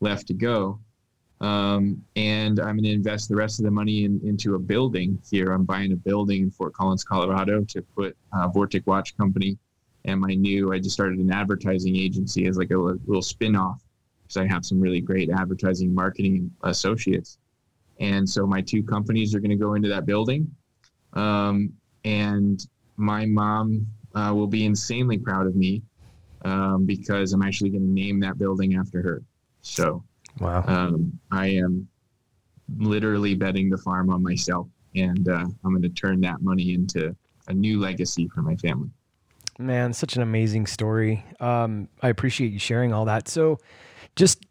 left 0.00 0.26
to 0.28 0.34
go. 0.34 0.78
Um, 1.40 2.04
and 2.16 2.60
I'm 2.60 2.76
going 2.76 2.84
to 2.84 2.92
invest 2.92 3.28
the 3.28 3.36
rest 3.36 3.60
of 3.60 3.64
the 3.64 3.70
money 3.70 4.04
in, 4.04 4.20
into 4.24 4.56
a 4.56 4.58
building 4.58 5.18
here. 5.30 5.52
I'm 5.52 5.64
buying 5.64 5.92
a 5.92 5.96
building 5.96 6.42
in 6.42 6.50
Fort 6.50 6.74
Collins, 6.74 7.02
Colorado, 7.02 7.64
to 7.64 7.82
put 7.82 8.16
uh, 8.32 8.48
Vortic 8.48 8.86
Watch 8.86 9.16
Company 9.16 9.56
and 10.04 10.20
my 10.20 10.34
new. 10.34 10.72
I 10.72 10.78
just 10.78 10.94
started 10.94 11.18
an 11.18 11.32
advertising 11.32 11.96
agency 11.96 12.46
as 12.46 12.56
like 12.58 12.70
a 12.70 12.76
little 12.76 13.22
spin 13.22 13.56
off 13.56 13.82
because 14.22 14.36
I 14.36 14.46
have 14.46 14.64
some 14.64 14.80
really 14.80 15.00
great 15.00 15.30
advertising 15.30 15.94
marketing 15.94 16.50
associates. 16.62 17.38
And 18.00 18.28
so 18.28 18.46
my 18.46 18.60
two 18.60 18.82
companies 18.82 19.34
are 19.34 19.40
going 19.40 19.50
to 19.50 19.56
go 19.56 19.74
into 19.74 19.88
that 19.88 20.06
building. 20.06 20.54
Um, 21.14 21.72
and 22.04 22.66
my 22.96 23.26
mom 23.26 23.86
uh, 24.14 24.32
will 24.34 24.46
be 24.46 24.64
insanely 24.64 25.18
proud 25.18 25.46
of 25.46 25.56
me 25.56 25.82
um, 26.44 26.86
because 26.86 27.32
I'm 27.32 27.42
actually 27.42 27.70
going 27.70 27.82
to 27.82 27.90
name 27.90 28.20
that 28.20 28.38
building 28.38 28.74
after 28.76 29.02
her. 29.02 29.22
So 29.62 30.02
wow. 30.38 30.64
Um, 30.66 31.18
I 31.30 31.48
am 31.48 31.88
literally 32.78 33.34
betting 33.34 33.70
the 33.70 33.78
farm 33.78 34.10
on 34.10 34.22
myself. 34.22 34.68
And 34.94 35.28
uh, 35.28 35.46
I'm 35.64 35.70
going 35.70 35.82
to 35.82 35.88
turn 35.88 36.20
that 36.22 36.42
money 36.42 36.74
into 36.74 37.14
a 37.48 37.54
new 37.54 37.80
legacy 37.80 38.28
for 38.28 38.42
my 38.42 38.56
family. 38.56 38.90
Man, 39.58 39.92
such 39.92 40.16
an 40.16 40.22
amazing 40.22 40.66
story. 40.66 41.24
Um, 41.38 41.88
I 42.02 42.08
appreciate 42.08 42.52
you 42.52 42.58
sharing 42.58 42.92
all 42.92 43.04
that. 43.04 43.28
So, 43.28 43.58
just 44.16 44.46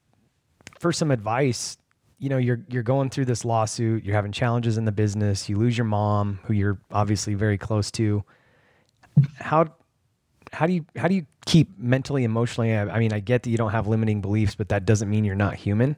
for 0.80 0.92
some 0.94 1.12
advice, 1.12 1.78
you 2.20 2.30
know, 2.30 2.38
you're 2.38 2.64
you're 2.70 2.84
going 2.84 3.10
through 3.10 3.26
this 3.26 3.44
lawsuit, 3.44 4.04
you're 4.06 4.16
having 4.16 4.32
challenges 4.32 4.78
in 4.78 4.86
the 4.86 4.92
business, 4.92 5.50
you 5.50 5.56
lose 5.58 5.78
your 5.78 5.86
mom, 5.86 6.40
who 6.44 6.54
you're 6.54 6.80
obviously 6.92 7.34
very 7.34 7.58
close 7.58 7.90
to. 7.92 8.24
How 9.40 9.74
how 10.52 10.68
do 10.68 10.74
you 10.74 10.86
how 10.96 11.08
do 11.08 11.16
you 11.16 11.26
keep 11.46 11.78
mentally 11.78 12.24
emotionally 12.24 12.76
I 12.76 13.00
mean, 13.00 13.14
I 13.14 13.20
get 13.20 13.44
that 13.44 13.50
you 13.50 13.58
don't 13.58 13.72
have 13.72 13.88
limiting 13.88 14.22
beliefs, 14.22 14.56
but 14.56 14.70
that 14.70 14.86
doesn't 14.86 15.10
mean 15.10 15.24
you're 15.26 15.36
not 15.36 15.56
human. 15.56 15.96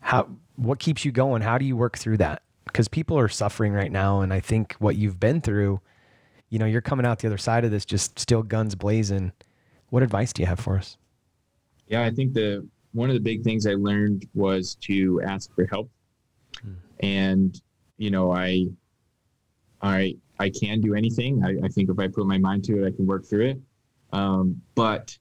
How 0.00 0.28
what 0.56 0.78
keeps 0.78 1.04
you 1.04 1.12
going? 1.12 1.42
How 1.42 1.58
do 1.58 1.64
you 1.64 1.76
work 1.76 1.98
through 1.98 2.18
that? 2.18 2.42
Because 2.64 2.88
people 2.88 3.18
are 3.18 3.28
suffering 3.28 3.72
right 3.72 3.92
now 3.92 4.20
and 4.20 4.32
I 4.32 4.40
think 4.40 4.74
what 4.78 4.96
you've 4.96 5.20
been 5.20 5.40
through, 5.40 5.80
you 6.48 6.58
know, 6.58 6.66
you're 6.66 6.80
coming 6.80 7.06
out 7.06 7.18
the 7.18 7.26
other 7.26 7.38
side 7.38 7.64
of 7.64 7.70
this 7.70 7.84
just 7.84 8.18
still 8.18 8.42
guns 8.42 8.74
blazing. 8.74 9.32
What 9.90 10.02
advice 10.02 10.32
do 10.32 10.42
you 10.42 10.46
have 10.46 10.60
for 10.60 10.76
us? 10.76 10.96
Yeah, 11.86 12.02
I 12.02 12.10
think 12.10 12.32
the 12.34 12.66
one 12.92 13.10
of 13.10 13.14
the 13.14 13.20
big 13.20 13.42
things 13.42 13.66
I 13.66 13.74
learned 13.74 14.26
was 14.34 14.76
to 14.82 15.20
ask 15.22 15.54
for 15.54 15.66
help. 15.66 15.90
Hmm. 16.62 16.74
And 17.00 17.60
you 17.98 18.10
know, 18.10 18.32
I 18.32 18.68
I 19.82 20.16
I 20.38 20.50
can 20.50 20.80
do 20.80 20.94
anything. 20.94 21.44
I, 21.44 21.66
I, 21.66 21.68
think 21.68 21.90
if 21.90 21.98
I 21.98 22.08
put 22.08 22.26
my 22.26 22.38
mind 22.38 22.64
to 22.64 22.82
it, 22.82 22.86
I 22.86 22.90
can 22.90 23.06
work 23.06 23.24
through 23.24 23.46
it. 23.46 23.60
Um, 24.12 24.60
but 24.74 25.16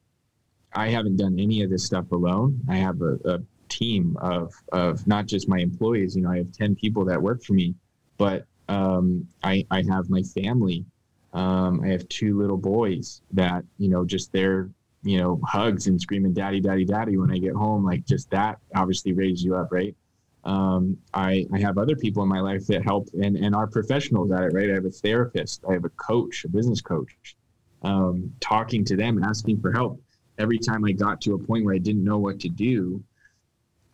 I 0.74 0.90
haven't 0.90 1.18
done 1.18 1.40
any 1.40 1.62
of 1.62 1.70
this 1.70 1.86
stuff 1.86 2.12
alone. 2.12 2.60
I 2.68 2.78
have 2.78 3.02
a, 3.02 3.18
a 3.26 3.40
team 3.70 4.18
of 4.22 4.54
of 4.72 5.06
not 5.08 5.26
just 5.26 5.48
my 5.48 5.60
employees. 5.60 6.16
You 6.16 6.24
know, 6.24 6.32
I 6.32 6.38
have 6.38 6.52
ten 6.52 6.76
people 6.76 7.06
that 7.06 7.22
work 7.22 7.44
for 7.44 7.54
me, 7.54 7.76
but 8.18 8.46
um, 8.70 9.28
I 9.44 9.66
I 9.70 9.84
have 9.90 10.10
my 10.10 10.24
family. 10.24 10.86
Um, 11.34 11.82
I 11.84 11.88
have 11.88 12.08
two 12.10 12.38
little 12.38 12.58
boys 12.58 13.22
that 13.32 13.64
you 13.78 13.90
know 13.90 14.06
just 14.06 14.32
they're 14.32 14.70
you 15.04 15.20
know, 15.20 15.40
hugs 15.44 15.88
and 15.88 16.02
screaming 16.02 16.34
daddy, 16.34 16.62
daddy, 16.62 16.86
daddy 16.86 17.18
when 17.18 17.32
I 17.32 17.38
get 17.38 17.54
home, 17.54 17.84
like 17.86 18.06
just 18.06 18.30
that 18.32 18.58
obviously 18.76 19.14
raises 19.14 19.44
you 19.44 19.56
up, 19.56 19.72
right? 19.72 19.96
Um, 20.44 20.98
I, 21.14 21.46
I 21.54 21.60
have 21.60 21.78
other 21.78 21.96
people 21.96 22.22
in 22.24 22.30
my 22.30 22.42
life 22.42 22.68
that 22.68 22.84
help 22.84 23.08
and, 23.14 23.38
and 23.38 23.56
are 23.56 23.68
professionals 23.68 24.32
at 24.32 24.44
it, 24.44 24.54
right? 24.54 24.70
I 24.70 24.74
have 24.74 24.86
a 24.86 24.92
therapist, 24.92 25.64
I 25.70 25.74
have 25.74 25.86
a 25.86 25.90
coach, 25.90 26.44
a 26.44 26.50
business 26.50 26.82
coach, 26.82 27.36
um, 27.82 28.34
talking 28.42 28.84
to 28.86 28.98
them, 28.98 29.24
asking 29.24 29.62
for 29.62 29.72
help. 29.72 30.02
Every 30.38 30.60
time 30.60 30.84
I 30.84 30.92
got 30.92 31.22
to 31.22 31.36
a 31.36 31.40
point 31.40 31.64
where 31.64 31.76
I 31.76 31.78
didn't 31.78 32.04
know 32.04 32.18
what 32.18 32.40
to 32.42 32.50
do, 32.50 33.02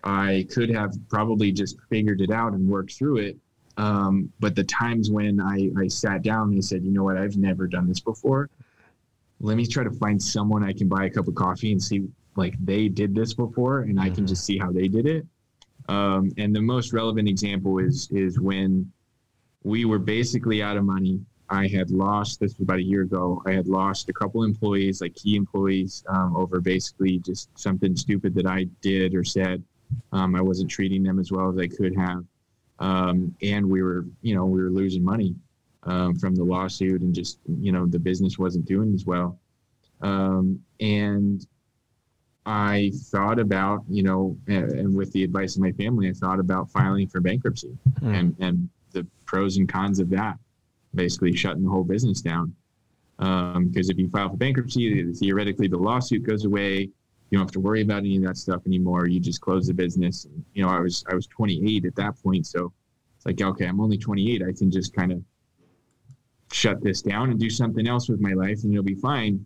I 0.04 0.48
could 0.50 0.70
have 0.70 0.94
probably 1.10 1.52
just 1.52 1.78
figured 1.90 2.22
it 2.22 2.32
out 2.32 2.54
and 2.54 2.68
worked 2.68 2.94
through 2.94 3.18
it. 3.18 3.38
Um, 3.78 4.32
but 4.40 4.56
the 4.56 4.64
times 4.64 5.12
when 5.12 5.40
I, 5.40 5.70
I 5.78 5.88
sat 5.88 6.24
down 6.24 6.54
and 6.54 6.64
said, 6.66 6.84
you 6.84 6.92
know 6.92 7.04
what, 7.04 7.18
I've 7.18 7.38
never 7.38 7.68
done 7.68 7.88
this 7.88 8.00
before 8.00 8.50
let 9.42 9.58
me 9.58 9.66
try 9.66 9.84
to 9.84 9.92
find 9.92 10.22
someone 10.22 10.64
I 10.64 10.74
can 10.74 10.88
buy 10.88 11.06
a 11.06 11.10
cup 11.10 11.28
of 11.28 11.36
coffee 11.36 11.72
and 11.72 11.82
see 11.82 12.08
like 12.36 12.56
they 12.64 12.88
did 12.88 13.16
this 13.16 13.34
before 13.34 13.82
and 13.82 14.00
I 14.00 14.06
can 14.06 14.16
mm-hmm. 14.16 14.26
just 14.28 14.46
see 14.46 14.58
how 14.58 14.72
they 14.72 14.88
did 14.88 15.06
it. 15.06 15.26
Um, 15.88 16.32
and 16.38 16.56
the 16.56 16.62
most 16.62 16.94
relevant 16.94 17.28
example 17.28 17.80
is 17.80 18.10
is 18.12 18.40
when 18.40 18.92
we 19.64 19.86
were 19.86 20.00
basically 20.00 20.62
out 20.62 20.78
of 20.78 20.84
money. 20.84 21.22
I 21.52 21.68
had 21.68 21.90
lost, 21.90 22.40
this 22.40 22.54
was 22.54 22.62
about 22.62 22.78
a 22.78 22.84
year 22.84 23.02
ago, 23.02 23.42
I 23.48 23.54
had 23.54 23.68
lost 23.68 24.08
a 24.08 24.14
couple 24.14 24.44
employees, 24.44 25.02
like 25.02 25.16
key 25.16 25.36
employees, 25.36 26.04
um, 26.08 26.36
over 26.38 26.62
basically 26.62 27.18
just 27.18 27.50
something 27.58 27.96
stupid 27.96 28.36
that 28.36 28.46
I 28.46 28.66
did 28.82 29.16
or 29.16 29.24
said. 29.24 29.64
Um, 30.12 30.36
I 30.36 30.42
wasn't 30.42 30.70
treating 30.70 31.02
them 31.02 31.18
as 31.20 31.32
well 31.32 31.50
as 31.50 31.58
I 31.58 31.68
could 31.68 31.96
have. 31.98 32.24
Um, 32.78 33.36
and 33.42 33.68
we 33.68 33.82
were, 33.82 34.06
you 34.22 34.36
know, 34.36 34.46
we 34.46 34.62
were 34.62 34.70
losing 34.70 35.04
money 35.04 35.36
um, 35.84 36.16
from 36.16 36.36
the 36.36 36.44
lawsuit 36.44 37.02
and 37.02 37.14
just, 37.14 37.40
you 37.48 37.72
know, 37.72 37.88
the 37.88 38.00
business 38.00 38.38
wasn't 38.38 38.66
doing 38.66 38.94
as 38.94 39.06
well. 39.06 39.40
Um, 40.02 40.62
and 40.80 41.46
I 42.46 42.92
thought 43.12 43.40
about, 43.40 43.84
you 43.90 44.04
know, 44.04 44.38
and, 44.48 44.96
with 44.96 45.12
the 45.12 45.24
advice 45.24 45.56
of 45.56 45.62
my 45.62 45.72
family, 45.74 46.10
I 46.10 46.14
thought 46.14 46.40
about 46.40 46.70
filing 46.72 47.08
for 47.08 47.22
bankruptcy 47.22 47.78
hmm. 48.00 48.14
and, 48.14 48.36
and 48.40 48.70
the 48.92 49.06
pros 49.26 49.58
and 49.58 49.68
cons 49.70 50.00
of 50.00 50.10
that, 50.12 50.38
basically 50.96 51.36
shutting 51.36 51.64
the 51.64 51.70
whole 51.70 51.84
business 51.84 52.22
down. 52.22 52.56
Because 53.18 53.56
um, 53.58 53.72
if 53.76 53.98
you 53.98 54.10
file 54.10 54.30
for 54.30 54.38
bankruptcy, 54.38 55.14
theoretically 55.14 55.68
the 55.68 55.78
lawsuit 55.78 56.24
goes 56.24 56.46
away. 56.46 56.90
You 57.30 57.38
don't 57.38 57.42
have 57.42 57.52
to 57.52 57.60
worry 57.60 57.82
about 57.82 58.00
any 58.00 58.18
of 58.18 58.24
that 58.24 58.38
stuff 58.38 58.62
anymore. 58.66 59.08
You 59.08 59.20
just 59.20 59.42
close 59.42 59.68
the 59.68 59.74
business. 59.74 60.26
And, 60.26 60.44
you 60.54 60.64
know, 60.64 60.70
I 60.70 60.80
was 60.80 61.04
I 61.12 61.14
was 61.14 61.28
28 61.28 61.86
at 61.86 61.96
that 61.96 62.22
point, 62.24 62.48
so 62.48 62.72
it's 63.18 63.26
like, 63.26 63.42
okay, 63.42 63.66
I'm 63.66 63.82
only 63.82 63.98
28. 63.98 64.42
I 64.42 64.54
can 64.54 64.72
just 64.72 64.96
kind 64.96 65.12
of 65.12 65.22
shut 66.52 66.82
this 66.82 67.02
down 67.02 67.30
and 67.30 67.40
do 67.40 67.50
something 67.50 67.88
else 67.88 68.10
with 68.10 68.20
my 68.20 68.34
life, 68.34 68.64
and 68.64 68.72
it'll 68.72 68.84
be 68.84 68.96
fine. 68.96 69.46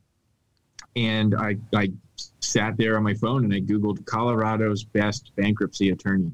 And 0.95 1.35
I 1.35 1.57
I 1.75 1.91
sat 2.39 2.77
there 2.77 2.97
on 2.97 3.03
my 3.03 3.13
phone 3.15 3.43
and 3.45 3.53
I 3.53 3.61
googled 3.61 4.05
Colorado's 4.05 4.83
best 4.83 5.31
bankruptcy 5.35 5.89
attorney, 5.89 6.31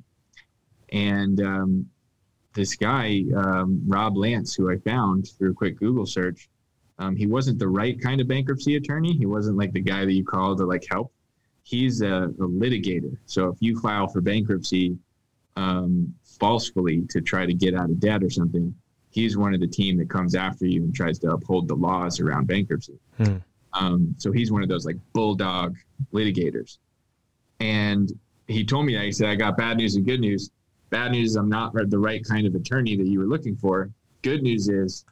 and 0.91 1.41
um, 1.41 1.89
this 2.53 2.75
guy 2.75 3.23
um, 3.35 3.81
Rob 3.87 4.17
Lance, 4.17 4.53
who 4.53 4.71
I 4.71 4.77
found 4.77 5.29
through 5.37 5.51
a 5.51 5.53
quick 5.53 5.77
Google 5.77 6.05
search, 6.05 6.49
um, 6.97 7.15
he 7.15 7.27
wasn't 7.27 7.59
the 7.59 7.67
right 7.67 7.99
kind 7.99 8.19
of 8.19 8.27
bankruptcy 8.27 8.75
attorney. 8.75 9.13
He 9.13 9.25
wasn't 9.25 9.57
like 9.57 9.71
the 9.71 9.81
guy 9.81 10.05
that 10.05 10.13
you 10.13 10.25
call 10.25 10.55
to 10.55 10.65
like 10.65 10.85
help. 10.89 11.11
He's 11.63 12.01
a, 12.01 12.23
a 12.23 12.47
litigator. 12.47 13.15
So 13.25 13.49
if 13.49 13.57
you 13.59 13.79
file 13.79 14.07
for 14.07 14.21
bankruptcy 14.21 14.97
um, 15.55 16.13
falsely 16.23 17.03
to 17.09 17.21
try 17.21 17.45
to 17.45 17.53
get 17.53 17.75
out 17.75 17.89
of 17.89 17.99
debt 17.99 18.23
or 18.23 18.29
something, 18.29 18.73
he's 19.11 19.37
one 19.37 19.53
of 19.53 19.59
the 19.59 19.67
team 19.67 19.97
that 19.97 20.09
comes 20.09 20.35
after 20.35 20.65
you 20.65 20.83
and 20.83 20.93
tries 20.93 21.19
to 21.19 21.31
uphold 21.31 21.67
the 21.67 21.75
laws 21.75 22.19
around 22.19 22.47
bankruptcy. 22.47 22.97
Hmm. 23.17 23.37
Um, 23.73 24.15
so 24.17 24.31
he's 24.31 24.51
one 24.51 24.63
of 24.63 24.69
those 24.69 24.85
like 24.85 24.97
bulldog 25.13 25.75
litigators. 26.13 26.77
And 27.59 28.11
he 28.47 28.65
told 28.65 28.85
me 28.85 28.95
that 28.95 29.03
he 29.03 29.11
said, 29.11 29.29
I 29.29 29.35
got 29.35 29.57
bad 29.57 29.77
news 29.77 29.95
and 29.95 30.05
good 30.05 30.19
news. 30.19 30.49
Bad 30.89 31.11
news 31.11 31.31
is 31.31 31.35
I'm 31.35 31.49
not 31.49 31.73
the 31.73 31.99
right 31.99 32.23
kind 32.23 32.47
of 32.47 32.55
attorney 32.55 32.95
that 32.95 33.07
you 33.07 33.19
were 33.19 33.27
looking 33.27 33.55
for. 33.55 33.89
Good 34.21 34.41
news 34.41 34.69
is 34.69 35.05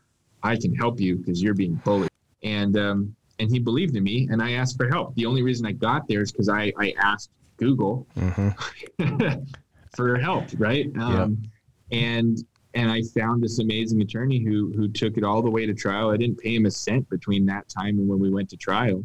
I 0.43 0.55
can 0.55 0.73
help 0.73 0.99
you 0.99 1.17
because 1.17 1.41
you're 1.41 1.53
being 1.53 1.75
bullied. 1.75 2.09
And 2.43 2.77
um, 2.77 3.15
and 3.39 3.49
he 3.51 3.59
believed 3.59 3.95
in 3.95 4.03
me 4.03 4.27
and 4.31 4.41
I 4.41 4.53
asked 4.53 4.77
for 4.77 4.87
help. 4.87 5.13
The 5.15 5.25
only 5.25 5.43
reason 5.43 5.65
I 5.65 5.71
got 5.71 6.07
there 6.07 6.21
is 6.21 6.31
because 6.31 6.49
I, 6.49 6.73
I 6.77 6.93
asked 6.97 7.29
Google 7.57 8.07
mm-hmm. 8.17 9.43
for 9.95 10.17
help, 10.17 10.45
right? 10.57 10.91
Um, 10.97 11.43
yeah. 11.89 11.99
And 11.99 12.37
and 12.77 12.91
I 12.91 13.01
found 13.01 13.41
this 13.41 13.57
amazing 13.57 14.01
attorney 14.01 14.37
who 14.37 14.71
who 14.75 14.87
took 14.87 15.17
it 15.17 15.23
all 15.23 15.41
the 15.41 15.49
way 15.49 15.65
to 15.65 15.73
trial. 15.73 16.11
I 16.11 16.17
didn't 16.17 16.37
pay 16.37 16.55
him 16.55 16.67
a 16.67 16.71
cent 16.71 17.09
between 17.09 17.43
that 17.47 17.67
time 17.67 17.97
and 17.97 18.07
when 18.07 18.19
we 18.19 18.29
went 18.29 18.49
to 18.51 18.57
trial, 18.57 19.03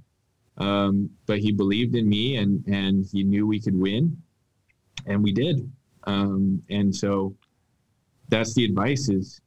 um, 0.59 1.09
but 1.25 1.39
he 1.39 1.53
believed 1.53 1.95
in 1.95 2.07
me 2.07 2.37
and 2.37 2.63
and 2.67 3.07
he 3.11 3.25
knew 3.25 3.47
we 3.47 3.59
could 3.59 3.75
win, 3.75 4.15
and 5.07 5.23
we 5.23 5.33
did. 5.33 5.73
Um, 6.05 6.63
and 6.69 6.95
so 6.95 7.35
that's 8.29 8.53
the 8.55 8.67
advice: 8.67 9.09
is 9.09 9.41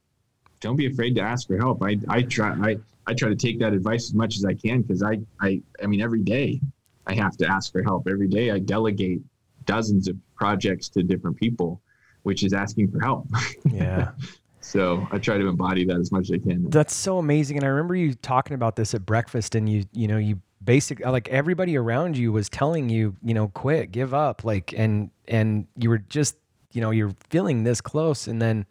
don't 0.60 0.76
be 0.76 0.88
afraid 0.88 1.14
to 1.16 1.22
ask 1.22 1.46
for 1.46 1.58
help. 1.58 1.84
I 1.84 2.00
I 2.10 2.24
try 2.24 2.50
I 2.70 2.78
I 3.06 3.14
try 3.14 3.30
to 3.30 3.36
take 3.36 3.60
that 3.60 3.74
advice 3.74 4.10
as 4.10 4.16
much 4.16 4.38
as 4.38 4.44
I 4.44 4.56
can 4.56 4.82
because 4.82 5.04
I 5.04 5.20
I 5.40 5.62
I 5.84 5.86
mean 5.86 6.02
every 6.02 6.24
day 6.24 6.60
I 7.06 7.14
have 7.14 7.38
to 7.38 7.48
ask 7.48 7.72
for 7.72 7.84
help. 7.84 8.08
Every 8.10 8.28
day 8.28 8.50
I 8.50 8.58
delegate 8.58 9.22
dozens 9.66 10.08
of 10.08 10.18
projects 10.36 10.90
to 10.90 11.04
different 11.04 11.38
people 11.38 11.80
which 12.26 12.44
is 12.44 12.54
asking 12.54 12.92
for 12.92 13.00
help. 13.00 13.28
Yeah. 13.72 14.12
so 14.60 15.08
I 15.12 15.20
try 15.20 15.38
to 15.38 15.48
embody 15.48 15.86
that 15.86 15.98
as 15.98 16.12
much 16.12 16.24
as 16.24 16.32
I 16.32 16.38
can. 16.40 16.70
That's 16.72 16.94
so 16.94 17.20
amazing. 17.20 17.58
And 17.58 17.66
I 17.66 17.70
remember 17.70 17.96
you 17.96 18.16
talking 18.16 18.56
about 18.56 18.76
this 18.76 18.96
at 18.96 19.06
breakfast 19.06 19.54
and 19.54 19.70
you, 19.70 19.86
you 19.94 20.08
know, 20.08 20.18
you 20.18 20.42
basic 20.64 21.06
like 21.06 21.30
everybody 21.30 21.78
around 21.78 22.18
you 22.18 22.32
was 22.32 22.50
telling 22.50 22.90
you, 22.90 23.16
you 23.24 23.36
know, 23.36 23.50
quit, 23.50 23.92
give 23.92 24.16
up, 24.16 24.44
like, 24.44 24.74
and, 24.76 25.12
and 25.28 25.68
you 25.78 25.88
were 25.88 26.00
just, 26.00 26.36
you 26.72 26.82
know, 26.82 26.90
you're 26.90 27.14
feeling 27.30 27.64
this 27.64 27.80
close. 27.80 28.26
And 28.26 28.42
then 28.42 28.66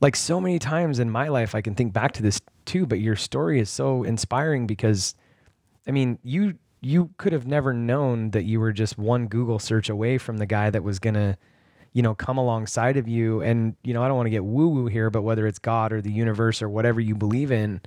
like 0.00 0.16
so 0.16 0.40
many 0.40 0.58
times 0.58 0.98
in 0.98 1.08
my 1.08 1.28
life, 1.28 1.54
I 1.54 1.60
can 1.60 1.76
think 1.76 1.92
back 1.92 2.10
to 2.14 2.22
this 2.24 2.40
too, 2.64 2.86
but 2.86 2.98
your 2.98 3.14
story 3.14 3.60
is 3.60 3.70
so 3.70 4.02
inspiring 4.02 4.66
because 4.66 5.14
I 5.86 5.92
mean, 5.92 6.18
you, 6.24 6.58
you 6.80 7.10
could 7.18 7.32
have 7.32 7.46
never 7.46 7.72
known 7.72 8.32
that 8.32 8.46
you 8.46 8.58
were 8.58 8.72
just 8.72 8.98
one 8.98 9.28
Google 9.28 9.60
search 9.60 9.88
away 9.88 10.18
from 10.18 10.38
the 10.38 10.46
guy 10.46 10.70
that 10.70 10.82
was 10.82 10.98
going 10.98 11.14
to, 11.14 11.38
you 11.92 12.02
know, 12.02 12.14
come 12.14 12.38
alongside 12.38 12.96
of 12.96 13.08
you. 13.08 13.40
And, 13.40 13.76
you 13.82 13.94
know, 13.94 14.02
I 14.02 14.08
don't 14.08 14.16
want 14.16 14.26
to 14.26 14.30
get 14.30 14.44
woo 14.44 14.68
woo 14.68 14.86
here, 14.86 15.10
but 15.10 15.22
whether 15.22 15.46
it's 15.46 15.58
God 15.58 15.92
or 15.92 16.00
the 16.00 16.12
universe 16.12 16.62
or 16.62 16.68
whatever 16.68 17.00
you 17.00 17.14
believe 17.14 17.50
in, 17.50 17.80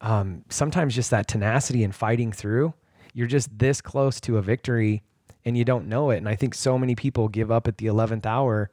um, 0.00 0.44
sometimes 0.48 0.94
just 0.94 1.10
that 1.10 1.28
tenacity 1.28 1.84
and 1.84 1.94
fighting 1.94 2.32
through, 2.32 2.74
you're 3.14 3.28
just 3.28 3.56
this 3.56 3.80
close 3.80 4.20
to 4.22 4.38
a 4.38 4.42
victory 4.42 5.02
and 5.44 5.56
you 5.56 5.64
don't 5.64 5.86
know 5.86 6.10
it. 6.10 6.16
And 6.18 6.28
I 6.28 6.36
think 6.36 6.54
so 6.54 6.78
many 6.78 6.94
people 6.94 7.28
give 7.28 7.50
up 7.50 7.68
at 7.68 7.78
the 7.78 7.86
11th 7.86 8.26
hour 8.26 8.70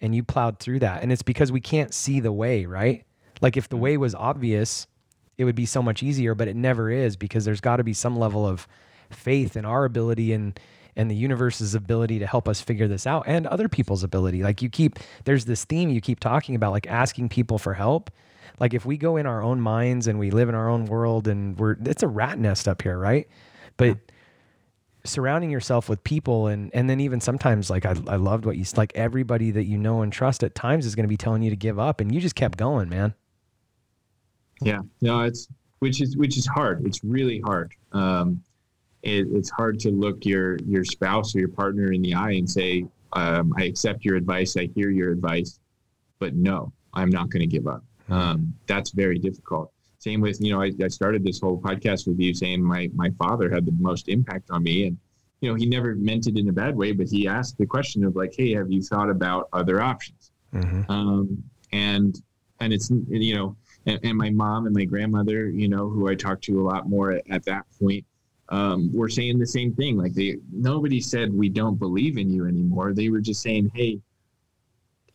and 0.00 0.14
you 0.14 0.22
plowed 0.22 0.58
through 0.58 0.80
that. 0.80 1.02
And 1.02 1.12
it's 1.12 1.22
because 1.22 1.52
we 1.52 1.60
can't 1.60 1.94
see 1.94 2.20
the 2.20 2.32
way, 2.32 2.66
right? 2.66 3.04
Like 3.40 3.56
if 3.56 3.68
the 3.68 3.76
way 3.76 3.96
was 3.96 4.14
obvious, 4.14 4.86
it 5.38 5.44
would 5.44 5.54
be 5.54 5.66
so 5.66 5.82
much 5.82 6.02
easier, 6.02 6.34
but 6.34 6.48
it 6.48 6.56
never 6.56 6.90
is 6.90 7.16
because 7.16 7.44
there's 7.44 7.60
got 7.60 7.76
to 7.76 7.84
be 7.84 7.94
some 7.94 8.16
level 8.16 8.46
of 8.46 8.66
faith 9.10 9.56
in 9.56 9.64
our 9.64 9.84
ability 9.84 10.32
and 10.32 10.58
and 10.96 11.10
the 11.10 11.14
universe's 11.14 11.74
ability 11.74 12.18
to 12.18 12.26
help 12.26 12.48
us 12.48 12.60
figure 12.60 12.86
this 12.86 13.06
out 13.06 13.24
and 13.26 13.46
other 13.46 13.68
people's 13.68 14.04
ability. 14.04 14.42
Like 14.42 14.62
you 14.62 14.68
keep, 14.68 14.98
there's 15.24 15.44
this 15.44 15.64
theme 15.64 15.90
you 15.90 16.00
keep 16.00 16.20
talking 16.20 16.54
about, 16.54 16.72
like 16.72 16.86
asking 16.86 17.28
people 17.30 17.58
for 17.58 17.74
help. 17.74 18.10
Like 18.60 18.74
if 18.74 18.86
we 18.86 18.96
go 18.96 19.16
in 19.16 19.26
our 19.26 19.42
own 19.42 19.60
minds 19.60 20.06
and 20.06 20.18
we 20.18 20.30
live 20.30 20.48
in 20.48 20.54
our 20.54 20.68
own 20.68 20.86
world 20.86 21.26
and 21.26 21.58
we're, 21.58 21.76
it's 21.84 22.02
a 22.04 22.08
rat 22.08 22.38
nest 22.38 22.68
up 22.68 22.82
here, 22.82 22.96
right? 22.96 23.26
But 23.76 23.86
yeah. 23.86 23.94
surrounding 25.04 25.50
yourself 25.50 25.88
with 25.88 26.04
people 26.04 26.46
and, 26.46 26.70
and 26.72 26.88
then 26.88 27.00
even 27.00 27.20
sometimes 27.20 27.70
like 27.70 27.84
I, 27.84 27.96
I 28.06 28.16
loved 28.16 28.46
what 28.46 28.56
you, 28.56 28.64
like 28.76 28.92
everybody 28.94 29.50
that 29.50 29.64
you 29.64 29.76
know 29.76 30.02
and 30.02 30.12
trust 30.12 30.44
at 30.44 30.54
times 30.54 30.86
is 30.86 30.94
going 30.94 31.04
to 31.04 31.08
be 31.08 31.16
telling 31.16 31.42
you 31.42 31.50
to 31.50 31.56
give 31.56 31.80
up 31.80 32.00
and 32.00 32.14
you 32.14 32.20
just 32.20 32.36
kept 32.36 32.56
going, 32.56 32.88
man. 32.88 33.14
Yeah, 34.62 34.82
no, 35.00 35.22
it's, 35.22 35.48
which 35.80 36.00
is, 36.00 36.16
which 36.16 36.38
is 36.38 36.46
hard. 36.46 36.86
It's 36.86 37.02
really 37.02 37.40
hard. 37.40 37.72
Um, 37.90 38.40
it, 39.04 39.28
it's 39.32 39.50
hard 39.50 39.78
to 39.80 39.90
look 39.90 40.24
your 40.24 40.56
your 40.66 40.84
spouse 40.84 41.34
or 41.34 41.38
your 41.38 41.48
partner 41.48 41.92
in 41.92 42.02
the 42.02 42.14
eye 42.14 42.32
and 42.32 42.48
say, 42.48 42.86
um, 43.12 43.54
"I 43.56 43.64
accept 43.64 44.04
your 44.04 44.16
advice. 44.16 44.56
I 44.56 44.68
hear 44.74 44.90
your 44.90 45.12
advice, 45.12 45.60
but 46.18 46.34
no, 46.34 46.72
I'm 46.94 47.10
not 47.10 47.30
going 47.30 47.40
to 47.40 47.46
give 47.46 47.66
up." 47.66 47.84
Um, 48.08 48.54
that's 48.66 48.90
very 48.90 49.18
difficult. 49.18 49.70
Same 49.98 50.20
with 50.20 50.40
you 50.40 50.52
know, 50.52 50.62
I, 50.62 50.72
I 50.82 50.88
started 50.88 51.22
this 51.22 51.40
whole 51.40 51.60
podcast 51.60 52.06
with 52.06 52.18
you 52.18 52.34
saying 52.34 52.62
my 52.62 52.90
my 52.94 53.10
father 53.18 53.50
had 53.50 53.66
the 53.66 53.72
most 53.78 54.08
impact 54.08 54.50
on 54.50 54.62
me, 54.62 54.86
and 54.86 54.98
you 55.40 55.50
know, 55.50 55.54
he 55.54 55.66
never 55.66 55.94
meant 55.94 56.26
it 56.26 56.38
in 56.38 56.48
a 56.48 56.52
bad 56.52 56.74
way, 56.74 56.92
but 56.92 57.08
he 57.08 57.28
asked 57.28 57.58
the 57.58 57.66
question 57.66 58.04
of 58.04 58.16
like, 58.16 58.34
"Hey, 58.36 58.54
have 58.54 58.72
you 58.72 58.82
thought 58.82 59.10
about 59.10 59.48
other 59.52 59.80
options?" 59.82 60.30
Mm-hmm. 60.54 60.90
Um, 60.90 61.44
and 61.72 62.22
and 62.60 62.72
it's 62.72 62.90
you 62.90 63.36
know, 63.36 63.56
and, 63.84 64.00
and, 64.02 64.16
my 64.16 64.30
mom 64.30 64.66
and 64.66 64.74
my 64.74 64.84
grandmother, 64.84 65.50
you 65.50 65.68
know, 65.68 65.90
who 65.90 66.08
I 66.08 66.14
talked 66.14 66.44
to 66.44 66.60
a 66.60 66.64
lot 66.64 66.88
more 66.88 67.12
at, 67.12 67.30
at 67.30 67.44
that 67.44 67.64
point, 67.78 68.04
um, 68.54 68.92
were 68.92 69.08
saying 69.08 69.38
the 69.38 69.46
same 69.46 69.74
thing. 69.74 69.96
Like 69.96 70.14
they, 70.14 70.36
nobody 70.52 71.00
said 71.00 71.34
we 71.34 71.48
don't 71.48 71.76
believe 71.76 72.18
in 72.18 72.30
you 72.30 72.46
anymore. 72.46 72.92
They 72.92 73.08
were 73.08 73.20
just 73.20 73.42
saying, 73.42 73.72
"Hey, 73.74 74.00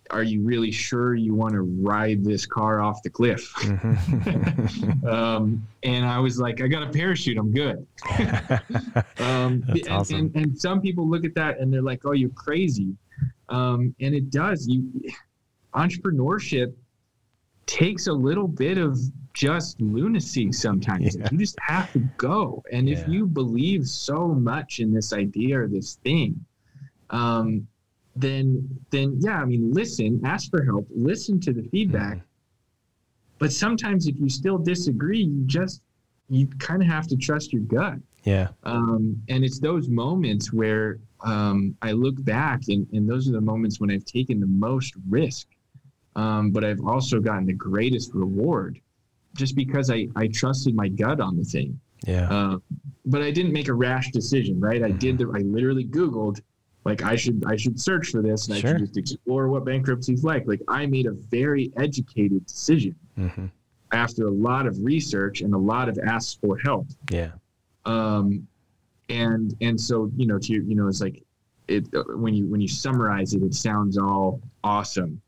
are 0.10 0.24
you 0.24 0.42
really 0.42 0.72
sure 0.72 1.16
you 1.16 1.34
want 1.34 1.54
to 1.54 1.62
ride 1.62 2.24
this 2.26 2.46
car 2.46 2.82
off 2.82 3.02
the 3.02 3.10
cliff?" 3.10 3.54
Mm-hmm. 3.70 5.08
um, 5.08 5.66
and 5.84 6.06
I 6.06 6.20
was 6.20 6.38
like, 6.38 6.62
"I 6.62 6.68
got 6.68 6.84
a 6.84 6.90
parachute. 6.90 7.38
I'm 7.38 7.54
good." 7.54 7.88
um, 9.20 9.64
and, 9.68 9.88
awesome. 9.90 10.18
and, 10.18 10.36
and, 10.36 10.60
some 10.60 10.82
people 10.82 11.08
look 11.08 11.24
at 11.24 11.34
that 11.36 11.60
and 11.60 11.72
they're 11.72 11.82
like, 11.82 12.02
"Oh, 12.06 12.12
you're 12.12 12.30
crazy," 12.32 12.94
um, 13.48 13.96
and 14.02 14.14
it 14.14 14.30
does. 14.32 14.68
You 14.68 14.92
entrepreneurship 15.74 16.74
takes 17.68 18.08
a 18.08 18.14
little 18.14 18.48
bit 18.48 18.78
of 18.78 19.00
just 19.40 19.80
lunacy 19.80 20.52
sometimes. 20.66 21.16
Yeah. 21.16 21.30
You 21.32 21.38
just 21.38 21.58
have 21.62 21.92
to 21.94 22.00
go. 22.18 22.62
And 22.72 22.88
yeah. 22.88 22.98
if 22.98 23.08
you 23.08 23.26
believe 23.26 23.88
so 23.88 24.28
much 24.28 24.80
in 24.80 24.94
this 24.94 25.14
idea 25.14 25.62
or 25.62 25.68
this 25.68 25.96
thing, 26.04 26.46
um, 27.10 27.68
then 28.16 28.68
then 28.92 29.18
yeah, 29.20 29.42
I 29.42 29.46
mean, 29.46 29.72
listen, 29.72 30.22
ask 30.26 30.50
for 30.50 30.64
help, 30.64 30.88
listen 30.90 31.40
to 31.42 31.54
the 31.54 31.64
feedback. 31.64 32.18
Mm. 32.18 32.24
But 33.38 33.54
sometimes 33.54 34.08
if 34.08 34.20
you 34.20 34.28
still 34.30 34.58
disagree, 34.58 35.24
you 35.24 35.44
just 35.46 35.82
you 36.30 36.48
kind 36.60 36.82
of 36.82 36.88
have 36.90 37.08
to 37.08 37.16
trust 37.16 37.54
your 37.54 37.62
gut. 37.62 37.96
Yeah. 38.24 38.50
Um, 38.64 39.24
and 39.30 39.46
it's 39.46 39.60
those 39.60 39.88
moments 39.88 40.52
where 40.52 41.00
um, 41.22 41.76
I 41.82 41.94
look 41.94 42.22
back, 42.26 42.64
and, 42.68 42.86
and 42.92 43.10
those 43.10 43.30
are 43.30 43.32
the 43.32 43.42
moments 43.42 43.80
when 43.80 43.90
I've 43.90 44.04
taken 44.04 44.42
the 44.42 44.46
most 44.46 44.94
risk 45.08 45.48
um, 46.16 46.52
but 46.52 46.66
I've 46.66 46.84
also 46.86 47.20
gotten 47.20 47.46
the 47.46 47.54
greatest 47.54 48.14
reward 48.14 48.80
just 49.40 49.56
because 49.56 49.90
I, 49.90 50.08
I 50.16 50.28
trusted 50.28 50.76
my 50.76 50.90
gut 50.90 51.20
on 51.20 51.38
the 51.38 51.44
thing. 51.44 51.80
Yeah. 52.06 52.30
Uh, 52.30 52.58
but 53.06 53.22
I 53.22 53.32
didn't 53.32 53.54
make 53.54 53.70
a 53.70 53.74
rash 53.74 54.12
decision, 54.12 54.60
right? 54.60 54.84
I 54.84 54.92
did 54.92 55.18
Mm-hmm. 55.18 55.32
the, 55.32 55.40
I 55.40 55.42
literally 55.42 55.86
Googled, 55.86 56.42
like 56.86 57.04
I 57.04 57.16
should, 57.16 57.44
I 57.48 57.56
should 57.56 57.80
search 57.80 58.10
for 58.10 58.22
this 58.22 58.48
and 58.50 58.58
Sure. 58.58 58.70
I 58.70 58.74
should 58.74 58.80
just 58.88 58.98
explore 58.98 59.48
what 59.48 59.66
bankruptcy's 59.66 60.24
like. 60.24 60.46
Like 60.46 60.62
I 60.68 60.86
made 60.86 61.08
a 61.08 61.12
very 61.12 61.72
educated 61.78 62.46
decision 62.46 62.96
hmm 63.16 63.46
after 63.92 64.28
a 64.28 64.32
lot 64.32 64.68
of 64.68 64.78
research 64.84 65.42
and 65.42 65.52
a 65.56 65.58
lot 65.58 65.90
of 65.90 65.98
asks 66.06 66.38
for 66.40 66.60
help. 66.60 66.86
Yeah. 67.10 67.32
Um, 67.86 68.48
and, 69.10 69.56
and 69.62 69.82
so, 69.82 70.12
you 70.16 70.28
know, 70.28 70.38
to, 70.38 70.54
you 70.54 70.76
know, 70.76 70.88
it's 70.88 71.02
like 71.02 71.24
it, 71.68 71.88
uh, 71.96 72.04
when 72.16 72.36
you, 72.36 72.46
when 72.46 72.62
you 72.62 72.68
summarize 72.68 73.34
it, 73.34 73.42
it 73.42 73.56
sounds 73.56 73.98
all 73.98 74.42
awesome, 74.64 75.20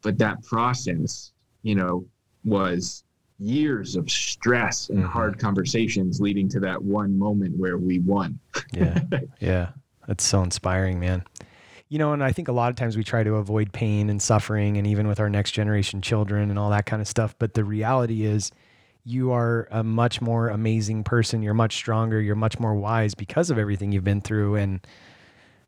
but 0.00 0.16
that 0.16 0.42
process, 0.44 1.32
you 1.62 1.74
know, 1.74 2.06
was 2.42 3.04
years 3.40 3.96
of 3.96 4.10
stress 4.10 4.90
and 4.90 5.02
Mhm. 5.02 5.08
hard 5.08 5.38
conversations 5.38 6.20
leading 6.20 6.48
to 6.50 6.60
that 6.60 6.82
one 6.82 7.18
moment 7.18 7.56
where 7.58 7.78
we 7.78 7.98
won. 8.00 8.38
Yeah. 8.72 9.00
yeah. 9.40 9.68
That's 10.06 10.24
so 10.24 10.42
inspiring, 10.42 11.00
man. 11.00 11.24
You 11.88 11.98
know, 11.98 12.12
and 12.12 12.22
I 12.22 12.30
think 12.32 12.48
a 12.48 12.52
lot 12.52 12.70
of 12.70 12.76
times 12.76 12.96
we 12.96 13.02
try 13.02 13.24
to 13.24 13.34
avoid 13.36 13.72
pain 13.72 14.10
and 14.10 14.20
suffering, 14.22 14.76
and 14.76 14.86
even 14.86 15.08
with 15.08 15.18
our 15.18 15.28
next 15.30 15.52
generation 15.52 16.00
children 16.02 16.50
and 16.50 16.58
all 16.58 16.70
that 16.70 16.86
kind 16.86 17.02
of 17.02 17.08
stuff. 17.08 17.34
But 17.38 17.54
the 17.54 17.64
reality 17.64 18.24
is, 18.24 18.52
you 19.02 19.32
are 19.32 19.66
a 19.70 19.82
much 19.82 20.20
more 20.20 20.48
amazing 20.50 21.02
person. 21.02 21.42
You're 21.42 21.54
much 21.54 21.74
stronger. 21.74 22.20
You're 22.20 22.36
much 22.36 22.60
more 22.60 22.74
wise 22.74 23.14
because 23.14 23.50
of 23.50 23.58
everything 23.58 23.90
you've 23.92 24.04
been 24.04 24.20
through. 24.20 24.56
And, 24.56 24.86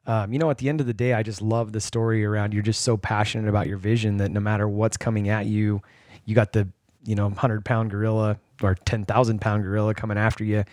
um, 0.07 0.33
you 0.33 0.39
know, 0.39 0.51
at 0.51 0.59
the 0.59 0.69
end 0.69 0.81
of 0.81 0.87
the 0.87 0.93
day, 0.95 1.15
I 1.15 1.23
just 1.23 1.41
love 1.41 1.73
the 1.73 1.81
story 1.81 2.25
around 2.25 2.53
you're 2.53 2.63
just 2.63 2.83
so 2.83 2.97
passionate 2.97 3.49
about 3.49 3.67
your 3.69 3.79
vision 3.79 4.19
that 4.19 4.31
no 4.31 4.39
matter 4.41 4.69
what's 4.69 4.97
coming 4.99 5.29
at 5.29 5.47
you, 5.47 5.81
you 6.27 6.35
got 6.35 6.53
the, 6.53 6.69
you 7.05 7.15
know, 7.15 7.27
100 7.27 7.65
pound 7.65 7.91
gorilla 7.91 8.39
or 8.63 8.75
10,000 8.75 9.41
pound 9.41 9.65
gorilla 9.65 9.95
coming 9.95 10.19
after 10.19 10.45
you 10.45 10.65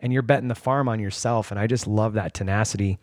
and 0.00 0.12
you're 0.12 0.22
betting 0.22 0.48
the 0.48 0.54
farm 0.54 0.88
on 0.88 1.00
yourself. 1.00 1.50
And 1.50 1.58
I 1.60 1.66
just 1.66 1.86
love 1.86 2.14
that 2.14 2.34
tenacity. 2.34 2.98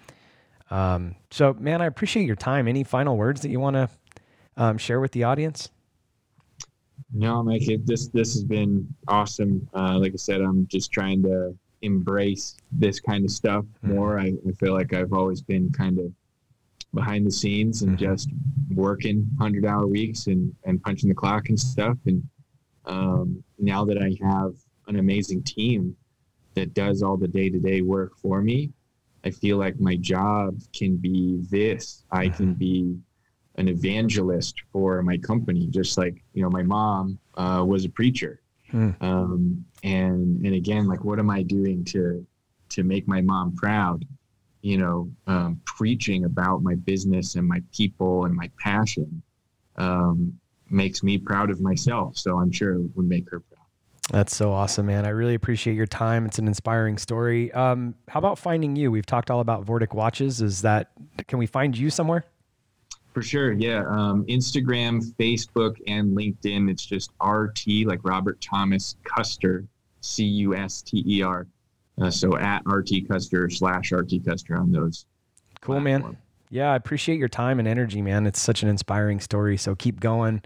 Um, 0.70 1.16
so, 1.30 1.54
man, 1.54 1.82
I 1.82 1.86
appreciate 1.86 2.26
your 2.26 2.36
time. 2.36 2.68
Any 2.68 2.84
final 2.84 3.18
words 3.18 3.42
that 3.42 3.50
you 3.50 3.60
want 3.60 3.76
to 3.76 3.90
um, 4.58 4.78
share 4.78 5.00
with 5.00 5.12
the 5.12 5.24
audience? 5.24 5.70
No, 7.14 7.44
Mike, 7.44 7.68
it, 7.68 7.86
this 7.86 8.08
this 8.10 8.34
has 8.34 8.44
been 8.44 8.88
awesome. 9.08 9.68
Uh, 9.76 9.98
like 10.00 10.14
I 10.14 10.18
said, 10.18 10.40
I'm 10.42 10.66
just 10.68 10.92
trying 10.94 11.22
to 11.24 11.54
embrace 11.82 12.56
this 12.72 13.00
kind 13.00 13.26
of 13.26 13.32
stuff 13.32 13.66
Mhm. 13.84 13.90
more. 13.96 14.20
I, 14.20 14.34
I 14.48 14.52
feel 14.60 14.74
like 14.74 14.94
I've 14.94 15.12
always 15.12 15.42
been 15.42 15.72
kind 15.72 16.00
of 16.00 16.14
behind 16.94 17.26
the 17.26 17.32
scenes 17.32 17.82
and 17.82 17.98
Mhm. 17.98 18.00
just 18.00 18.30
working 18.76 19.28
hundred 19.40 19.66
hour 19.66 19.88
weeks 19.88 20.28
and 20.28 20.56
and 20.64 20.82
punching 20.84 21.10
the 21.10 21.16
clock 21.16 21.50
and 21.50 21.60
stuff. 21.60 21.98
And 22.06 22.24
um, 22.86 23.44
now 23.60 23.86
that 23.86 23.98
I 23.98 24.16
have 24.24 24.56
an 24.88 24.98
amazing 24.98 25.44
team 25.44 25.96
that 26.56 26.74
does 26.74 27.02
all 27.02 27.18
the 27.18 27.28
day 27.28 27.50
to 27.50 27.60
day 27.60 27.82
work 27.82 28.18
for 28.18 28.42
me, 28.42 28.72
I 29.24 29.30
feel 29.30 29.58
like 29.58 29.80
my 29.80 29.96
job 29.98 30.60
can 30.74 30.98
be 30.98 31.40
this. 31.50 32.04
I 32.12 32.30
can 32.30 32.54
be 32.54 32.98
an 33.56 33.68
evangelist 33.68 34.62
for 34.72 35.02
my 35.04 35.18
company, 35.18 35.68
just 35.68 35.98
like 35.98 36.24
you 36.34 36.42
know 36.42 36.50
my 36.50 36.64
mom 36.64 37.20
uh, 37.36 37.64
was 37.66 37.86
a 37.86 37.90
preacher. 37.90 38.42
Hmm. 38.70 38.92
Um, 39.02 39.66
and 39.84 40.44
and 40.46 40.56
again, 40.56 40.88
like 40.88 41.04
what 41.04 41.20
am 41.20 41.30
I 41.30 41.44
doing 41.44 41.84
to 41.86 42.26
to 42.70 42.84
make 42.84 43.08
my 43.08 43.22
mom 43.22 43.56
proud? 43.56 44.06
You 44.62 44.78
know, 44.78 45.12
um, 45.28 45.62
preaching 45.66 46.26
about 46.26 46.64
my 46.64 46.76
business 46.76 47.36
and 47.36 47.48
my 47.48 47.62
people 47.72 48.26
and 48.26 48.36
my 48.36 48.50
passion 48.60 49.24
um, 49.78 50.40
makes 50.72 51.04
me 51.04 51.18
proud 51.18 51.50
of 51.50 51.62
myself. 51.62 52.18
So 52.18 52.40
I'm 52.40 52.52
sure 52.52 52.74
it 52.74 52.82
would 52.96 53.08
make 53.08 53.30
her 53.30 53.40
proud. 53.40 53.58
That's 54.12 54.36
so 54.36 54.52
awesome, 54.52 54.88
man. 54.88 55.06
I 55.06 55.10
really 55.10 55.36
appreciate 55.36 55.76
your 55.76 55.86
time. 55.86 56.26
It's 56.26 56.38
an 56.38 56.48
inspiring 56.48 56.98
story. 56.98 57.52
Um, 57.54 57.96
how 58.10 58.18
about 58.18 58.38
finding 58.38 58.76
you? 58.76 58.92
We've 58.92 59.06
talked 59.06 59.32
all 59.32 59.40
about 59.40 59.66
Vortic 59.66 59.94
watches. 59.94 60.42
Is 60.42 60.64
that, 60.64 60.92
can 61.28 61.40
we 61.40 61.46
find 61.46 61.78
you 61.78 61.90
somewhere? 61.90 62.26
For 63.14 63.22
sure, 63.22 63.54
yeah. 63.54 63.84
Um, 63.88 64.26
Instagram, 64.26 65.02
Facebook, 65.16 65.78
and 65.88 66.16
LinkedIn. 66.18 66.70
It's 66.70 66.86
just 66.86 67.12
RT, 67.24 67.86
like 67.86 68.00
Robert 68.04 68.40
Thomas 68.42 68.96
Custer, 69.04 69.66
C 70.02 70.24
U 70.24 70.56
S 70.56 70.82
T 70.82 71.04
E 71.06 71.22
R. 71.22 71.48
Uh, 72.02 72.10
so 72.10 72.38
at 72.38 72.64
RT 72.66 73.08
Custer 73.10 73.50
slash 73.50 73.92
RT 73.92 74.26
Custer 74.26 74.58
on 74.58 74.72
those. 74.72 75.06
Cool, 75.62 75.80
man. 75.80 76.18
Yeah, 76.50 76.72
I 76.72 76.76
appreciate 76.76 77.18
your 77.18 77.30
time 77.30 77.60
and 77.60 77.68
energy, 77.68 78.02
man. 78.02 78.26
It's 78.26 78.42
such 78.42 78.64
an 78.64 78.70
inspiring 78.70 79.20
story. 79.20 79.58
So 79.58 79.76
keep 79.76 80.00
going. 80.00 80.42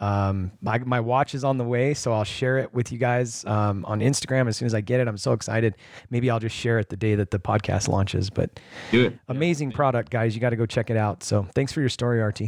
Um, 0.00 0.50
my, 0.60 0.78
my 0.78 1.00
watch 1.00 1.34
is 1.34 1.44
on 1.44 1.56
the 1.56 1.64
way, 1.64 1.94
so 1.94 2.12
I'll 2.12 2.24
share 2.24 2.58
it 2.58 2.74
with 2.74 2.90
you 2.90 2.98
guys 2.98 3.44
um, 3.44 3.84
on 3.84 4.00
Instagram 4.00 4.48
as 4.48 4.56
soon 4.56 4.66
as 4.66 4.74
I 4.74 4.80
get 4.80 5.00
it. 5.00 5.06
I'm 5.08 5.16
so 5.16 5.32
excited. 5.32 5.76
Maybe 6.10 6.30
I'll 6.30 6.40
just 6.40 6.56
share 6.56 6.78
it 6.78 6.88
the 6.88 6.96
day 6.96 7.14
that 7.14 7.30
the 7.30 7.38
podcast 7.38 7.88
launches. 7.88 8.28
But 8.28 8.58
Do 8.90 9.06
it. 9.06 9.18
amazing 9.28 9.72
product, 9.72 10.10
guys. 10.10 10.34
You 10.34 10.40
got 10.40 10.50
to 10.50 10.56
go 10.56 10.66
check 10.66 10.90
it 10.90 10.96
out. 10.96 11.22
So 11.22 11.46
thanks 11.54 11.72
for 11.72 11.80
your 11.80 11.88
story, 11.88 12.20
RT. 12.20 12.42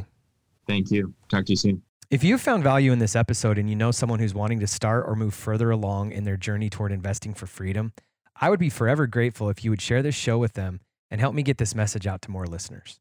Thank 0.66 0.90
you. 0.90 1.14
Talk 1.28 1.46
to 1.46 1.52
you 1.52 1.56
soon. 1.56 1.82
If 2.10 2.22
you 2.22 2.38
found 2.38 2.62
value 2.62 2.92
in 2.92 2.98
this 2.98 3.16
episode 3.16 3.58
and 3.58 3.68
you 3.68 3.74
know 3.76 3.90
someone 3.90 4.18
who's 4.18 4.34
wanting 4.34 4.60
to 4.60 4.66
start 4.66 5.04
or 5.08 5.16
move 5.16 5.34
further 5.34 5.70
along 5.70 6.12
in 6.12 6.24
their 6.24 6.36
journey 6.36 6.68
toward 6.70 6.92
investing 6.92 7.34
for 7.34 7.46
freedom, 7.46 7.92
I 8.40 8.50
would 8.50 8.60
be 8.60 8.70
forever 8.70 9.06
grateful 9.06 9.48
if 9.50 9.64
you 9.64 9.70
would 9.70 9.80
share 9.80 10.02
this 10.02 10.14
show 10.14 10.38
with 10.38 10.52
them 10.52 10.80
and 11.10 11.20
help 11.20 11.34
me 11.34 11.42
get 11.42 11.58
this 11.58 11.74
message 11.74 12.06
out 12.06 12.22
to 12.22 12.30
more 12.30 12.46
listeners. 12.46 13.00